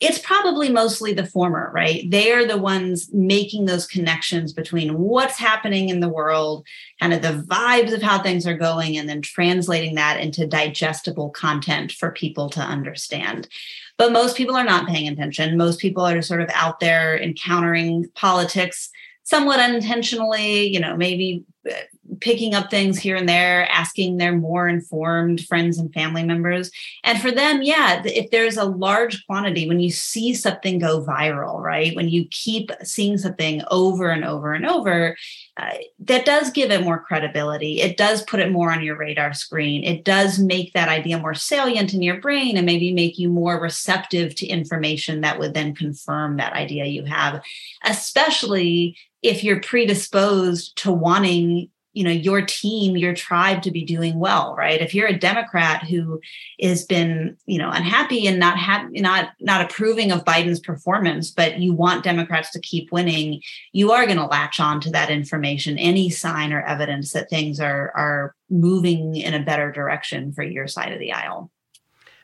It's 0.00 0.18
probably 0.18 0.70
mostly 0.70 1.12
the 1.12 1.26
former, 1.26 1.70
right? 1.72 2.10
They 2.10 2.32
are 2.32 2.46
the 2.46 2.58
ones 2.58 3.10
making 3.12 3.66
those 3.66 3.86
connections 3.86 4.52
between 4.52 4.98
what's 4.98 5.38
happening 5.38 5.88
in 5.88 6.00
the 6.00 6.08
world, 6.08 6.66
kind 7.00 7.14
of 7.14 7.22
the 7.22 7.44
vibes 7.46 7.92
of 7.92 8.02
how 8.02 8.20
things 8.20 8.46
are 8.46 8.56
going, 8.56 8.96
and 8.96 9.08
then 9.08 9.22
translating 9.22 9.94
that 9.94 10.18
into 10.18 10.46
digestible 10.46 11.30
content 11.30 11.92
for 11.92 12.10
people 12.10 12.50
to 12.50 12.60
understand. 12.60 13.48
But 13.96 14.12
most 14.12 14.36
people 14.36 14.56
are 14.56 14.64
not 14.64 14.88
paying 14.88 15.08
attention. 15.08 15.56
Most 15.56 15.78
people 15.78 16.04
are 16.04 16.22
sort 16.22 16.40
of 16.40 16.50
out 16.52 16.80
there 16.80 17.16
encountering 17.16 18.08
politics 18.14 18.90
somewhat 19.24 19.58
unintentionally, 19.58 20.66
you 20.66 20.78
know, 20.78 20.96
maybe 20.96 21.44
uh, 21.68 21.74
picking 22.20 22.54
up 22.54 22.70
things 22.70 22.98
here 22.98 23.16
and 23.16 23.28
there, 23.28 23.70
asking 23.70 24.16
their 24.16 24.36
more 24.36 24.68
informed 24.68 25.40
friends 25.42 25.78
and 25.78 25.92
family 25.92 26.22
members. 26.22 26.70
And 27.02 27.20
for 27.20 27.30
them, 27.30 27.62
yeah, 27.62 28.02
if 28.04 28.30
there's 28.30 28.56
a 28.56 28.64
large 28.64 29.26
quantity, 29.26 29.68
when 29.68 29.80
you 29.80 29.90
see 29.90 30.34
something 30.34 30.78
go 30.78 31.04
viral, 31.04 31.60
right? 31.60 31.94
When 31.96 32.08
you 32.08 32.26
keep 32.30 32.70
seeing 32.82 33.18
something 33.18 33.62
over 33.70 34.10
and 34.10 34.24
over 34.24 34.52
and 34.52 34.66
over, 34.66 35.16
uh, 35.56 35.74
that 36.00 36.26
does 36.26 36.50
give 36.50 36.70
it 36.70 36.82
more 36.82 36.98
credibility. 36.98 37.80
It 37.80 37.96
does 37.96 38.22
put 38.24 38.40
it 38.40 38.50
more 38.50 38.72
on 38.72 38.82
your 38.82 38.96
radar 38.96 39.32
screen. 39.32 39.84
It 39.84 40.04
does 40.04 40.38
make 40.38 40.72
that 40.72 40.88
idea 40.88 41.18
more 41.18 41.34
salient 41.34 41.94
in 41.94 42.02
your 42.02 42.20
brain 42.20 42.56
and 42.56 42.66
maybe 42.66 42.92
make 42.92 43.18
you 43.18 43.28
more 43.28 43.60
receptive 43.60 44.34
to 44.36 44.46
information 44.46 45.20
that 45.20 45.38
would 45.38 45.54
then 45.54 45.74
confirm 45.74 46.38
that 46.38 46.54
idea 46.54 46.86
you 46.86 47.04
have, 47.04 47.42
especially 47.84 48.96
if 49.22 49.42
you're 49.42 49.60
predisposed 49.60 50.76
to 50.76 50.92
wanting 50.92 51.70
you 51.94 52.04
know 52.04 52.10
your 52.10 52.42
team 52.42 52.96
your 52.96 53.14
tribe 53.14 53.62
to 53.62 53.70
be 53.70 53.84
doing 53.84 54.18
well 54.18 54.54
right? 54.56 54.80
If 54.80 54.94
you're 54.94 55.06
a 55.06 55.18
democrat 55.18 55.84
who 55.84 56.20
has 56.60 56.84
been 56.84 57.36
you 57.46 57.58
know 57.58 57.70
unhappy 57.70 58.26
and 58.26 58.38
not 58.38 58.58
ha- 58.58 58.88
not 58.90 59.30
not 59.40 59.62
approving 59.62 60.12
of 60.12 60.24
biden's 60.24 60.60
performance 60.60 61.30
but 61.30 61.58
you 61.58 61.72
want 61.72 62.04
democrats 62.04 62.50
to 62.50 62.60
keep 62.60 62.92
winning 62.92 63.40
you 63.72 63.92
are 63.92 64.04
going 64.04 64.18
to 64.18 64.26
latch 64.26 64.60
on 64.60 64.80
to 64.80 64.90
that 64.90 65.10
information 65.10 65.78
any 65.78 66.10
sign 66.10 66.52
or 66.52 66.62
evidence 66.62 67.12
that 67.12 67.30
things 67.30 67.60
are 67.60 67.92
are 67.94 68.34
moving 68.50 69.16
in 69.16 69.32
a 69.32 69.42
better 69.42 69.72
direction 69.72 70.32
for 70.32 70.42
your 70.42 70.68
side 70.68 70.92
of 70.92 70.98
the 70.98 71.12
aisle. 71.12 71.50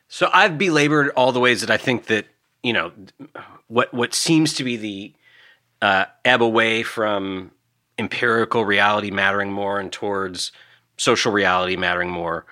So 0.09 0.29
i've 0.33 0.59
belabored 0.59 1.11
all 1.11 1.33
the 1.33 1.41
ways 1.41 1.61
that 1.61 1.71
i 1.71 1.77
think 1.77 2.07
that 2.07 2.27
you 2.63 2.73
know 2.73 2.93
what 3.69 3.95
what 3.95 4.15
seems 4.15 4.55
to 4.55 4.65
be 4.65 4.77
the 4.77 5.15
uh, 5.83 6.05
ebb 6.25 6.43
away 6.43 6.83
from 6.83 7.51
empirical 8.01 8.65
reality 8.65 9.11
mattering 9.11 9.53
more 9.53 9.79
and 9.79 9.93
towards 9.93 10.51
social 10.97 11.31
reality 11.31 11.77
mattering 11.77 12.11
more, 12.11 12.47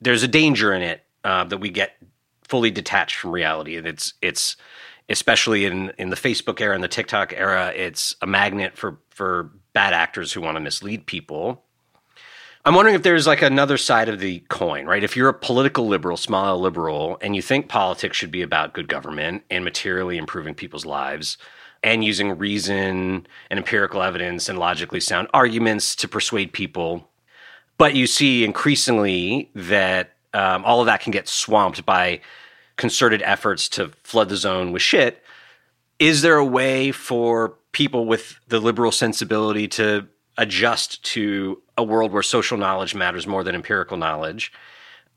there's 0.00 0.22
a 0.22 0.28
danger 0.28 0.72
in 0.72 0.82
it 0.82 1.04
uh, 1.22 1.44
that 1.44 1.58
we 1.58 1.68
get 1.68 1.96
fully 2.42 2.70
detached 2.70 3.16
from 3.16 3.30
reality. 3.30 3.76
And 3.76 3.86
it's 3.86 4.14
it's 4.22 4.56
especially 5.08 5.66
in 5.66 5.92
in 5.98 6.10
the 6.10 6.16
Facebook 6.16 6.60
era 6.60 6.74
and 6.74 6.82
the 6.82 6.88
TikTok 6.88 7.32
era, 7.34 7.72
it's 7.76 8.16
a 8.22 8.26
magnet 8.26 8.76
for 8.76 8.98
for 9.10 9.50
bad 9.74 9.92
actors 9.92 10.32
who 10.32 10.40
want 10.40 10.56
to 10.56 10.60
mislead 10.60 11.06
people. 11.06 11.62
I'm 12.64 12.74
wondering 12.74 12.96
if 12.96 13.02
there's 13.02 13.26
like 13.26 13.42
another 13.42 13.78
side 13.78 14.08
of 14.08 14.18
the 14.18 14.40
coin, 14.48 14.86
right? 14.86 15.04
If 15.04 15.16
you're 15.16 15.28
a 15.28 15.34
political 15.34 15.86
liberal, 15.86 16.16
small 16.16 16.58
liberal, 16.60 17.16
and 17.20 17.36
you 17.36 17.40
think 17.40 17.68
politics 17.68 18.16
should 18.16 18.30
be 18.30 18.42
about 18.42 18.74
good 18.74 18.88
government 18.88 19.44
and 19.50 19.64
materially 19.64 20.18
improving 20.18 20.54
people's 20.54 20.84
lives, 20.84 21.38
and 21.82 22.04
using 22.04 22.36
reason 22.36 23.26
and 23.50 23.58
empirical 23.58 24.02
evidence 24.02 24.48
and 24.48 24.58
logically 24.58 25.00
sound 25.00 25.28
arguments 25.32 25.94
to 25.96 26.08
persuade 26.08 26.52
people. 26.52 27.08
But 27.76 27.94
you 27.94 28.06
see 28.06 28.44
increasingly 28.44 29.50
that 29.54 30.14
um, 30.34 30.64
all 30.64 30.80
of 30.80 30.86
that 30.86 31.00
can 31.00 31.12
get 31.12 31.28
swamped 31.28 31.86
by 31.86 32.20
concerted 32.76 33.22
efforts 33.22 33.68
to 33.70 33.88
flood 34.02 34.28
the 34.28 34.36
zone 34.36 34.72
with 34.72 34.82
shit. 34.82 35.22
Is 35.98 36.22
there 36.22 36.36
a 36.36 36.44
way 36.44 36.92
for 36.92 37.54
people 37.72 38.06
with 38.06 38.38
the 38.48 38.60
liberal 38.60 38.92
sensibility 38.92 39.68
to 39.68 40.06
adjust 40.36 41.04
to 41.04 41.60
a 41.76 41.82
world 41.82 42.12
where 42.12 42.22
social 42.22 42.56
knowledge 42.56 42.94
matters 42.94 43.26
more 43.26 43.42
than 43.42 43.54
empirical 43.54 43.96
knowledge 43.96 44.52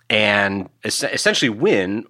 and 0.09 0.69
es- 0.83 1.03
essentially 1.03 1.49
win, 1.49 2.05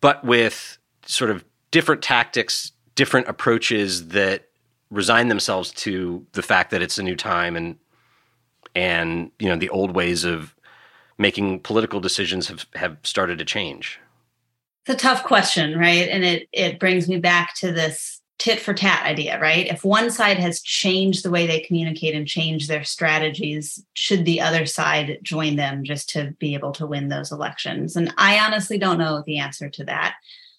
but 0.00 0.24
with 0.24 0.78
sort 1.06 1.30
of 1.30 1.44
different 1.70 2.02
tactics 2.02 2.72
different 2.94 3.28
approaches 3.28 4.08
that 4.08 4.48
resign 4.90 5.28
themselves 5.28 5.72
to 5.72 6.24
the 6.32 6.42
fact 6.42 6.70
that 6.70 6.82
it's 6.82 6.98
a 6.98 7.02
new 7.02 7.16
time 7.16 7.56
and 7.56 7.76
and 8.74 9.30
you 9.38 9.48
know 9.48 9.56
the 9.56 9.68
old 9.68 9.94
ways 9.94 10.24
of 10.24 10.54
making 11.18 11.60
political 11.60 12.00
decisions 12.00 12.48
have 12.48 12.66
have 12.74 12.96
started 13.02 13.38
to 13.38 13.44
change? 13.44 13.98
It's 14.86 15.02
a 15.02 15.06
tough 15.06 15.24
question 15.24 15.78
right? 15.78 16.08
And 16.08 16.24
it 16.24 16.48
it 16.52 16.78
brings 16.78 17.08
me 17.08 17.18
back 17.18 17.54
to 17.56 17.72
this 17.72 18.20
tit 18.38 18.58
for 18.60 18.74
tat 18.74 19.04
idea 19.06 19.40
right? 19.40 19.66
If 19.66 19.84
one 19.84 20.10
side 20.10 20.38
has 20.38 20.60
changed 20.60 21.24
the 21.24 21.30
way 21.30 21.46
they 21.46 21.60
communicate 21.60 22.14
and 22.14 22.26
change 22.26 22.66
their 22.66 22.84
strategies 22.84 23.84
should 23.94 24.24
the 24.24 24.40
other 24.40 24.66
side 24.66 25.18
join 25.22 25.56
them 25.56 25.84
just 25.84 26.08
to 26.10 26.34
be 26.38 26.54
able 26.54 26.72
to 26.72 26.86
win 26.86 27.08
those 27.08 27.32
elections? 27.32 27.96
And 27.96 28.12
i 28.18 28.38
honestly 28.38 28.78
don't 28.78 28.98
know 28.98 29.22
the 29.24 29.38
answer 29.38 29.70
to 29.70 29.84
that. 29.84 30.16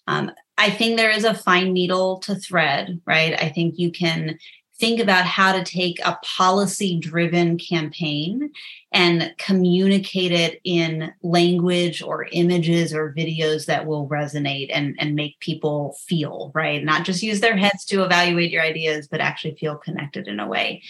Um, 0.08 0.30
I 0.58 0.70
think 0.70 0.96
there 0.96 1.10
is 1.10 1.24
a 1.24 1.34
fine 1.34 1.72
needle 1.72 2.18
to 2.20 2.34
thread, 2.34 3.00
right? 3.04 3.40
I 3.40 3.50
think 3.50 3.78
you 3.78 3.90
can 3.90 4.38
think 4.78 5.00
about 5.00 5.24
how 5.24 5.52
to 5.52 5.64
take 5.64 5.98
a 6.04 6.18
policy 6.22 6.98
driven 6.98 7.58
campaign 7.58 8.50
and 8.92 9.34
communicate 9.38 10.32
it 10.32 10.60
in 10.64 11.12
language 11.22 12.02
or 12.02 12.28
images 12.32 12.92
or 12.94 13.14
videos 13.14 13.66
that 13.66 13.86
will 13.86 14.08
resonate 14.08 14.68
and, 14.72 14.94
and 14.98 15.14
make 15.14 15.40
people 15.40 15.96
feel, 16.06 16.50
right? 16.54 16.84
Not 16.84 17.04
just 17.04 17.22
use 17.22 17.40
their 17.40 17.56
heads 17.56 17.84
to 17.86 18.04
evaluate 18.04 18.50
your 18.50 18.62
ideas, 18.62 19.08
but 19.08 19.20
actually 19.20 19.56
feel 19.56 19.76
connected 19.76 20.28
in 20.28 20.40
a 20.40 20.48
way 20.48 20.82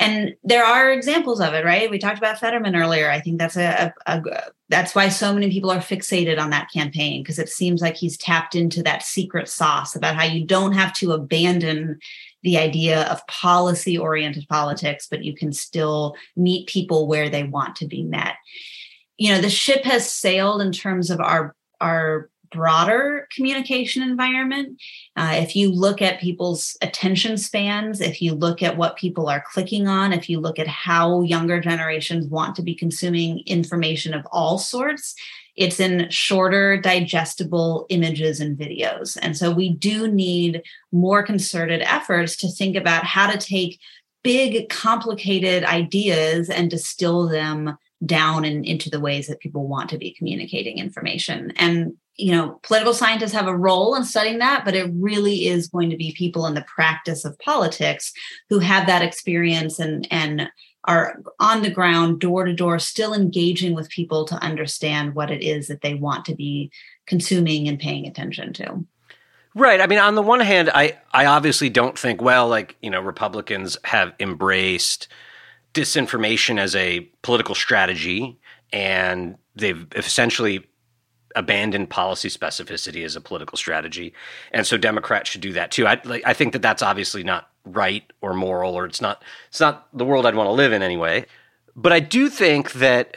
and 0.00 0.34
there 0.42 0.64
are 0.64 0.90
examples 0.90 1.40
of 1.40 1.52
it 1.52 1.64
right? 1.64 1.90
We 1.90 1.98
talked 1.98 2.18
about 2.18 2.40
fetterman 2.40 2.74
earlier. 2.74 3.10
I 3.10 3.20
think 3.20 3.38
that's 3.38 3.56
a, 3.56 3.92
a, 4.06 4.12
a 4.16 4.42
that's 4.70 4.94
why 4.94 5.08
so 5.10 5.32
many 5.32 5.50
people 5.50 5.70
are 5.70 5.78
fixated 5.78 6.40
on 6.40 6.50
that 6.50 6.70
campaign 6.72 7.22
because 7.22 7.38
it 7.38 7.50
seems 7.50 7.82
like 7.82 7.96
he's 7.96 8.16
tapped 8.16 8.54
into 8.54 8.82
that 8.82 9.02
secret 9.02 9.48
sauce 9.48 9.94
about 9.94 10.16
how 10.16 10.24
you 10.24 10.44
don't 10.44 10.72
have 10.72 10.94
to 10.94 11.12
abandon 11.12 11.98
the 12.42 12.56
idea 12.56 13.02
of 13.08 13.26
policy 13.26 13.98
oriented 13.98 14.48
politics 14.48 15.06
but 15.08 15.22
you 15.22 15.34
can 15.34 15.52
still 15.52 16.16
meet 16.34 16.66
people 16.66 17.06
where 17.06 17.28
they 17.28 17.44
want 17.44 17.76
to 17.76 17.86
be 17.86 18.02
met. 18.02 18.36
You 19.18 19.34
know 19.34 19.40
the 19.40 19.50
ship 19.50 19.84
has 19.84 20.10
sailed 20.10 20.62
in 20.62 20.72
terms 20.72 21.10
of 21.10 21.20
our 21.20 21.54
our 21.80 22.30
broader 22.50 23.28
communication 23.34 24.02
environment. 24.02 24.80
Uh, 25.16 25.34
if 25.34 25.54
you 25.54 25.70
look 25.70 26.02
at 26.02 26.20
people's 26.20 26.76
attention 26.82 27.36
spans, 27.36 28.00
if 28.00 28.20
you 28.20 28.34
look 28.34 28.62
at 28.62 28.76
what 28.76 28.96
people 28.96 29.28
are 29.28 29.44
clicking 29.52 29.88
on, 29.88 30.12
if 30.12 30.28
you 30.28 30.40
look 30.40 30.58
at 30.58 30.68
how 30.68 31.22
younger 31.22 31.60
generations 31.60 32.26
want 32.26 32.54
to 32.56 32.62
be 32.62 32.74
consuming 32.74 33.40
information 33.46 34.14
of 34.14 34.26
all 34.32 34.58
sorts, 34.58 35.14
it's 35.56 35.80
in 35.80 36.08
shorter, 36.10 36.80
digestible 36.80 37.86
images 37.88 38.40
and 38.40 38.56
videos. 38.56 39.18
And 39.20 39.36
so 39.36 39.50
we 39.50 39.74
do 39.74 40.08
need 40.08 40.62
more 40.92 41.22
concerted 41.22 41.82
efforts 41.82 42.36
to 42.38 42.48
think 42.48 42.76
about 42.76 43.04
how 43.04 43.30
to 43.30 43.38
take 43.38 43.78
big, 44.22 44.68
complicated 44.68 45.64
ideas 45.64 46.50
and 46.50 46.70
distill 46.70 47.28
them 47.28 47.76
down 48.04 48.44
and 48.44 48.64
into 48.64 48.88
the 48.88 49.00
ways 49.00 49.26
that 49.26 49.40
people 49.40 49.68
want 49.68 49.90
to 49.90 49.98
be 49.98 50.14
communicating 50.14 50.78
information. 50.78 51.52
And 51.56 51.94
you 52.20 52.32
know, 52.32 52.60
political 52.62 52.94
scientists 52.94 53.32
have 53.32 53.48
a 53.48 53.56
role 53.56 53.94
in 53.94 54.04
studying 54.04 54.38
that, 54.38 54.64
but 54.64 54.74
it 54.74 54.90
really 54.94 55.46
is 55.46 55.68
going 55.68 55.90
to 55.90 55.96
be 55.96 56.12
people 56.12 56.46
in 56.46 56.54
the 56.54 56.62
practice 56.62 57.24
of 57.24 57.38
politics 57.38 58.12
who 58.48 58.58
have 58.58 58.86
that 58.86 59.02
experience 59.02 59.78
and 59.78 60.06
and 60.10 60.50
are 60.84 61.20
on 61.38 61.62
the 61.62 61.70
ground, 61.70 62.20
door 62.20 62.44
to 62.44 62.54
door, 62.54 62.78
still 62.78 63.12
engaging 63.12 63.74
with 63.74 63.90
people 63.90 64.24
to 64.24 64.34
understand 64.36 65.14
what 65.14 65.30
it 65.30 65.42
is 65.42 65.68
that 65.68 65.82
they 65.82 65.94
want 65.94 66.24
to 66.24 66.34
be 66.34 66.70
consuming 67.06 67.68
and 67.68 67.78
paying 67.78 68.06
attention 68.06 68.52
to. 68.54 68.84
Right. 69.54 69.80
I 69.80 69.86
mean, 69.86 69.98
on 69.98 70.14
the 70.14 70.22
one 70.22 70.40
hand, 70.40 70.70
I, 70.72 70.96
I 71.12 71.26
obviously 71.26 71.68
don't 71.68 71.98
think, 71.98 72.22
well, 72.22 72.48
like, 72.48 72.76
you 72.80 72.88
know, 72.88 73.00
Republicans 73.00 73.76
have 73.84 74.14
embraced 74.20 75.08
disinformation 75.74 76.58
as 76.58 76.74
a 76.74 77.00
political 77.22 77.54
strategy 77.54 78.38
and 78.72 79.36
they've 79.56 79.86
essentially 79.96 80.69
abandoned 81.36 81.90
policy 81.90 82.28
specificity 82.28 83.04
as 83.04 83.16
a 83.16 83.20
political 83.20 83.56
strategy. 83.56 84.12
And 84.52 84.66
so 84.66 84.76
Democrats 84.76 85.30
should 85.30 85.40
do 85.40 85.52
that 85.52 85.70
too. 85.70 85.86
I, 85.86 86.00
like, 86.04 86.22
I 86.26 86.32
think 86.32 86.52
that 86.52 86.62
that's 86.62 86.82
obviously 86.82 87.22
not 87.22 87.48
right 87.64 88.04
or 88.20 88.34
moral 88.34 88.74
or 88.74 88.86
it's 88.86 89.00
not 89.00 89.22
it's 89.48 89.60
not 89.60 89.86
the 89.96 90.04
world 90.04 90.24
I'd 90.24 90.34
want 90.34 90.48
to 90.48 90.52
live 90.52 90.72
in 90.72 90.82
anyway. 90.82 91.26
But 91.76 91.92
I 91.92 92.00
do 92.00 92.28
think 92.28 92.72
that 92.72 93.16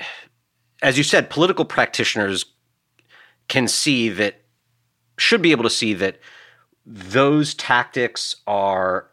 as 0.81 0.97
you 0.97 1.03
said 1.03 1.29
political 1.29 1.65
practitioners 1.65 2.45
can 3.47 3.67
see 3.67 4.09
that 4.09 4.41
should 5.17 5.41
be 5.41 5.51
able 5.51 5.63
to 5.63 5.69
see 5.69 5.93
that 5.93 6.19
those 6.85 7.53
tactics 7.53 8.35
are 8.47 9.07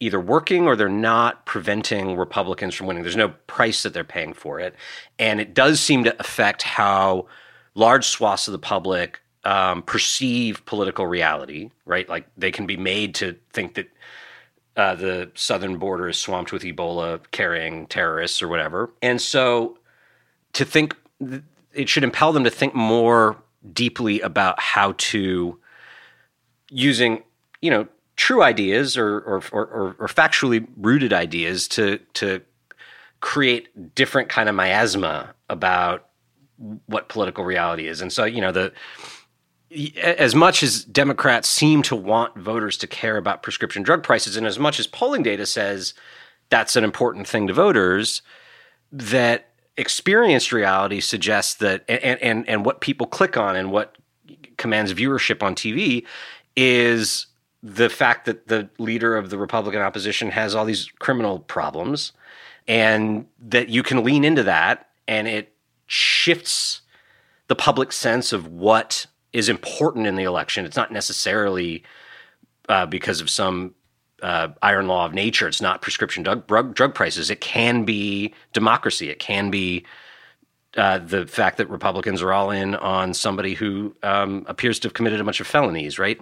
either 0.00 0.20
working 0.20 0.66
or 0.66 0.76
they're 0.76 0.88
not 0.88 1.46
preventing 1.46 2.16
Republicans 2.16 2.74
from 2.74 2.86
winning. 2.86 3.02
There's 3.02 3.16
no 3.16 3.30
price 3.46 3.82
that 3.82 3.94
they're 3.94 4.04
paying 4.04 4.34
for 4.34 4.60
it. 4.60 4.74
And 5.18 5.40
it 5.40 5.54
does 5.54 5.80
seem 5.80 6.04
to 6.04 6.18
affect 6.20 6.62
how 6.62 7.26
large 7.76 8.06
swaths 8.06 8.48
of 8.48 8.52
the 8.52 8.58
public 8.58 9.20
um, 9.44 9.82
perceive 9.82 10.64
political 10.66 11.06
reality, 11.06 11.70
right? 11.84 12.08
Like 12.08 12.26
they 12.36 12.50
can 12.50 12.66
be 12.66 12.76
made 12.76 13.14
to 13.16 13.36
think 13.52 13.74
that 13.74 13.88
uh, 14.76 14.94
the 14.96 15.30
southern 15.34 15.78
border 15.78 16.08
is 16.08 16.18
swamped 16.18 16.52
with 16.52 16.62
Ebola 16.62 17.20
carrying 17.30 17.86
terrorists 17.86 18.42
or 18.42 18.48
whatever. 18.48 18.90
And 19.02 19.20
so 19.20 19.78
to 20.54 20.64
think, 20.64 20.96
it 21.72 21.88
should 21.88 22.02
impel 22.02 22.32
them 22.32 22.44
to 22.44 22.50
think 22.50 22.74
more 22.74 23.36
deeply 23.72 24.20
about 24.20 24.58
how 24.58 24.94
to 24.98 25.58
using, 26.70 27.22
you 27.60 27.70
know, 27.70 27.86
true 28.16 28.42
ideas 28.42 28.96
or, 28.96 29.18
or, 29.20 29.42
or, 29.52 29.96
or 29.98 30.08
factually 30.08 30.66
rooted 30.76 31.12
ideas 31.12 31.68
to, 31.68 31.98
to 32.14 32.40
create 33.20 33.94
different 33.94 34.28
kind 34.28 34.48
of 34.48 34.54
miasma 34.54 35.34
about 35.48 36.05
what 36.86 37.08
political 37.08 37.44
reality 37.44 37.86
is. 37.88 38.00
And 38.00 38.12
so, 38.12 38.24
you 38.24 38.40
know, 38.40 38.52
the, 38.52 38.72
as 40.00 40.34
much 40.34 40.62
as 40.62 40.84
Democrats 40.84 41.48
seem 41.48 41.82
to 41.82 41.96
want 41.96 42.36
voters 42.36 42.76
to 42.78 42.86
care 42.86 43.16
about 43.16 43.42
prescription 43.42 43.82
drug 43.82 44.02
prices, 44.02 44.36
and 44.36 44.46
as 44.46 44.58
much 44.58 44.78
as 44.80 44.86
polling 44.86 45.22
data 45.22 45.46
says 45.46 45.94
that's 46.48 46.76
an 46.76 46.84
important 46.84 47.26
thing 47.26 47.46
to 47.48 47.52
voters, 47.52 48.22
that 48.92 49.48
experienced 49.76 50.52
reality 50.52 51.00
suggests 51.00 51.54
that, 51.54 51.84
and, 51.88 52.20
and, 52.22 52.48
and 52.48 52.64
what 52.64 52.80
people 52.80 53.06
click 53.06 53.36
on 53.36 53.56
and 53.56 53.70
what 53.70 53.98
commands 54.56 54.94
viewership 54.94 55.42
on 55.42 55.54
TV 55.54 56.04
is 56.56 57.26
the 57.62 57.90
fact 57.90 58.24
that 58.26 58.48
the 58.48 58.68
leader 58.78 59.16
of 59.16 59.28
the 59.30 59.36
Republican 59.36 59.82
opposition 59.82 60.30
has 60.30 60.54
all 60.54 60.64
these 60.64 60.86
criminal 61.00 61.40
problems, 61.40 62.12
and 62.68 63.26
that 63.40 63.68
you 63.68 63.82
can 63.82 64.04
lean 64.04 64.24
into 64.24 64.42
that, 64.44 64.88
and 65.08 65.26
it 65.28 65.52
shifts 65.86 66.82
the 67.48 67.54
public 67.54 67.92
sense 67.92 68.32
of 68.32 68.46
what 68.48 69.06
is 69.32 69.48
important 69.48 70.06
in 70.06 70.16
the 70.16 70.24
election. 70.24 70.64
It's 70.64 70.76
not 70.76 70.92
necessarily 70.92 71.84
uh, 72.68 72.86
because 72.86 73.20
of 73.20 73.30
some 73.30 73.74
uh, 74.22 74.48
iron 74.62 74.88
law 74.88 75.04
of 75.06 75.14
nature. 75.14 75.46
It's 75.46 75.60
not 75.60 75.82
prescription 75.82 76.22
drug, 76.22 76.46
drug, 76.46 76.74
drug 76.74 76.94
prices. 76.94 77.30
It 77.30 77.40
can 77.40 77.84
be 77.84 78.34
democracy. 78.52 79.10
It 79.10 79.18
can 79.18 79.50
be 79.50 79.84
uh, 80.76 80.98
the 80.98 81.26
fact 81.26 81.58
that 81.58 81.70
Republicans 81.70 82.22
are 82.22 82.32
all 82.32 82.50
in 82.50 82.74
on 82.76 83.14
somebody 83.14 83.54
who 83.54 83.94
um, 84.02 84.44
appears 84.48 84.78
to 84.80 84.88
have 84.88 84.94
committed 84.94 85.20
a 85.20 85.24
bunch 85.24 85.40
of 85.40 85.46
felonies, 85.46 85.98
right? 85.98 86.20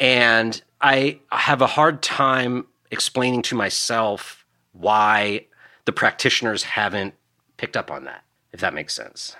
And 0.00 0.60
I 0.80 1.20
have 1.30 1.62
a 1.62 1.66
hard 1.66 2.02
time 2.02 2.66
explaining 2.90 3.42
to 3.42 3.54
myself 3.54 4.44
why 4.72 5.46
the 5.84 5.92
practitioners 5.92 6.62
haven't 6.64 7.14
picked 7.56 7.76
up 7.76 7.90
on 7.90 8.04
that, 8.04 8.24
if 8.56 8.60
that 8.62 8.72
makes 8.72 8.94
sense. 8.94 9.36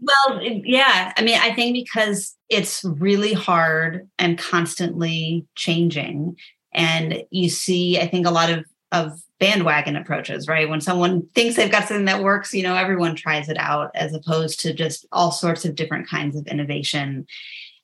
Well, 0.00 0.42
yeah. 0.42 1.12
I 1.14 1.22
mean, 1.22 1.38
I 1.38 1.52
think 1.52 1.74
because 1.74 2.34
it's 2.48 2.82
really 2.84 3.34
hard 3.34 4.08
and 4.18 4.38
constantly 4.38 5.44
changing. 5.56 6.36
And 6.72 7.22
you 7.30 7.50
see, 7.50 8.00
I 8.00 8.06
think 8.06 8.26
a 8.26 8.30
lot 8.30 8.50
of, 8.50 8.64
of 8.92 9.20
bandwagon 9.38 9.94
approaches, 9.94 10.48
right? 10.48 10.70
When 10.70 10.80
someone 10.80 11.26
thinks 11.34 11.56
they've 11.56 11.70
got 11.70 11.86
something 11.86 12.06
that 12.06 12.22
works, 12.22 12.54
you 12.54 12.62
know, 12.62 12.74
everyone 12.74 13.14
tries 13.14 13.50
it 13.50 13.58
out 13.58 13.90
as 13.94 14.14
opposed 14.14 14.60
to 14.60 14.72
just 14.72 15.04
all 15.12 15.30
sorts 15.30 15.66
of 15.66 15.74
different 15.74 16.08
kinds 16.08 16.34
of 16.34 16.46
innovation. 16.46 17.26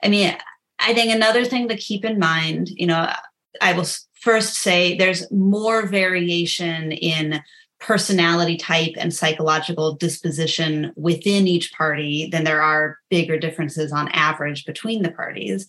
I 0.02 0.08
mean, 0.08 0.34
I 0.78 0.94
think 0.94 1.12
another 1.12 1.44
thing 1.44 1.68
to 1.68 1.76
keep 1.76 2.02
in 2.02 2.18
mind, 2.18 2.70
you 2.70 2.86
know, 2.86 3.12
I 3.60 3.74
will 3.74 3.86
first 4.14 4.54
say 4.54 4.96
there's 4.96 5.30
more 5.30 5.86
variation 5.86 6.92
in 6.92 7.42
personality 7.82 8.56
type 8.56 8.94
and 8.96 9.12
psychological 9.12 9.94
disposition 9.94 10.92
within 10.96 11.48
each 11.48 11.72
party 11.72 12.28
than 12.30 12.44
there 12.44 12.62
are 12.62 12.98
bigger 13.10 13.38
differences 13.38 13.92
on 13.92 14.08
average 14.10 14.64
between 14.64 15.02
the 15.02 15.10
parties. 15.10 15.66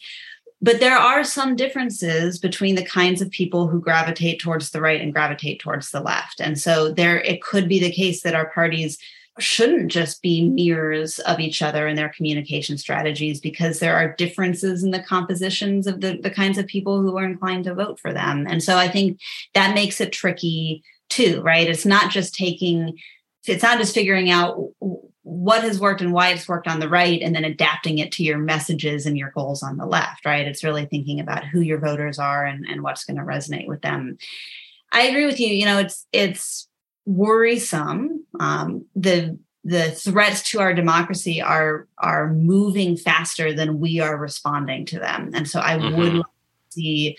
But 0.61 0.79
there 0.79 0.97
are 0.97 1.23
some 1.23 1.55
differences 1.55 2.39
between 2.39 2.75
the 2.75 2.85
kinds 2.85 3.21
of 3.21 3.29
people 3.31 3.67
who 3.67 3.81
gravitate 3.81 4.39
towards 4.39 4.69
the 4.69 4.79
right 4.79 5.01
and 5.01 5.11
gravitate 5.11 5.59
towards 5.59 5.91
the 5.91 5.99
left. 5.99 6.39
And 6.39 6.57
so 6.57 6.91
there 6.91 7.19
it 7.19 7.41
could 7.41 7.67
be 7.67 7.79
the 7.79 7.91
case 7.91 8.21
that 8.21 8.35
our 8.35 8.49
parties 8.51 8.97
shouldn't 9.39 9.91
just 9.91 10.21
be 10.21 10.47
mirrors 10.47 11.17
of 11.19 11.39
each 11.39 11.63
other 11.63 11.87
in 11.87 11.95
their 11.95 12.09
communication 12.09 12.77
strategies 12.77 13.39
because 13.39 13.79
there 13.79 13.95
are 13.95 14.13
differences 14.15 14.83
in 14.83 14.91
the 14.91 15.01
compositions 15.01 15.87
of 15.87 16.01
the, 16.01 16.19
the 16.21 16.29
kinds 16.29 16.59
of 16.59 16.67
people 16.67 17.01
who 17.01 17.17
are 17.17 17.25
inclined 17.25 17.63
to 17.63 17.73
vote 17.73 17.99
for 17.99 18.13
them. 18.13 18.45
And 18.47 18.61
so 18.61 18.77
I 18.77 18.87
think 18.87 19.19
that 19.55 19.73
makes 19.73 19.99
it 19.99 20.11
tricky 20.11 20.83
too, 21.13 21.41
right? 21.41 21.69
It's 21.69 21.85
not 21.85 22.11
just 22.11 22.33
taking, 22.33 22.97
it's 23.45 23.63
not 23.63 23.77
just 23.77 23.93
figuring 23.93 24.31
out 24.31 24.57
what 25.23 25.63
has 25.63 25.79
worked 25.79 26.01
and 26.01 26.11
why 26.11 26.29
it's 26.29 26.47
worked 26.47 26.67
on 26.67 26.79
the 26.79 26.89
right 26.89 27.21
and 27.21 27.33
then 27.33 27.45
adapting 27.45 27.97
it 27.99 28.11
to 28.11 28.23
your 28.23 28.37
messages 28.37 29.05
and 29.05 29.17
your 29.17 29.31
goals 29.31 29.63
on 29.63 29.77
the 29.77 29.85
left, 29.85 30.25
right? 30.25 30.47
It's 30.47 30.63
really 30.63 30.85
thinking 30.85 31.19
about 31.19 31.45
who 31.45 31.61
your 31.61 31.79
voters 31.79 32.19
are 32.19 32.45
and, 32.45 32.65
and 32.67 32.83
what's 32.83 33.05
going 33.05 33.17
to 33.17 33.23
resonate 33.23 33.67
with 33.67 33.81
them. 33.81 34.17
I 34.91 35.03
agree 35.03 35.25
with 35.25 35.39
you. 35.39 35.47
You 35.47 35.65
know, 35.65 35.79
it's 35.79 36.05
it's 36.11 36.67
worrisome. 37.05 38.25
Um, 38.39 38.85
the 38.95 39.39
the 39.63 39.91
threats 39.91 40.43
to 40.51 40.59
our 40.59 40.73
democracy 40.73 41.41
are 41.41 41.87
are 41.97 42.33
moving 42.33 42.97
faster 42.97 43.53
than 43.53 43.79
we 43.79 43.99
are 43.99 44.17
responding 44.17 44.85
to 44.87 44.99
them, 44.99 45.31
and 45.33 45.47
so 45.47 45.59
I 45.59 45.77
mm-hmm. 45.77 45.97
would 45.97 46.25
see 46.69 47.17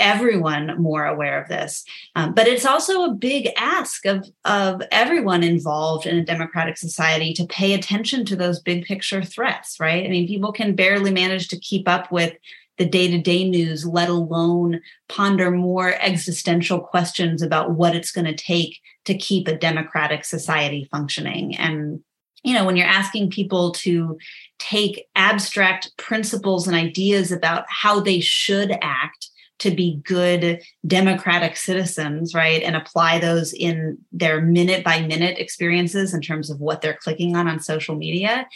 everyone 0.00 0.80
more 0.80 1.04
aware 1.04 1.40
of 1.40 1.48
this. 1.48 1.84
Um, 2.16 2.34
but 2.34 2.48
it's 2.48 2.66
also 2.66 3.04
a 3.04 3.14
big 3.14 3.50
ask 3.56 4.06
of, 4.06 4.28
of 4.44 4.82
everyone 4.90 5.44
involved 5.44 6.06
in 6.06 6.16
a 6.16 6.24
democratic 6.24 6.76
society 6.76 7.32
to 7.34 7.46
pay 7.46 7.74
attention 7.74 8.24
to 8.26 8.36
those 8.36 8.60
big 8.60 8.84
picture 8.84 9.22
threats, 9.22 9.78
right? 9.78 10.04
I 10.04 10.08
mean, 10.08 10.26
people 10.26 10.52
can 10.52 10.74
barely 10.74 11.12
manage 11.12 11.48
to 11.48 11.58
keep 11.58 11.86
up 11.88 12.10
with 12.10 12.34
the 12.78 12.86
day 12.86 13.10
to 13.10 13.18
day 13.18 13.48
news, 13.48 13.84
let 13.84 14.08
alone 14.08 14.80
ponder 15.08 15.50
more 15.50 15.94
existential 16.00 16.80
questions 16.80 17.42
about 17.42 17.72
what 17.72 17.94
it's 17.94 18.10
going 18.10 18.24
to 18.24 18.34
take 18.34 18.80
to 19.04 19.14
keep 19.14 19.46
a 19.46 19.56
democratic 19.56 20.24
society 20.24 20.88
functioning. 20.90 21.54
And 21.56 22.02
you 22.42 22.54
know, 22.54 22.64
when 22.64 22.76
you're 22.76 22.86
asking 22.86 23.30
people 23.30 23.72
to 23.72 24.18
take 24.58 25.06
abstract 25.14 25.94
principles 25.98 26.66
and 26.66 26.76
ideas 26.76 27.30
about 27.30 27.64
how 27.68 28.00
they 28.00 28.20
should 28.20 28.72
act 28.80 29.28
to 29.60 29.70
be 29.70 30.00
good 30.04 30.62
democratic 30.86 31.56
citizens, 31.56 32.34
right? 32.34 32.62
And 32.62 32.76
apply 32.76 33.18
those 33.18 33.52
in 33.52 33.98
their 34.12 34.40
minute 34.40 34.84
by 34.84 35.00
minute 35.02 35.38
experiences 35.38 36.12
in 36.12 36.20
terms 36.20 36.50
of 36.50 36.60
what 36.60 36.80
they're 36.80 36.98
clicking 37.00 37.36
on 37.36 37.48
on 37.48 37.60
social 37.60 37.94
media. 37.94 38.46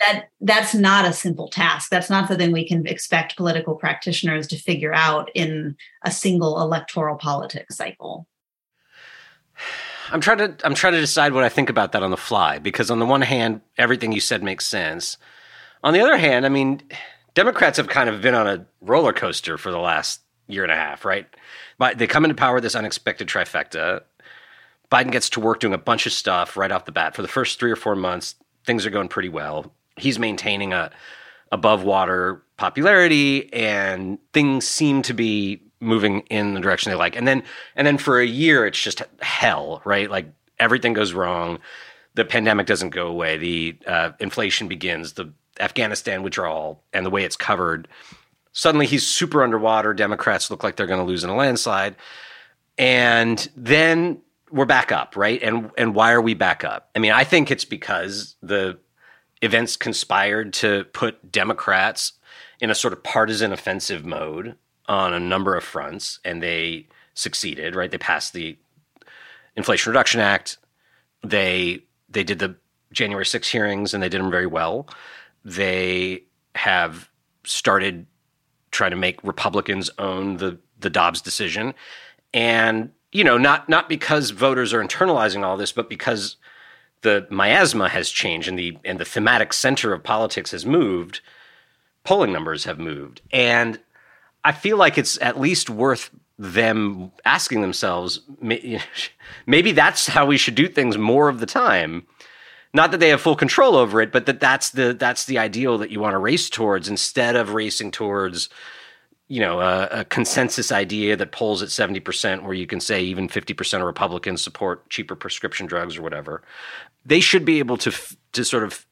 That 0.00 0.28
that's 0.40 0.74
not 0.74 1.06
a 1.06 1.12
simple 1.12 1.48
task. 1.48 1.90
That's 1.90 2.10
not 2.10 2.28
something 2.28 2.52
we 2.52 2.68
can 2.68 2.86
expect 2.86 3.36
political 3.36 3.74
practitioners 3.74 4.46
to 4.48 4.56
figure 4.56 4.94
out 4.94 5.30
in 5.34 5.76
a 6.04 6.12
single 6.12 6.60
electoral 6.60 7.16
politics 7.16 7.76
cycle. 7.76 8.26
I'm 10.10 10.20
trying 10.20 10.38
to 10.38 10.56
I'm 10.64 10.74
trying 10.74 10.92
to 10.92 11.00
decide 11.00 11.32
what 11.32 11.44
I 11.44 11.48
think 11.48 11.68
about 11.68 11.92
that 11.92 12.02
on 12.02 12.10
the 12.10 12.16
fly 12.16 12.58
because 12.58 12.90
on 12.90 12.98
the 12.98 13.06
one 13.06 13.22
hand, 13.22 13.60
everything 13.76 14.12
you 14.12 14.20
said 14.20 14.42
makes 14.42 14.66
sense. 14.66 15.18
On 15.82 15.92
the 15.92 16.00
other 16.00 16.16
hand, 16.16 16.46
I 16.46 16.48
mean, 16.48 16.82
Democrats 17.34 17.76
have 17.76 17.88
kind 17.88 18.08
of 18.08 18.20
been 18.20 18.34
on 18.34 18.46
a 18.46 18.66
roller 18.80 19.12
coaster 19.12 19.58
for 19.58 19.70
the 19.70 19.78
last 19.78 20.20
year 20.48 20.62
and 20.64 20.72
a 20.72 20.76
half, 20.76 21.04
right? 21.04 21.26
But 21.78 21.98
they 21.98 22.06
come 22.06 22.24
into 22.24 22.34
power 22.34 22.60
this 22.60 22.74
unexpected 22.74 23.28
trifecta. 23.28 24.02
Biden 24.90 25.12
gets 25.12 25.28
to 25.30 25.40
work 25.40 25.60
doing 25.60 25.74
a 25.74 25.78
bunch 25.78 26.06
of 26.06 26.12
stuff 26.12 26.56
right 26.56 26.72
off 26.72 26.86
the 26.86 26.92
bat. 26.92 27.14
For 27.14 27.22
the 27.22 27.28
first 27.28 27.60
three 27.60 27.70
or 27.70 27.76
four 27.76 27.94
months, 27.94 28.34
things 28.64 28.86
are 28.86 28.90
going 28.90 29.08
pretty 29.08 29.28
well. 29.28 29.72
He's 29.96 30.18
maintaining 30.18 30.72
a 30.72 30.90
above 31.50 31.82
water 31.82 32.42
popularity 32.56 33.52
and 33.52 34.18
things 34.32 34.66
seem 34.66 35.02
to 35.02 35.14
be 35.14 35.62
moving 35.80 36.20
in 36.22 36.54
the 36.54 36.60
direction 36.60 36.90
they 36.90 36.96
like. 36.96 37.16
And 37.16 37.26
then 37.26 37.42
and 37.76 37.86
then 37.86 37.98
for 37.98 38.20
a 38.20 38.26
year 38.26 38.66
it's 38.66 38.80
just 38.80 39.02
hell, 39.20 39.80
right? 39.84 40.10
Like 40.10 40.26
everything 40.58 40.92
goes 40.92 41.12
wrong. 41.12 41.58
The 42.14 42.24
pandemic 42.24 42.66
doesn't 42.66 42.90
go 42.90 43.06
away. 43.06 43.38
The 43.38 43.78
uh, 43.86 44.10
inflation 44.18 44.68
begins. 44.68 45.14
The 45.14 45.32
Afghanistan 45.60 46.22
withdrawal 46.22 46.82
and 46.92 47.06
the 47.06 47.10
way 47.10 47.24
it's 47.24 47.36
covered. 47.36 47.88
Suddenly 48.52 48.86
he's 48.86 49.06
super 49.06 49.42
underwater. 49.42 49.94
Democrats 49.94 50.50
look 50.50 50.64
like 50.64 50.76
they're 50.76 50.86
going 50.86 51.00
to 51.00 51.06
lose 51.06 51.24
in 51.24 51.30
a 51.30 51.36
landslide. 51.36 51.96
And 52.76 53.48
then 53.56 54.22
we're 54.50 54.64
back 54.64 54.92
up, 54.92 55.16
right? 55.16 55.42
And 55.42 55.70
and 55.76 55.94
why 55.94 56.12
are 56.12 56.20
we 56.20 56.34
back 56.34 56.64
up? 56.64 56.90
I 56.94 56.98
mean, 56.98 57.12
I 57.12 57.24
think 57.24 57.50
it's 57.50 57.64
because 57.64 58.36
the 58.42 58.78
events 59.42 59.76
conspired 59.76 60.52
to 60.54 60.84
put 60.92 61.30
Democrats 61.30 62.14
in 62.60 62.70
a 62.70 62.74
sort 62.74 62.92
of 62.92 63.02
partisan 63.02 63.52
offensive 63.52 64.04
mode 64.04 64.56
on 64.86 65.12
a 65.12 65.20
number 65.20 65.54
of 65.54 65.64
fronts, 65.64 66.18
and 66.24 66.42
they 66.42 66.86
succeeded. 67.14 67.74
Right? 67.74 67.90
They 67.90 67.98
passed 67.98 68.32
the 68.32 68.56
Inflation 69.56 69.90
Reduction 69.90 70.20
Act. 70.20 70.58
They 71.24 71.82
they 72.08 72.24
did 72.24 72.38
the 72.38 72.56
January 72.92 73.26
6 73.26 73.48
hearings, 73.48 73.92
and 73.92 74.02
they 74.02 74.08
did 74.08 74.20
them 74.20 74.30
very 74.30 74.46
well. 74.46 74.88
They 75.44 76.24
have 76.54 77.10
started 77.44 78.06
trying 78.78 78.92
to 78.92 78.96
make 78.96 79.22
Republicans 79.22 79.90
own 79.98 80.38
the 80.38 80.58
the 80.80 80.88
Dobbs 80.88 81.20
decision, 81.20 81.74
and 82.32 82.92
you 83.12 83.24
know, 83.24 83.36
not 83.36 83.68
not 83.68 83.88
because 83.88 84.30
voters 84.30 84.72
are 84.72 84.82
internalizing 84.82 85.44
all 85.44 85.56
this, 85.56 85.72
but 85.72 85.90
because 85.90 86.36
the 87.02 87.26
miasma 87.28 87.88
has 87.88 88.08
changed 88.10 88.48
and 88.48 88.58
the 88.58 88.78
and 88.84 89.00
the 89.00 89.04
thematic 89.04 89.52
center 89.52 89.92
of 89.92 90.04
politics 90.04 90.52
has 90.52 90.64
moved, 90.64 91.20
polling 92.04 92.32
numbers 92.32 92.64
have 92.64 92.78
moved. 92.78 93.20
And 93.32 93.80
I 94.44 94.52
feel 94.52 94.76
like 94.76 94.96
it's 94.96 95.20
at 95.20 95.40
least 95.40 95.68
worth 95.68 96.10
them 96.38 97.10
asking 97.24 97.62
themselves 97.62 98.20
maybe 99.46 99.72
that's 99.72 100.06
how 100.06 100.24
we 100.24 100.36
should 100.36 100.54
do 100.54 100.68
things 100.68 100.96
more 100.96 101.28
of 101.28 101.40
the 101.40 101.46
time 101.46 102.06
not 102.74 102.90
that 102.90 103.00
they 103.00 103.08
have 103.08 103.20
full 103.20 103.36
control 103.36 103.76
over 103.76 104.00
it 104.00 104.12
but 104.12 104.26
that 104.26 104.40
that's 104.40 104.70
the 104.70 104.92
that's 104.94 105.24
the 105.24 105.38
ideal 105.38 105.78
that 105.78 105.90
you 105.90 106.00
want 106.00 106.14
to 106.14 106.18
race 106.18 106.50
towards 106.50 106.88
instead 106.88 107.36
of 107.36 107.54
racing 107.54 107.90
towards 107.90 108.48
you 109.28 109.40
know 109.40 109.60
a, 109.60 109.88
a, 110.00 110.04
consensus 110.06 110.72
idea 110.72 111.14
that 111.14 111.32
polls 111.32 111.62
at 111.62 111.68
70% 111.68 112.42
where 112.42 112.54
you 112.54 112.66
can 112.66 112.80
say 112.80 113.02
even 113.02 113.28
50% 113.28 113.74
of 113.74 113.82
republicans 113.82 114.42
support 114.42 114.88
cheaper 114.88 115.14
prescription 115.14 115.66
drugs 115.66 115.96
or 115.96 116.02
whatever. 116.02 116.42
They 117.04 117.20
should 117.20 117.44
be 117.44 117.58
able 117.58 117.76
to 117.78 117.92
to 118.32 118.44
sort 118.44 118.64
of 118.64 118.86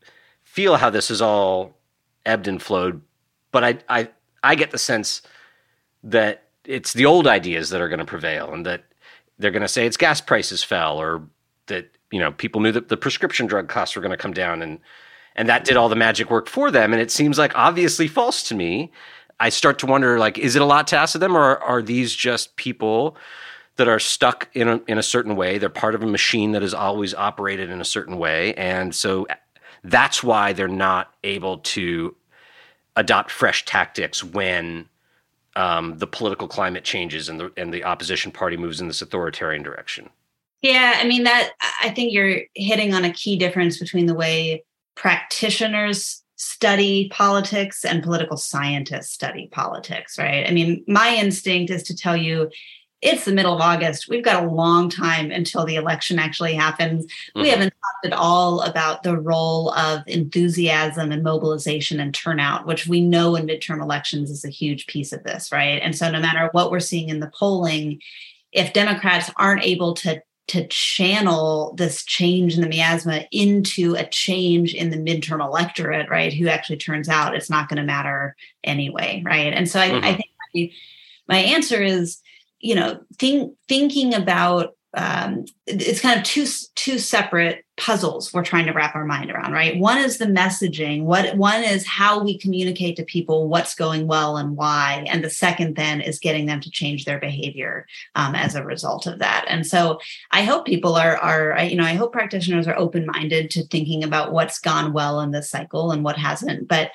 feel 0.45 0.77
how 0.77 0.91
this 0.91 1.11
is 1.11 1.21
all 1.21 1.77
ebbed 2.25 2.49
and 2.49 2.63
flowed 2.63 3.01
but 3.51 3.65
i 3.65 3.79
i 3.89 4.09
i 4.43 4.55
get 4.55 4.71
the 4.71 4.79
sense 4.79 5.23
that 6.03 6.45
it's 6.65 6.93
the 6.93 7.07
old 7.07 7.27
ideas 7.27 7.71
that 7.71 7.81
are 7.81 7.89
going 7.89 7.99
to 7.99 8.05
prevail 8.05 8.53
and 8.53 8.67
that 8.67 8.85
they're 9.39 9.51
going 9.51 9.63
to 9.63 9.69
say 9.69 9.87
it's 9.87 9.97
gas 9.97 10.21
prices 10.21 10.63
fell 10.63 11.01
or 11.01 11.23
that 11.67 11.96
you 12.11 12.21
know 12.21 12.33
people 12.33 12.61
knew 12.61 12.73
that 12.73 12.89
the 12.89 12.97
prescription 12.97 13.47
drug 13.47 13.69
costs 13.69 13.97
were 13.97 14.03
going 14.03 14.11
to 14.11 14.17
come 14.17 14.33
down 14.33 14.63
and 14.63 14.79
and 15.35 15.49
that 15.49 15.65
did 15.65 15.77
all 15.77 15.89
the 15.89 15.97
magic 15.97 16.31
work 16.31 16.49
for 16.49 16.71
them 16.71 16.93
and 16.93 17.03
it 17.03 17.11
seems 17.11 17.39
like 17.39 17.53
obviously 17.55 18.09
false 18.09 18.43
to 18.43 18.55
me 18.55 18.91
I 19.39 19.51
start 19.51 19.79
to 19.81 19.87
wonder 19.87 20.19
like, 20.19 20.39
is 20.39 20.57
it 20.57 20.63
a 20.63 20.67
lot 20.67 20.87
to 20.89 20.97
ask 20.97 21.15
of 21.15 21.21
them, 21.21 21.37
or 21.37 21.59
are 21.59 21.83
these 21.83 22.15
just 22.15 22.57
people 22.57 23.17
that 23.77 23.89
are 23.89 23.99
stuck 23.99 24.49
in 24.55 24.69
a, 24.69 24.81
in 24.89 24.99
a 24.99 25.03
certain 25.03 25.37
way? 25.37 25.59
They're 25.59 25.69
part 25.69 25.95
of 25.95 26.03
a 26.03 26.07
machine 26.07 26.53
that 26.53 26.63
has 26.63 26.73
always 26.73 27.15
operated 27.15 27.71
in 27.71 27.81
a 27.81 27.85
certain 27.85 28.19
way, 28.19 28.55
and 28.55 28.95
so 28.95 29.27
that's 29.85 30.23
why 30.23 30.53
they're 30.53 30.69
not 30.69 31.13
able 31.23 31.59
to 31.59 32.17
adopt 32.97 33.31
fresh 33.31 33.65
tactics 33.67 34.25
when 34.25 34.89
um, 35.55 35.99
the 35.99 36.07
political 36.07 36.49
climate 36.49 36.85
changes 36.85 37.29
and 37.29 37.39
the 37.39 37.53
and 37.57 37.73
the 37.75 37.85
opposition 37.85 38.33
party 38.33 38.57
moves 38.57 38.81
in 38.81 38.89
this 38.89 39.03
authoritarian 39.03 39.63
direction. 39.63 40.09
Yeah, 40.67 40.95
I 40.97 41.07
mean 41.07 41.23
that 41.23 41.53
I 41.81 41.91
think 41.91 42.13
you're 42.13 42.41
hitting 42.55 42.93
on 42.93 43.05
a 43.05 43.13
key 43.13 43.37
difference 43.37 43.79
between 43.79 44.07
the 44.07 44.15
way 44.15 44.65
practitioners 44.97 46.25
study 46.35 47.09
politics 47.13 47.85
and 47.85 48.03
political 48.03 48.37
scientists 48.37 49.13
study 49.13 49.49
politics, 49.53 50.19
right? 50.19 50.45
I 50.45 50.51
mean, 50.51 50.83
my 50.89 51.15
instinct 51.15 51.71
is 51.71 51.85
to 51.85 51.97
tell 51.97 52.17
you 52.17 52.51
it's 53.01 53.27
the 53.27 53.33
middle 53.33 53.55
of 53.55 53.61
August. 53.61 54.09
We've 54.09 54.25
got 54.25 54.43
a 54.43 54.51
long 54.51 54.89
time 54.89 55.31
until 55.31 55.65
the 55.65 55.77
election 55.77 56.19
actually 56.19 56.55
happens. 56.55 57.05
Mm-hmm. 57.05 57.43
We 57.43 57.49
haven't 57.51 57.71
talked 57.71 58.07
at 58.07 58.19
all 58.19 58.63
about 58.63 59.05
the 59.05 59.17
role 59.17 59.71
of 59.75 60.03
enthusiasm 60.09 61.13
and 61.13 61.23
mobilization 61.23 62.01
and 62.01 62.13
turnout, 62.13 62.67
which 62.67 62.89
we 62.89 63.01
know 63.01 63.37
in 63.37 63.47
midterm 63.47 63.81
elections 63.81 64.31
is 64.33 64.45
a 64.45 64.51
huge 64.51 64.89
piece 64.89 65.13
of 65.13 65.23
this, 65.23 65.53
right? 65.53 65.81
And 65.81 65.95
so, 65.97 66.11
no 66.11 66.19
matter 66.19 66.49
what 66.51 66.73
we're 66.73 66.81
seeing 66.81 67.09
in 67.09 67.21
the 67.21 67.31
polling, 67.39 68.01
if 68.51 68.73
Democrats 68.73 69.31
aren't 69.37 69.63
able 69.63 69.95
to 69.95 70.21
to 70.49 70.67
channel 70.69 71.75
this 71.77 72.05
change 72.05 72.55
in 72.55 72.61
the 72.61 72.69
miasma 72.69 73.25
into 73.33 73.95
a 73.95 74.07
change 74.09 74.75
in 74.75 74.91
the 74.91 74.97
midterm 74.97 75.45
electorate, 75.45 76.09
right? 76.09 76.33
Who 76.33 76.49
actually 76.49 76.77
turns 76.77 77.09
out 77.09 77.35
it's 77.35 77.51
not 77.51 77.69
going 77.69 77.79
to 77.79 77.83
matter 77.83 78.37
anyway, 78.63 79.23
right? 79.25 79.53
And 79.53 79.69
so 79.69 79.81
I, 79.81 79.91
mm-hmm. 79.91 80.05
I 80.05 80.15
think 80.15 80.31
my, 80.55 80.71
my 81.29 81.39
answer 81.39 81.83
is, 81.83 82.21
you 82.61 82.77
know, 82.77 83.01
think, 83.19 83.55
thinking 83.69 84.15
about 84.15 84.76
um, 84.97 85.45
it's 85.67 86.01
kind 86.01 86.19
of 86.19 86.25
two 86.25 86.47
two 86.75 86.99
separate 86.99 87.65
puzzles 87.77 88.33
we're 88.33 88.43
trying 88.43 88.65
to 88.65 88.73
wrap 88.73 88.95
our 88.95 89.05
mind 89.05 89.31
around 89.31 89.53
right? 89.53 89.79
One 89.79 89.99
is 89.99 90.17
the 90.17 90.25
messaging. 90.25 91.05
What 91.05 91.37
one 91.37 91.63
is 91.63 91.87
how 91.87 92.23
we 92.23 92.39
communicate 92.39 92.97
to 92.97 93.05
people 93.05 93.49
what's 93.49 93.75
going 93.75 94.07
well 94.07 94.39
and 94.39 94.57
why. 94.57 95.05
And 95.09 95.23
the 95.23 95.29
second 95.29 95.77
then 95.77 96.01
is 96.01 96.19
getting 96.19 96.47
them 96.47 96.61
to 96.63 96.71
change 96.71 97.05
their 97.05 97.19
behavior 97.19 97.87
um, 98.15 98.35
as 98.35 98.55
a 98.55 98.65
result 98.65 99.07
of 99.07 99.19
that. 99.19 99.45
And 99.49 99.67
so 99.67 100.01
i 100.31 100.43
hope 100.43 100.65
people 100.65 100.95
are 100.95 101.17
are 101.19 101.63
you 101.65 101.77
know 101.77 101.85
i 101.85 101.95
hope 101.95 102.13
practitioners 102.13 102.67
are 102.67 102.79
open 102.79 103.05
minded 103.05 103.51
to 103.51 103.65
thinking 103.65 104.03
about 104.03 104.33
what's 104.33 104.59
gone 104.59 104.93
well 104.93 105.21
in 105.21 105.31
this 105.31 105.51
cycle 105.51 105.91
and 105.91 106.03
what 106.03 106.17
hasn't. 106.17 106.67
But 106.67 106.91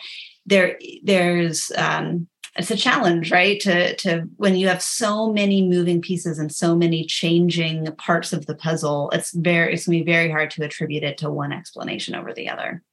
there 0.48 0.80
there's 1.04 1.72
um, 1.78 2.28
it's 2.58 2.72
a 2.72 2.76
challenge 2.76 3.32
right? 3.32 3.60
To 3.62 3.96
to 3.98 4.28
when 4.38 4.56
you 4.56 4.68
have 4.68 4.82
so 4.82 5.32
many 5.32 5.68
moving 5.68 6.02
pieces 6.02 6.40
and 6.40 6.54
so 6.54 6.76
many 6.76 7.06
changing 7.06 7.86
parts 7.98 8.34
of 8.34 8.46
the 8.46 8.56
puzzle 8.56 9.10
it's 9.12 9.32
very 9.32 9.74
it's 9.74 9.86
going 9.86 10.00
to 10.00 10.06
be 10.06 10.12
very 10.12 10.30
hard 10.30 10.52
to 10.52 10.64
attribute 10.64 11.04
it 11.04 11.18
to 11.20 11.30
one 11.30 11.54
explanation 11.54 12.16
over 12.16 12.34
the 12.34 12.50
other. 12.50 12.84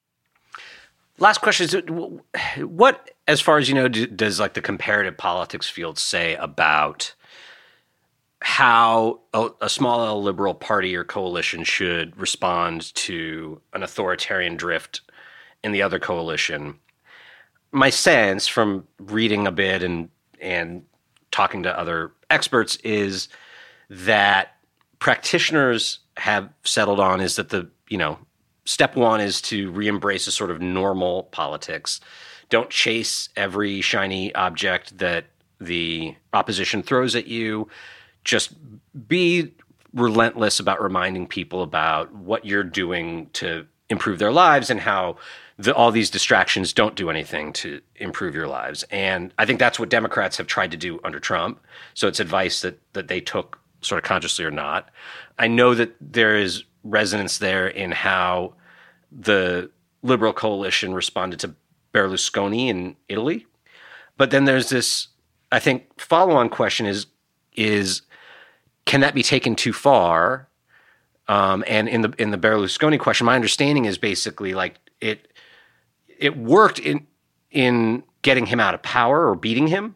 Last 1.18 1.40
question 1.40 1.66
is 1.66 2.62
what 2.64 3.10
as 3.26 3.40
far 3.40 3.58
as 3.58 3.68
you 3.68 3.74
know 3.74 3.88
does 3.88 4.38
like 4.38 4.54
the 4.54 4.62
comparative 4.62 5.16
politics 5.16 5.68
field 5.68 5.98
say 5.98 6.36
about 6.36 7.14
how 8.40 9.20
a, 9.34 9.50
a 9.62 9.68
small 9.68 10.22
liberal 10.22 10.54
party 10.54 10.94
or 10.94 11.02
coalition 11.02 11.64
should 11.64 12.16
respond 12.16 12.94
to 12.94 13.60
an 13.72 13.82
authoritarian 13.82 14.56
drift 14.56 15.00
in 15.64 15.72
the 15.72 15.82
other 15.82 15.98
coalition 15.98 16.78
my 17.72 17.90
sense 17.90 18.48
from 18.48 18.86
reading 18.98 19.46
a 19.46 19.52
bit 19.52 19.82
and 19.82 20.08
and 20.40 20.84
talking 21.30 21.62
to 21.64 21.78
other 21.78 22.12
experts 22.30 22.76
is 22.76 23.28
that 23.90 24.56
practitioners 24.98 26.00
have 26.16 26.48
settled 26.64 27.00
on 27.00 27.20
is 27.20 27.36
that 27.36 27.50
the 27.50 27.68
you 27.88 27.98
know 27.98 28.18
step 28.64 28.96
one 28.96 29.20
is 29.20 29.40
to 29.40 29.70
re-embrace 29.70 30.26
a 30.26 30.32
sort 30.32 30.50
of 30.50 30.60
normal 30.60 31.24
politics. 31.24 32.00
Don't 32.50 32.68
chase 32.70 33.30
every 33.34 33.80
shiny 33.80 34.34
object 34.34 34.98
that 34.98 35.26
the 35.60 36.14
opposition 36.32 36.82
throws 36.82 37.14
at 37.14 37.26
you. 37.26 37.68
Just 38.24 38.52
be 39.08 39.54
relentless 39.94 40.60
about 40.60 40.82
reminding 40.82 41.26
people 41.26 41.62
about 41.62 42.14
what 42.14 42.44
you're 42.44 42.62
doing 42.62 43.30
to 43.32 43.66
improve 43.88 44.18
their 44.18 44.32
lives 44.32 44.68
and 44.68 44.80
how 44.80 45.16
the, 45.58 45.74
all 45.74 45.90
these 45.90 46.10
distractions 46.10 46.72
don't 46.72 46.94
do 46.94 47.10
anything 47.10 47.52
to 47.52 47.80
improve 47.96 48.34
your 48.34 48.46
lives. 48.46 48.84
And 48.90 49.34
I 49.38 49.44
think 49.44 49.58
that's 49.58 49.78
what 49.78 49.88
Democrats 49.88 50.36
have 50.36 50.46
tried 50.46 50.70
to 50.70 50.76
do 50.76 51.00
under 51.02 51.18
Trump. 51.18 51.60
So 51.94 52.06
it's 52.06 52.20
advice 52.20 52.62
that 52.62 52.80
that 52.92 53.08
they 53.08 53.20
took 53.20 53.58
sort 53.80 53.98
of 53.98 54.04
consciously 54.04 54.44
or 54.44 54.50
not. 54.50 54.90
I 55.38 55.48
know 55.48 55.74
that 55.74 55.94
there 56.00 56.36
is 56.36 56.64
resonance 56.84 57.38
there 57.38 57.66
in 57.66 57.90
how 57.90 58.54
the 59.10 59.70
liberal 60.02 60.32
coalition 60.32 60.94
responded 60.94 61.40
to 61.40 61.54
Berlusconi 61.92 62.68
in 62.68 62.96
Italy. 63.08 63.46
But 64.16 64.30
then 64.30 64.44
there's 64.44 64.68
this 64.68 65.08
I 65.50 65.58
think 65.58 66.00
follow-on 66.00 66.50
question 66.50 66.86
is 66.86 67.06
is 67.56 68.02
can 68.84 69.00
that 69.00 69.14
be 69.14 69.22
taken 69.22 69.56
too 69.56 69.72
far? 69.72 70.48
Um, 71.26 71.62
and 71.66 71.88
in 71.88 72.02
the 72.02 72.14
in 72.16 72.30
the 72.30 72.38
Berlusconi 72.38 72.98
question, 72.98 73.24
my 73.26 73.34
understanding 73.34 73.86
is 73.86 73.98
basically 73.98 74.54
like 74.54 74.76
it 75.00 75.27
it 76.18 76.36
worked 76.36 76.78
in 76.78 77.06
in 77.50 78.02
getting 78.22 78.46
him 78.46 78.60
out 78.60 78.74
of 78.74 78.82
power 78.82 79.28
or 79.28 79.34
beating 79.34 79.68
him, 79.68 79.94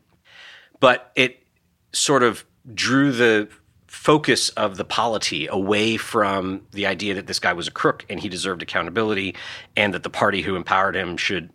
but 0.80 1.12
it 1.14 1.42
sort 1.92 2.22
of 2.22 2.44
drew 2.72 3.12
the 3.12 3.48
focus 3.86 4.48
of 4.50 4.78
the 4.78 4.84
polity 4.84 5.46
away 5.46 5.98
from 5.98 6.62
the 6.70 6.86
idea 6.86 7.12
that 7.14 7.26
this 7.26 7.38
guy 7.38 7.52
was 7.52 7.68
a 7.68 7.70
crook 7.70 8.06
and 8.08 8.20
he 8.20 8.28
deserved 8.28 8.62
accountability 8.62 9.34
and 9.76 9.92
that 9.92 10.02
the 10.02 10.10
party 10.10 10.40
who 10.40 10.56
empowered 10.56 10.96
him 10.96 11.16
should 11.16 11.50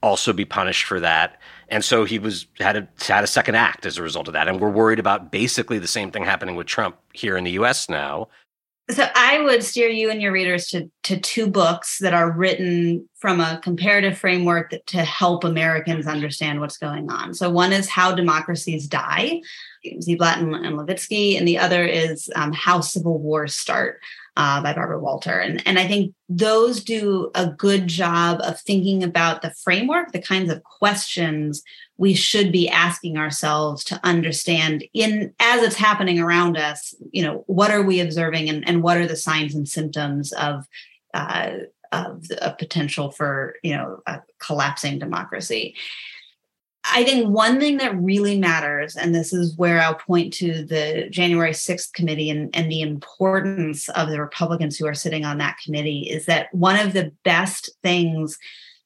also 0.00 0.32
be 0.32 0.44
punished 0.44 0.84
for 0.84 1.00
that. 1.00 1.40
And 1.68 1.84
so 1.84 2.04
he 2.04 2.20
was 2.20 2.46
had 2.60 2.76
a 2.76 2.88
had 3.00 3.24
a 3.24 3.26
second 3.26 3.56
act 3.56 3.86
as 3.86 3.98
a 3.98 4.02
result 4.02 4.28
of 4.28 4.34
that. 4.34 4.46
And 4.46 4.60
we're 4.60 4.70
worried 4.70 5.00
about 5.00 5.32
basically 5.32 5.78
the 5.80 5.88
same 5.88 6.12
thing 6.12 6.24
happening 6.24 6.54
with 6.54 6.68
Trump 6.68 6.96
here 7.12 7.36
in 7.36 7.44
the 7.44 7.52
US 7.52 7.88
now. 7.88 8.28
So 8.90 9.06
I 9.14 9.42
would 9.42 9.62
steer 9.62 9.88
you 9.88 10.10
and 10.10 10.22
your 10.22 10.32
readers 10.32 10.68
to, 10.68 10.90
to 11.02 11.20
two 11.20 11.46
books 11.46 11.98
that 11.98 12.14
are 12.14 12.32
written 12.32 13.06
from 13.18 13.38
a 13.38 13.60
comparative 13.62 14.16
framework 14.16 14.70
that, 14.70 14.86
to 14.86 15.04
help 15.04 15.44
Americans 15.44 16.06
understand 16.06 16.60
what's 16.60 16.78
going 16.78 17.10
on. 17.10 17.34
So 17.34 17.50
one 17.50 17.74
is 17.74 17.90
How 17.90 18.14
Democracies 18.14 18.86
Die, 18.86 19.42
Ziblatt 19.84 20.38
and, 20.38 20.54
and 20.54 20.78
Levitsky, 20.78 21.36
and 21.36 21.46
the 21.46 21.58
other 21.58 21.84
is 21.84 22.30
um, 22.34 22.52
How 22.52 22.80
Civil 22.80 23.18
Wars 23.18 23.54
Start 23.54 24.00
uh, 24.38 24.62
by 24.62 24.72
Barbara 24.72 25.00
Walter. 25.00 25.38
And, 25.38 25.62
and 25.66 25.78
I 25.78 25.86
think 25.86 26.14
those 26.30 26.82
do 26.82 27.30
a 27.34 27.46
good 27.46 27.88
job 27.88 28.40
of 28.42 28.58
thinking 28.58 29.02
about 29.02 29.42
the 29.42 29.52
framework, 29.62 30.12
the 30.12 30.22
kinds 30.22 30.50
of 30.50 30.62
questions 30.62 31.62
we 31.98 32.14
should 32.14 32.52
be 32.52 32.68
asking 32.68 33.18
ourselves 33.18 33.84
to 33.84 34.00
understand 34.04 34.84
in 34.94 35.34
as 35.40 35.62
it's 35.62 35.76
happening 35.76 36.20
around 36.20 36.56
us, 36.56 36.94
you 37.10 37.22
know, 37.22 37.42
what 37.46 37.72
are 37.72 37.82
we 37.82 38.00
observing 38.00 38.48
and, 38.48 38.66
and 38.66 38.82
what 38.82 38.96
are 38.96 39.06
the 39.06 39.16
signs 39.16 39.54
and 39.54 39.68
symptoms 39.68 40.32
of 40.32 40.64
uh, 41.12 41.50
of 41.92 42.24
a 42.40 42.52
potential 42.52 43.10
for 43.10 43.56
you 43.62 43.74
know 43.74 44.02
a 44.06 44.20
collapsing 44.38 44.98
democracy. 44.98 45.74
I 46.90 47.04
think 47.04 47.28
one 47.28 47.58
thing 47.58 47.78
that 47.78 47.98
really 48.00 48.38
matters, 48.38 48.96
and 48.96 49.14
this 49.14 49.32
is 49.32 49.56
where 49.56 49.80
I'll 49.80 49.96
point 49.96 50.32
to 50.34 50.64
the 50.64 51.08
January 51.10 51.50
6th 51.50 51.92
committee 51.92 52.30
and, 52.30 52.54
and 52.54 52.70
the 52.70 52.80
importance 52.80 53.88
of 53.90 54.08
the 54.08 54.20
Republicans 54.20 54.78
who 54.78 54.86
are 54.86 54.94
sitting 54.94 55.24
on 55.24 55.38
that 55.38 55.58
committee, 55.62 56.08
is 56.08 56.24
that 56.26 56.54
one 56.54 56.78
of 56.78 56.94
the 56.94 57.12
best 57.24 57.70
things 57.82 58.38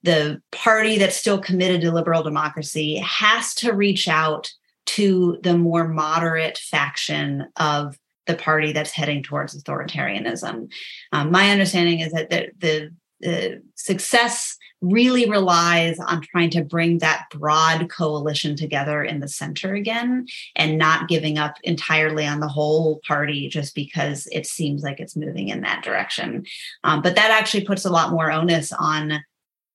the 0.03 0.41
party 0.51 0.99
that's 0.99 1.17
still 1.17 1.39
committed 1.39 1.81
to 1.81 1.93
liberal 1.93 2.23
democracy 2.23 2.97
has 2.97 3.55
to 3.55 3.73
reach 3.73 4.09
out 4.09 4.53
to 4.85 5.39
the 5.43 5.57
more 5.57 5.87
moderate 5.87 6.59
faction 6.59 7.47
of 7.57 7.97
the 8.27 8.35
party 8.35 8.73
that's 8.73 8.91
heading 8.91 9.23
towards 9.23 9.61
authoritarianism. 9.61 10.71
Um, 11.13 11.31
my 11.31 11.51
understanding 11.51 12.01
is 12.01 12.13
that 12.13 12.31
the, 12.31 12.51
the, 12.59 12.91
the 13.21 13.63
success 13.75 14.57
really 14.81 15.31
relies 15.31 15.99
on 16.01 16.21
trying 16.21 16.51
to 16.51 16.65
bring 16.65 16.99
that 16.99 17.27
broad 17.31 17.89
coalition 17.89 18.57
together 18.57 19.03
in 19.03 19.21
the 19.21 19.29
center 19.29 19.75
again 19.75 20.27
and 20.57 20.77
not 20.77 21.09
giving 21.09 21.39
up 21.39 21.57
entirely 21.63 22.27
on 22.27 22.41
the 22.41 22.49
whole 22.49 23.01
party 23.07 23.49
just 23.49 23.77
because 23.77 24.27
it 24.33 24.45
seems 24.45 24.83
like 24.83 24.99
it's 24.99 25.17
moving 25.17 25.49
in 25.49 25.61
that 25.61 25.85
direction. 25.85 26.45
Um, 26.83 27.01
but 27.01 27.15
that 27.15 27.31
actually 27.31 27.65
puts 27.65 27.85
a 27.85 27.91
lot 27.93 28.11
more 28.11 28.31
onus 28.33 28.73
on 28.73 29.23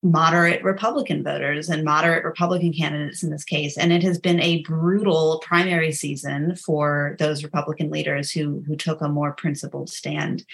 moderate 0.03 0.63
Republican 0.63 1.23
voters 1.23 1.69
and 1.69 1.83
moderate 1.83 2.23
Republican 2.23 2.71
candidates 2.71 3.23
in 3.23 3.31
this 3.31 3.43
case. 3.43 3.77
And 3.77 3.91
it 3.91 4.03
has 4.03 4.19
been 4.19 4.39
a 4.39 4.61
brutal 4.61 5.41
primary 5.43 5.91
season 5.91 6.55
for 6.55 7.15
those 7.19 7.43
Republican 7.43 7.89
leaders 7.89 8.31
who, 8.31 8.63
who 8.67 8.75
took 8.75 9.01
a 9.01 9.09
more 9.09 9.33
principled 9.33 9.89
stand 9.89 10.45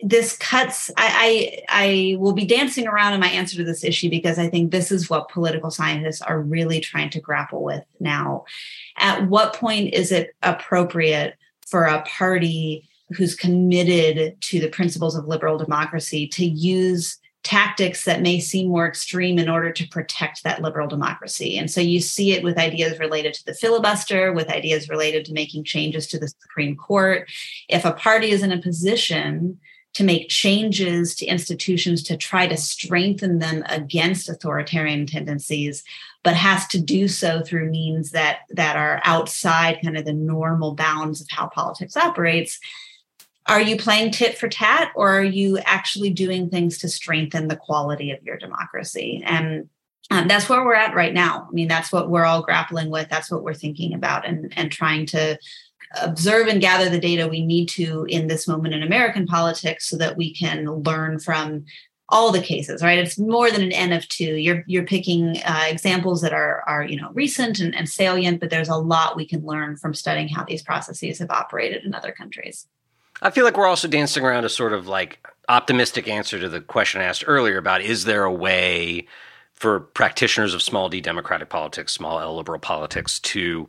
this 0.00 0.36
cuts 0.36 0.90
I, 0.96 1.62
I, 1.68 2.14
I 2.14 2.16
will 2.18 2.32
be 2.32 2.44
dancing 2.44 2.86
around 2.86 3.14
in 3.14 3.20
my 3.20 3.28
answer 3.28 3.56
to 3.56 3.64
this 3.64 3.84
issue 3.84 4.10
because 4.10 4.38
i 4.38 4.48
think 4.48 4.70
this 4.70 4.90
is 4.90 5.08
what 5.08 5.28
political 5.28 5.70
scientists 5.70 6.20
are 6.20 6.40
really 6.40 6.80
trying 6.80 7.10
to 7.10 7.20
grapple 7.20 7.62
with 7.62 7.84
now 8.00 8.44
at 8.98 9.28
what 9.28 9.54
point 9.54 9.94
is 9.94 10.10
it 10.10 10.34
appropriate 10.42 11.36
for 11.66 11.84
a 11.84 12.02
party 12.02 12.88
who's 13.10 13.34
committed 13.34 14.40
to 14.40 14.60
the 14.60 14.68
principles 14.68 15.16
of 15.16 15.28
liberal 15.28 15.58
democracy 15.58 16.26
to 16.26 16.44
use 16.44 17.18
tactics 17.44 18.04
that 18.04 18.22
may 18.22 18.40
seem 18.40 18.68
more 18.68 18.88
extreme 18.88 19.38
in 19.38 19.48
order 19.48 19.70
to 19.70 19.86
protect 19.88 20.42
that 20.42 20.62
liberal 20.62 20.88
democracy. 20.88 21.56
And 21.58 21.70
so 21.70 21.80
you 21.80 22.00
see 22.00 22.32
it 22.32 22.42
with 22.42 22.58
ideas 22.58 22.98
related 22.98 23.34
to 23.34 23.44
the 23.44 23.54
filibuster, 23.54 24.32
with 24.32 24.48
ideas 24.48 24.88
related 24.88 25.26
to 25.26 25.32
making 25.32 25.64
changes 25.64 26.06
to 26.08 26.18
the 26.18 26.28
Supreme 26.28 26.74
Court. 26.74 27.30
If 27.68 27.84
a 27.84 27.92
party 27.92 28.30
is 28.30 28.42
in 28.42 28.50
a 28.50 28.60
position 28.60 29.60
to 29.92 30.04
make 30.04 30.28
changes 30.28 31.14
to 31.14 31.26
institutions 31.26 32.02
to 32.02 32.16
try 32.16 32.46
to 32.46 32.56
strengthen 32.56 33.38
them 33.38 33.62
against 33.68 34.28
authoritarian 34.28 35.06
tendencies 35.06 35.84
but 36.24 36.34
has 36.34 36.66
to 36.68 36.80
do 36.80 37.06
so 37.06 37.42
through 37.42 37.70
means 37.70 38.10
that 38.10 38.38
that 38.50 38.76
are 38.76 39.00
outside 39.04 39.78
kind 39.84 39.96
of 39.96 40.04
the 40.04 40.12
normal 40.12 40.74
bounds 40.74 41.20
of 41.20 41.28
how 41.30 41.46
politics 41.46 41.96
operates 41.96 42.58
are 43.46 43.60
you 43.60 43.76
playing 43.76 44.10
tit 44.10 44.38
for 44.38 44.48
tat 44.48 44.90
or 44.94 45.18
are 45.18 45.24
you 45.24 45.58
actually 45.58 46.10
doing 46.10 46.48
things 46.48 46.78
to 46.78 46.88
strengthen 46.88 47.48
the 47.48 47.56
quality 47.56 48.10
of 48.10 48.22
your 48.22 48.38
democracy? 48.38 49.22
And 49.24 49.68
um, 50.10 50.28
that's 50.28 50.48
where 50.48 50.64
we're 50.64 50.74
at 50.74 50.94
right 50.94 51.12
now. 51.12 51.46
I 51.48 51.52
mean 51.52 51.68
that's 51.68 51.92
what 51.92 52.10
we're 52.10 52.24
all 52.24 52.42
grappling 52.42 52.90
with. 52.90 53.08
That's 53.08 53.30
what 53.30 53.42
we're 53.42 53.54
thinking 53.54 53.94
about 53.94 54.26
and 54.26 54.52
and 54.56 54.70
trying 54.70 55.06
to 55.06 55.38
observe 56.02 56.48
and 56.48 56.60
gather 56.60 56.90
the 56.90 56.98
data 56.98 57.28
we 57.28 57.44
need 57.44 57.68
to 57.68 58.04
in 58.08 58.26
this 58.26 58.48
moment 58.48 58.74
in 58.74 58.82
American 58.82 59.26
politics 59.26 59.88
so 59.88 59.96
that 59.96 60.16
we 60.16 60.34
can 60.34 60.66
learn 60.66 61.18
from 61.18 61.64
all 62.10 62.32
the 62.32 62.40
cases 62.40 62.82
right? 62.82 62.98
It's 62.98 63.18
more 63.18 63.50
than 63.50 63.62
an 63.62 63.72
n 63.72 63.92
of 63.92 64.08
two. 64.08 64.36
You're 64.36 64.64
you're 64.66 64.86
picking 64.86 65.40
uh, 65.44 65.64
examples 65.68 66.22
that 66.22 66.32
are 66.32 66.62
are 66.66 66.84
you 66.84 66.98
know 67.00 67.10
recent 67.12 67.60
and, 67.60 67.74
and 67.74 67.88
salient 67.88 68.40
but 68.40 68.48
there's 68.48 68.68
a 68.68 68.76
lot 68.76 69.16
we 69.16 69.26
can 69.26 69.44
learn 69.44 69.76
from 69.76 69.92
studying 69.92 70.28
how 70.28 70.44
these 70.44 70.62
processes 70.62 71.18
have 71.18 71.30
operated 71.30 71.84
in 71.84 71.94
other 71.94 72.12
countries 72.12 72.66
i 73.24 73.30
feel 73.30 73.44
like 73.44 73.56
we're 73.56 73.66
also 73.66 73.88
dancing 73.88 74.24
around 74.24 74.44
a 74.44 74.48
sort 74.48 74.72
of 74.72 74.86
like 74.86 75.26
optimistic 75.48 76.08
answer 76.08 76.38
to 76.38 76.48
the 76.48 76.60
question 76.60 77.02
I 77.02 77.04
asked 77.04 77.24
earlier 77.26 77.58
about 77.58 77.82
is 77.82 78.04
there 78.04 78.24
a 78.24 78.32
way 78.32 79.06
for 79.52 79.80
practitioners 79.80 80.54
of 80.54 80.62
small 80.62 80.88
d 80.88 81.00
democratic 81.00 81.48
politics 81.48 81.92
small 81.92 82.20
l 82.20 82.36
liberal 82.36 82.60
politics 82.60 83.18
to 83.20 83.68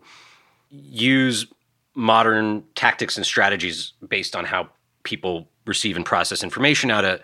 use 0.70 1.48
modern 1.96 2.64
tactics 2.76 3.18
and 3.18 3.26
strategies 3.26 3.94
based 4.08 4.36
on 4.36 4.46
how 4.46 4.70
people 5.04 5.48
receive 5.66 5.96
and 5.96 6.06
process 6.06 6.44
information, 6.44 6.90
how 6.90 7.02
to 7.02 7.20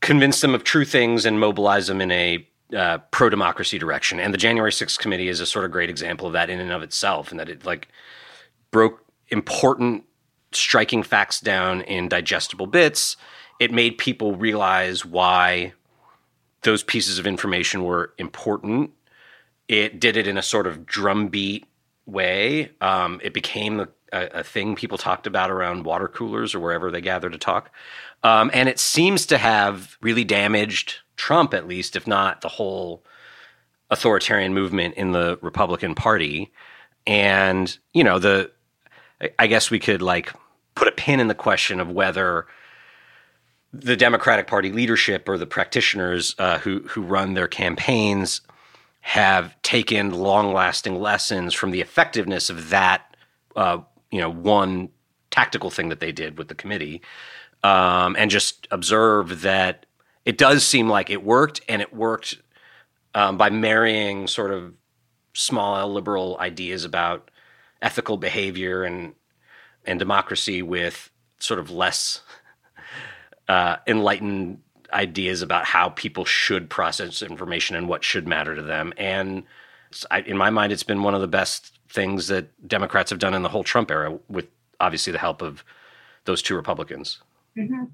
convince 0.00 0.40
them 0.40 0.54
of 0.54 0.64
true 0.64 0.84
things 0.84 1.24
and 1.24 1.38
mobilize 1.38 1.86
them 1.86 2.00
in 2.00 2.10
a 2.10 2.46
uh, 2.76 2.98
pro 3.10 3.28
democracy 3.28 3.78
direction. 3.78 4.20
And 4.20 4.34
the 4.34 4.38
January 4.38 4.70
6th 4.70 4.98
committee 4.98 5.28
is 5.28 5.40
a 5.40 5.46
sort 5.46 5.64
of 5.64 5.70
great 5.70 5.90
example 5.90 6.26
of 6.26 6.32
that 6.32 6.50
in 6.50 6.60
and 6.60 6.72
of 6.72 6.82
itself, 6.82 7.30
and 7.30 7.38
that 7.38 7.48
it 7.48 7.64
like 7.64 7.88
broke 8.70 9.04
important, 9.28 10.04
striking 10.52 11.02
facts 11.02 11.40
down 11.40 11.82
in 11.82 12.08
digestible 12.08 12.66
bits. 12.66 13.16
It 13.58 13.72
made 13.72 13.98
people 13.98 14.34
realize 14.34 15.04
why 15.04 15.74
those 16.62 16.82
pieces 16.82 17.18
of 17.18 17.26
information 17.26 17.84
were 17.84 18.12
important. 18.18 18.90
It 19.68 20.00
did 20.00 20.16
it 20.16 20.26
in 20.26 20.36
a 20.36 20.42
sort 20.42 20.66
of 20.66 20.86
drumbeat 20.86 21.66
way. 22.06 22.72
Um, 22.80 23.20
it 23.22 23.32
became 23.32 23.80
a, 23.80 23.88
a, 24.12 24.44
thing 24.44 24.74
people 24.74 24.98
talked 24.98 25.26
about 25.26 25.50
around 25.50 25.84
water 25.84 26.08
coolers 26.08 26.54
or 26.54 26.60
wherever 26.60 26.90
they 26.90 27.00
gather 27.00 27.30
to 27.30 27.38
talk. 27.38 27.70
Um, 28.22 28.50
and 28.52 28.68
it 28.68 28.78
seems 28.78 29.26
to 29.26 29.38
have 29.38 29.96
really 30.00 30.24
damaged 30.24 30.96
Trump, 31.16 31.54
at 31.54 31.68
least, 31.68 31.96
if 31.96 32.06
not 32.06 32.40
the 32.40 32.48
whole 32.48 33.04
authoritarian 33.90 34.54
movement 34.54 34.94
in 34.94 35.12
the 35.12 35.38
Republican 35.40 35.94
Party. 35.94 36.52
And, 37.06 37.76
you 37.92 38.04
know, 38.04 38.18
the, 38.18 38.50
I 39.38 39.46
guess 39.46 39.70
we 39.70 39.78
could 39.78 40.02
like 40.02 40.32
put 40.74 40.88
a 40.88 40.92
pin 40.92 41.20
in 41.20 41.28
the 41.28 41.34
question 41.34 41.80
of 41.80 41.90
whether 41.90 42.46
the 43.72 43.96
Democratic 43.96 44.46
Party 44.46 44.72
leadership 44.72 45.28
or 45.28 45.38
the 45.38 45.46
practitioners 45.46 46.34
uh, 46.38 46.58
who 46.58 46.80
who 46.88 47.02
run 47.02 47.34
their 47.34 47.48
campaigns 47.48 48.40
have 49.00 49.60
taken 49.62 50.12
long 50.12 50.52
lasting 50.52 51.00
lessons 51.00 51.54
from 51.54 51.70
the 51.70 51.80
effectiveness 51.80 52.50
of 52.50 52.70
that, 52.70 53.16
uh, 53.56 53.78
you 54.10 54.20
know, 54.20 54.30
one 54.30 54.90
tactical 55.30 55.70
thing 55.70 55.88
that 55.88 56.00
they 56.00 56.12
did 56.12 56.36
with 56.36 56.48
the 56.48 56.54
committee, 56.54 57.00
um, 57.62 58.16
and 58.18 58.30
just 58.30 58.66
observe 58.70 59.42
that 59.42 59.86
it 60.24 60.36
does 60.36 60.64
seem 60.64 60.88
like 60.88 61.08
it 61.08 61.24
worked, 61.24 61.60
and 61.68 61.80
it 61.80 61.94
worked 61.94 62.36
um, 63.14 63.36
by 63.36 63.50
marrying 63.50 64.26
sort 64.26 64.50
of 64.50 64.74
small 65.32 65.90
liberal 65.92 66.36
ideas 66.40 66.84
about 66.84 67.30
ethical 67.80 68.16
behavior 68.16 68.82
and 68.82 69.14
and 69.86 69.98
democracy 69.98 70.62
with 70.62 71.10
sort 71.38 71.60
of 71.60 71.70
less 71.70 72.22
uh, 73.48 73.76
enlightened 73.86 74.60
ideas 74.92 75.42
about 75.42 75.64
how 75.64 75.90
people 75.90 76.24
should 76.24 76.68
process 76.68 77.22
information 77.22 77.76
and 77.76 77.88
what 77.88 78.04
should 78.04 78.26
matter 78.26 78.54
to 78.54 78.62
them. 78.62 78.92
And 78.96 79.44
I, 80.10 80.20
in 80.20 80.36
my 80.36 80.50
mind, 80.50 80.72
it's 80.72 80.82
been 80.82 81.02
one 81.02 81.14
of 81.14 81.20
the 81.20 81.28
best 81.28 81.78
things 81.88 82.28
that 82.28 82.68
Democrats 82.68 83.10
have 83.10 83.18
done 83.18 83.34
in 83.34 83.42
the 83.42 83.48
whole 83.48 83.64
Trump 83.64 83.90
era, 83.90 84.18
with 84.28 84.46
obviously 84.78 85.12
the 85.12 85.18
help 85.18 85.42
of 85.42 85.64
those 86.24 86.42
two 86.42 86.54
Republicans. 86.54 87.18
Mm-hmm. 87.58 87.84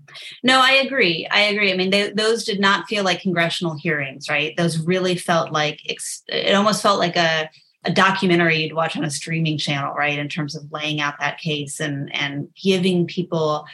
No, 0.42 0.60
I 0.60 0.72
agree. 0.72 1.26
I 1.30 1.40
agree. 1.42 1.72
I 1.72 1.76
mean, 1.76 1.90
they, 1.90 2.10
those 2.10 2.44
did 2.44 2.60
not 2.60 2.86
feel 2.88 3.04
like 3.04 3.20
congressional 3.20 3.74
hearings, 3.74 4.28
right? 4.28 4.54
Those 4.56 4.78
really 4.78 5.16
felt 5.16 5.50
like 5.50 5.80
it 5.84 6.54
almost 6.54 6.82
felt 6.82 6.98
like 6.98 7.16
a, 7.16 7.48
a 7.86 7.92
documentary 7.92 8.62
you'd 8.62 8.74
watch 8.74 8.96
on 8.96 9.04
a 9.04 9.10
streaming 9.10 9.56
channel, 9.58 9.94
right? 9.94 10.18
In 10.18 10.28
terms 10.28 10.54
of 10.54 10.70
laying 10.72 11.00
out 11.00 11.18
that 11.20 11.38
case 11.38 11.80
and 11.80 12.14
and 12.14 12.48
giving 12.54 13.06
people 13.06 13.66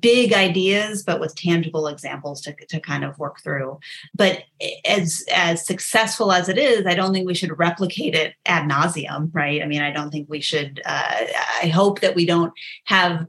big 0.00 0.32
ideas, 0.32 1.02
but 1.02 1.20
with 1.20 1.34
tangible 1.34 1.86
examples 1.86 2.40
to, 2.42 2.54
to 2.68 2.80
kind 2.80 3.04
of 3.04 3.18
work 3.18 3.40
through. 3.42 3.78
But 4.14 4.44
as 4.84 5.24
as 5.32 5.66
successful 5.66 6.32
as 6.32 6.48
it 6.48 6.58
is, 6.58 6.86
I 6.86 6.94
don't 6.94 7.12
think 7.12 7.26
we 7.26 7.34
should 7.34 7.58
replicate 7.58 8.14
it 8.14 8.34
ad 8.46 8.68
nauseum, 8.68 9.30
right? 9.32 9.62
I 9.62 9.66
mean, 9.66 9.82
I 9.82 9.90
don't 9.90 10.10
think 10.10 10.28
we 10.28 10.40
should. 10.40 10.82
Uh, 10.84 11.26
I 11.62 11.68
hope 11.68 12.00
that 12.00 12.14
we 12.14 12.26
don't 12.26 12.52
have 12.84 13.26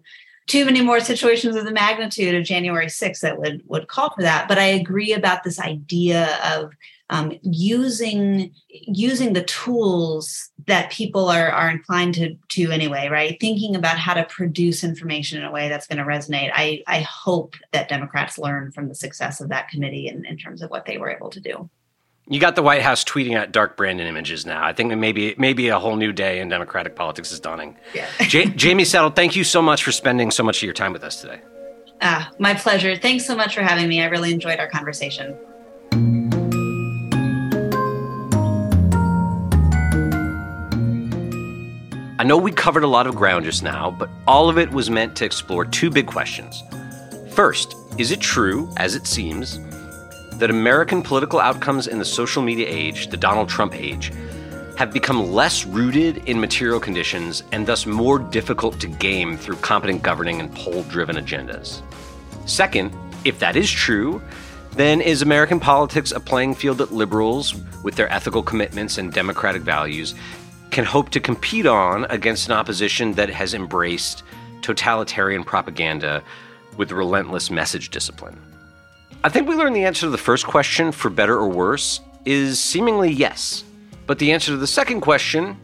too 0.48 0.66
many 0.66 0.82
more 0.82 1.00
situations 1.00 1.56
of 1.56 1.64
the 1.64 1.72
magnitude 1.72 2.34
of 2.34 2.44
January 2.44 2.88
6th 2.88 3.22
that 3.22 3.38
would 3.38 3.62
would 3.68 3.88
call 3.88 4.10
for 4.14 4.24
that. 4.24 4.48
But 4.48 4.58
I 4.58 4.66
agree 4.66 5.14
about 5.14 5.44
this 5.44 5.60
idea 5.60 6.38
of 6.44 6.74
um, 7.10 7.34
using 7.42 8.54
using 8.70 9.34
the 9.34 9.44
tools 9.44 10.50
that 10.68 10.92
people 10.92 11.28
are 11.28 11.50
are 11.50 11.70
inclined 11.70 12.14
to 12.16 12.36
to 12.50 12.72
anyway, 12.72 13.08
right? 13.10 13.38
Thinking 13.40 13.76
about 13.76 13.98
how 13.98 14.14
to 14.14 14.24
produce 14.26 14.84
information 14.84 15.40
in 15.40 15.46
a 15.46 15.52
way 15.52 15.70
that's 15.70 15.88
going 15.88 15.98
to 15.98 16.04
resonate. 16.04 16.52
I 16.54 16.84
I 16.88 17.02
hope 17.02 17.56
that 17.72 17.90
Democrats 17.90 18.38
learn 18.38 18.72
from 18.72 18.88
the 18.88 18.96
success 18.96 19.42
of 19.42 19.50
that 19.50 19.70
committee 19.70 20.08
in, 20.08 20.26
in 20.26 20.38
terms 20.38 20.62
of 20.62 20.70
what 20.70 20.86
they 20.86 20.98
were 20.98 21.10
able 21.10 21.30
to 21.32 21.40
do. 21.40 21.70
You 22.28 22.40
got 22.40 22.56
the 22.56 22.62
White 22.62 22.84
House 22.84 23.04
tweeting 23.04 23.34
at 23.34 23.52
dark 23.52 23.76
Brandon 23.76 24.06
images 24.06 24.46
now. 24.46 24.64
I 24.64 24.72
think 24.72 24.96
maybe 24.96 25.34
maybe 25.40 25.70
a 25.70 25.80
whole 25.80 25.96
new 25.96 26.14
day 26.14 26.40
in 26.40 26.50
Democratic 26.50 26.96
politics 26.96 27.32
is 27.32 27.40
dawning. 27.40 27.76
Yeah. 27.96 28.08
J- 28.20 28.54
Jaime 28.56 28.86
Settle, 28.86 29.10
thank 29.10 29.36
you 29.36 29.44
so 29.44 29.64
much 29.64 29.84
for 29.84 29.92
spending 29.92 30.30
so 30.30 30.44
much 30.44 30.58
of 30.58 30.64
your 30.64 30.74
time 30.74 30.94
with 30.94 31.04
us 31.04 31.22
today. 31.22 31.42
Ah, 32.02 32.32
my 32.38 32.54
pleasure. 32.54 32.96
Thanks 32.96 33.26
so 33.26 33.36
much 33.36 33.56
for 33.56 33.62
having 33.62 33.90
me. 33.90 34.02
I 34.02 34.06
really 34.06 34.32
enjoyed 34.32 34.60
our 34.60 34.70
conversation. 34.70 35.36
I 42.20 42.24
know 42.24 42.36
we 42.36 42.52
covered 42.52 42.84
a 42.84 42.88
lot 42.88 43.08
of 43.08 43.16
ground 43.16 43.46
just 43.46 43.64
now, 43.64 43.92
but 43.92 44.10
all 44.28 44.50
of 44.50 44.58
it 44.58 44.70
was 44.72 44.90
meant 44.90 45.16
to 45.16 45.26
explore 45.26 45.64
two 45.64 45.90
big 45.90 46.06
questions. 46.06 46.64
First, 47.32 47.78
is 47.98 48.12
it 48.12 48.20
true, 48.20 48.70
as 48.76 48.94
it 48.94 49.08
seems, 49.08 49.58
that 50.34 50.50
American 50.50 51.02
political 51.02 51.40
outcomes 51.40 51.88
in 51.88 51.98
the 51.98 52.04
social 52.04 52.44
media 52.44 52.68
age, 52.68 53.08
the 53.08 53.16
Donald 53.16 53.48
Trump 53.48 53.74
age, 53.74 54.12
have 54.78 54.92
become 54.92 55.32
less 55.32 55.66
rooted 55.66 56.18
in 56.28 56.42
material 56.42 56.82
conditions 56.82 57.44
and 57.54 57.66
thus 57.66 57.86
more 57.86 58.20
difficult 58.20 58.82
to 58.82 58.88
game 58.88 59.38
through 59.38 59.56
competent 59.56 60.04
governing 60.04 60.42
and 60.42 60.54
poll 60.54 60.84
driven 60.84 61.16
agendas? 61.16 61.82
Second, 62.46 62.94
if 63.24 63.40
that 63.40 63.56
is 63.56 63.72
true, 63.72 64.22
then 64.72 65.00
is 65.00 65.22
American 65.22 65.60
politics 65.60 66.12
a 66.12 66.20
playing 66.20 66.54
field 66.54 66.80
that 66.80 66.92
liberals, 66.92 67.56
with 67.82 67.96
their 67.96 68.12
ethical 68.12 68.44
commitments 68.44 68.98
and 68.98 69.14
democratic 69.14 69.62
values, 69.62 70.16
can 70.72 70.86
hope 70.86 71.10
to 71.10 71.20
compete 71.20 71.66
on 71.66 72.06
against 72.06 72.48
an 72.48 72.54
opposition 72.54 73.14
that 73.14 73.30
has 73.30 73.54
embraced 73.54 74.24
totalitarian 74.62 75.44
propaganda 75.44 76.24
with 76.78 76.92
relentless 76.92 77.50
message 77.50 77.90
discipline? 77.90 78.40
I 79.24 79.30
think 79.30 79.48
we 79.48 79.56
learned 79.56 79.76
the 79.76 79.84
answer 79.84 80.02
to 80.02 80.10
the 80.10 80.18
first 80.18 80.46
question, 80.46 80.92
for 80.92 81.10
better 81.10 81.36
or 81.36 81.50
worse, 81.50 82.00
is 82.26 82.60
seemingly 82.60 83.12
yes. 83.12 83.64
But 84.08 84.20
the 84.20 84.32
answer 84.32 84.52
to 84.52 84.58
the 84.58 84.68
second 84.68 85.02
question 85.02 85.58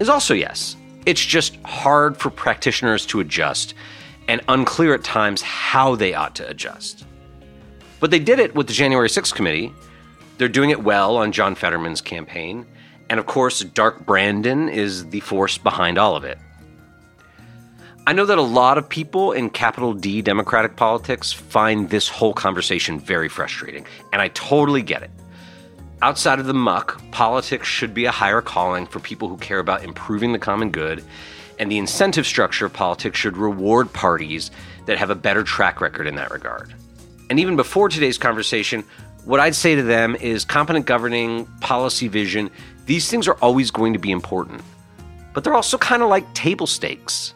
is 0.00 0.08
also 0.08 0.34
yes. 0.34 0.76
It's 1.06 1.24
just 1.24 1.56
hard 1.64 2.16
for 2.16 2.30
practitioners 2.30 3.06
to 3.06 3.20
adjust 3.20 3.74
and 4.28 4.42
unclear 4.48 4.94
at 4.94 5.02
times 5.02 5.40
how 5.40 5.94
they 5.94 6.12
ought 6.12 6.34
to 6.36 6.48
adjust. 6.48 7.06
But 8.00 8.10
they 8.10 8.18
did 8.18 8.38
it 8.38 8.54
with 8.54 8.66
the 8.66 8.74
January 8.74 9.08
6th 9.08 9.34
committee. 9.34 9.72
They're 10.36 10.48
doing 10.48 10.70
it 10.70 10.84
well 10.84 11.16
on 11.16 11.32
John 11.32 11.54
Fetterman's 11.54 12.00
campaign. 12.00 12.66
And 13.10 13.18
of 13.18 13.26
course, 13.26 13.60
Dark 13.60 14.04
Brandon 14.04 14.68
is 14.68 15.06
the 15.10 15.20
force 15.20 15.58
behind 15.58 15.98
all 15.98 16.16
of 16.16 16.24
it. 16.24 16.38
I 18.06 18.12
know 18.12 18.24
that 18.24 18.38
a 18.38 18.42
lot 18.42 18.78
of 18.78 18.88
people 18.88 19.32
in 19.32 19.50
capital 19.50 19.92
D 19.92 20.22
Democratic 20.22 20.76
politics 20.76 21.30
find 21.30 21.90
this 21.90 22.08
whole 22.08 22.32
conversation 22.32 22.98
very 22.98 23.28
frustrating, 23.28 23.84
and 24.12 24.22
I 24.22 24.28
totally 24.28 24.82
get 24.82 25.02
it. 25.02 25.10
Outside 26.00 26.38
of 26.38 26.46
the 26.46 26.54
muck, 26.54 27.02
politics 27.10 27.66
should 27.66 27.92
be 27.92 28.06
a 28.06 28.10
higher 28.10 28.40
calling 28.40 28.86
for 28.86 29.00
people 29.00 29.28
who 29.28 29.36
care 29.36 29.58
about 29.58 29.84
improving 29.84 30.32
the 30.32 30.38
common 30.38 30.70
good, 30.70 31.04
and 31.58 31.70
the 31.70 31.76
incentive 31.76 32.26
structure 32.26 32.64
of 32.64 32.72
politics 32.72 33.18
should 33.18 33.36
reward 33.36 33.92
parties 33.92 34.50
that 34.86 34.96
have 34.96 35.10
a 35.10 35.14
better 35.14 35.42
track 35.42 35.80
record 35.80 36.06
in 36.06 36.14
that 36.14 36.30
regard. 36.30 36.72
And 37.28 37.38
even 37.40 37.56
before 37.56 37.88
today's 37.88 38.16
conversation, 38.16 38.84
what 39.24 39.40
I'd 39.40 39.54
say 39.54 39.74
to 39.74 39.82
them 39.82 40.16
is 40.16 40.44
competent 40.46 40.86
governing, 40.86 41.44
policy 41.60 42.08
vision, 42.08 42.48
these 42.88 43.10
things 43.10 43.28
are 43.28 43.36
always 43.42 43.70
going 43.70 43.92
to 43.92 43.98
be 43.98 44.10
important. 44.10 44.62
But 45.34 45.44
they're 45.44 45.54
also 45.54 45.76
kind 45.76 46.02
of 46.02 46.08
like 46.08 46.32
table 46.32 46.66
stakes. 46.66 47.34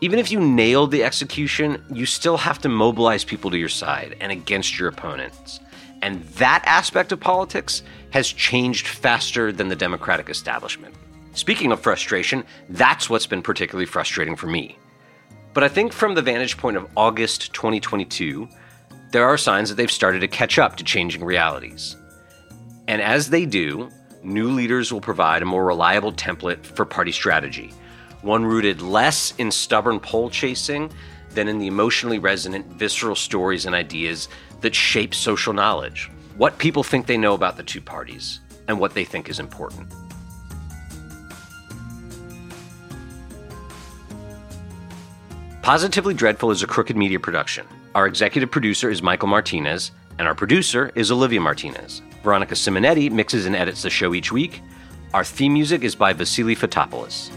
Even 0.00 0.18
if 0.18 0.32
you 0.32 0.40
nailed 0.40 0.90
the 0.90 1.04
execution, 1.04 1.80
you 1.92 2.06
still 2.06 2.36
have 2.36 2.58
to 2.62 2.68
mobilize 2.68 3.24
people 3.24 3.52
to 3.52 3.56
your 3.56 3.68
side 3.68 4.16
and 4.20 4.32
against 4.32 4.80
your 4.80 4.88
opponents. 4.88 5.60
And 6.02 6.24
that 6.42 6.64
aspect 6.66 7.12
of 7.12 7.20
politics 7.20 7.84
has 8.10 8.26
changed 8.26 8.88
faster 8.88 9.52
than 9.52 9.68
the 9.68 9.76
Democratic 9.76 10.28
establishment. 10.28 10.92
Speaking 11.34 11.70
of 11.70 11.80
frustration, 11.80 12.42
that's 12.68 13.08
what's 13.08 13.28
been 13.28 13.42
particularly 13.42 13.86
frustrating 13.86 14.34
for 14.34 14.48
me. 14.48 14.76
But 15.54 15.62
I 15.62 15.68
think 15.68 15.92
from 15.92 16.16
the 16.16 16.22
vantage 16.22 16.56
point 16.56 16.76
of 16.76 16.90
August 16.96 17.54
2022, 17.54 18.48
there 19.12 19.24
are 19.24 19.38
signs 19.38 19.68
that 19.68 19.76
they've 19.76 19.88
started 19.88 20.18
to 20.18 20.28
catch 20.28 20.58
up 20.58 20.74
to 20.78 20.84
changing 20.84 21.22
realities. 21.22 21.94
And 22.88 23.00
as 23.00 23.30
they 23.30 23.46
do, 23.46 23.88
new 24.24 24.50
leaders 24.50 24.92
will 24.92 25.00
provide 25.00 25.42
a 25.42 25.46
more 25.46 25.64
reliable 25.64 26.12
template 26.12 26.64
for 26.64 26.84
party 26.84 27.12
strategy, 27.12 27.72
one 28.22 28.44
rooted 28.44 28.80
less 28.80 29.34
in 29.38 29.50
stubborn 29.50 29.98
poll 29.98 30.30
chasing 30.30 30.90
than 31.30 31.48
in 31.48 31.58
the 31.58 31.66
emotionally 31.66 32.18
resonant, 32.18 32.66
visceral 32.66 33.16
stories 33.16 33.66
and 33.66 33.74
ideas 33.74 34.28
that 34.60 34.74
shape 34.74 35.14
social 35.14 35.52
knowledge, 35.52 36.10
what 36.36 36.58
people 36.58 36.82
think 36.82 37.06
they 37.06 37.16
know 37.16 37.34
about 37.34 37.56
the 37.56 37.62
two 37.62 37.80
parties, 37.80 38.40
and 38.68 38.78
what 38.78 38.94
they 38.94 39.04
think 39.04 39.28
is 39.28 39.40
important. 39.40 39.88
Positively 45.62 46.12
Dreadful 46.12 46.50
is 46.50 46.62
a 46.62 46.66
crooked 46.66 46.96
media 46.96 47.20
production. 47.20 47.66
Our 47.94 48.06
executive 48.06 48.50
producer 48.50 48.90
is 48.90 49.02
Michael 49.02 49.28
Martinez, 49.28 49.92
and 50.18 50.26
our 50.26 50.34
producer 50.34 50.90
is 50.94 51.10
Olivia 51.10 51.40
Martinez. 51.40 52.02
Veronica 52.22 52.54
Simonetti 52.54 53.10
mixes 53.10 53.46
and 53.46 53.56
edits 53.56 53.82
the 53.82 53.90
show 53.90 54.14
each 54.14 54.30
week. 54.30 54.60
Our 55.12 55.24
theme 55.24 55.54
music 55.54 55.82
is 55.82 55.94
by 55.94 56.14
Vasilis 56.14 56.56
Fotopoulos. 56.56 57.30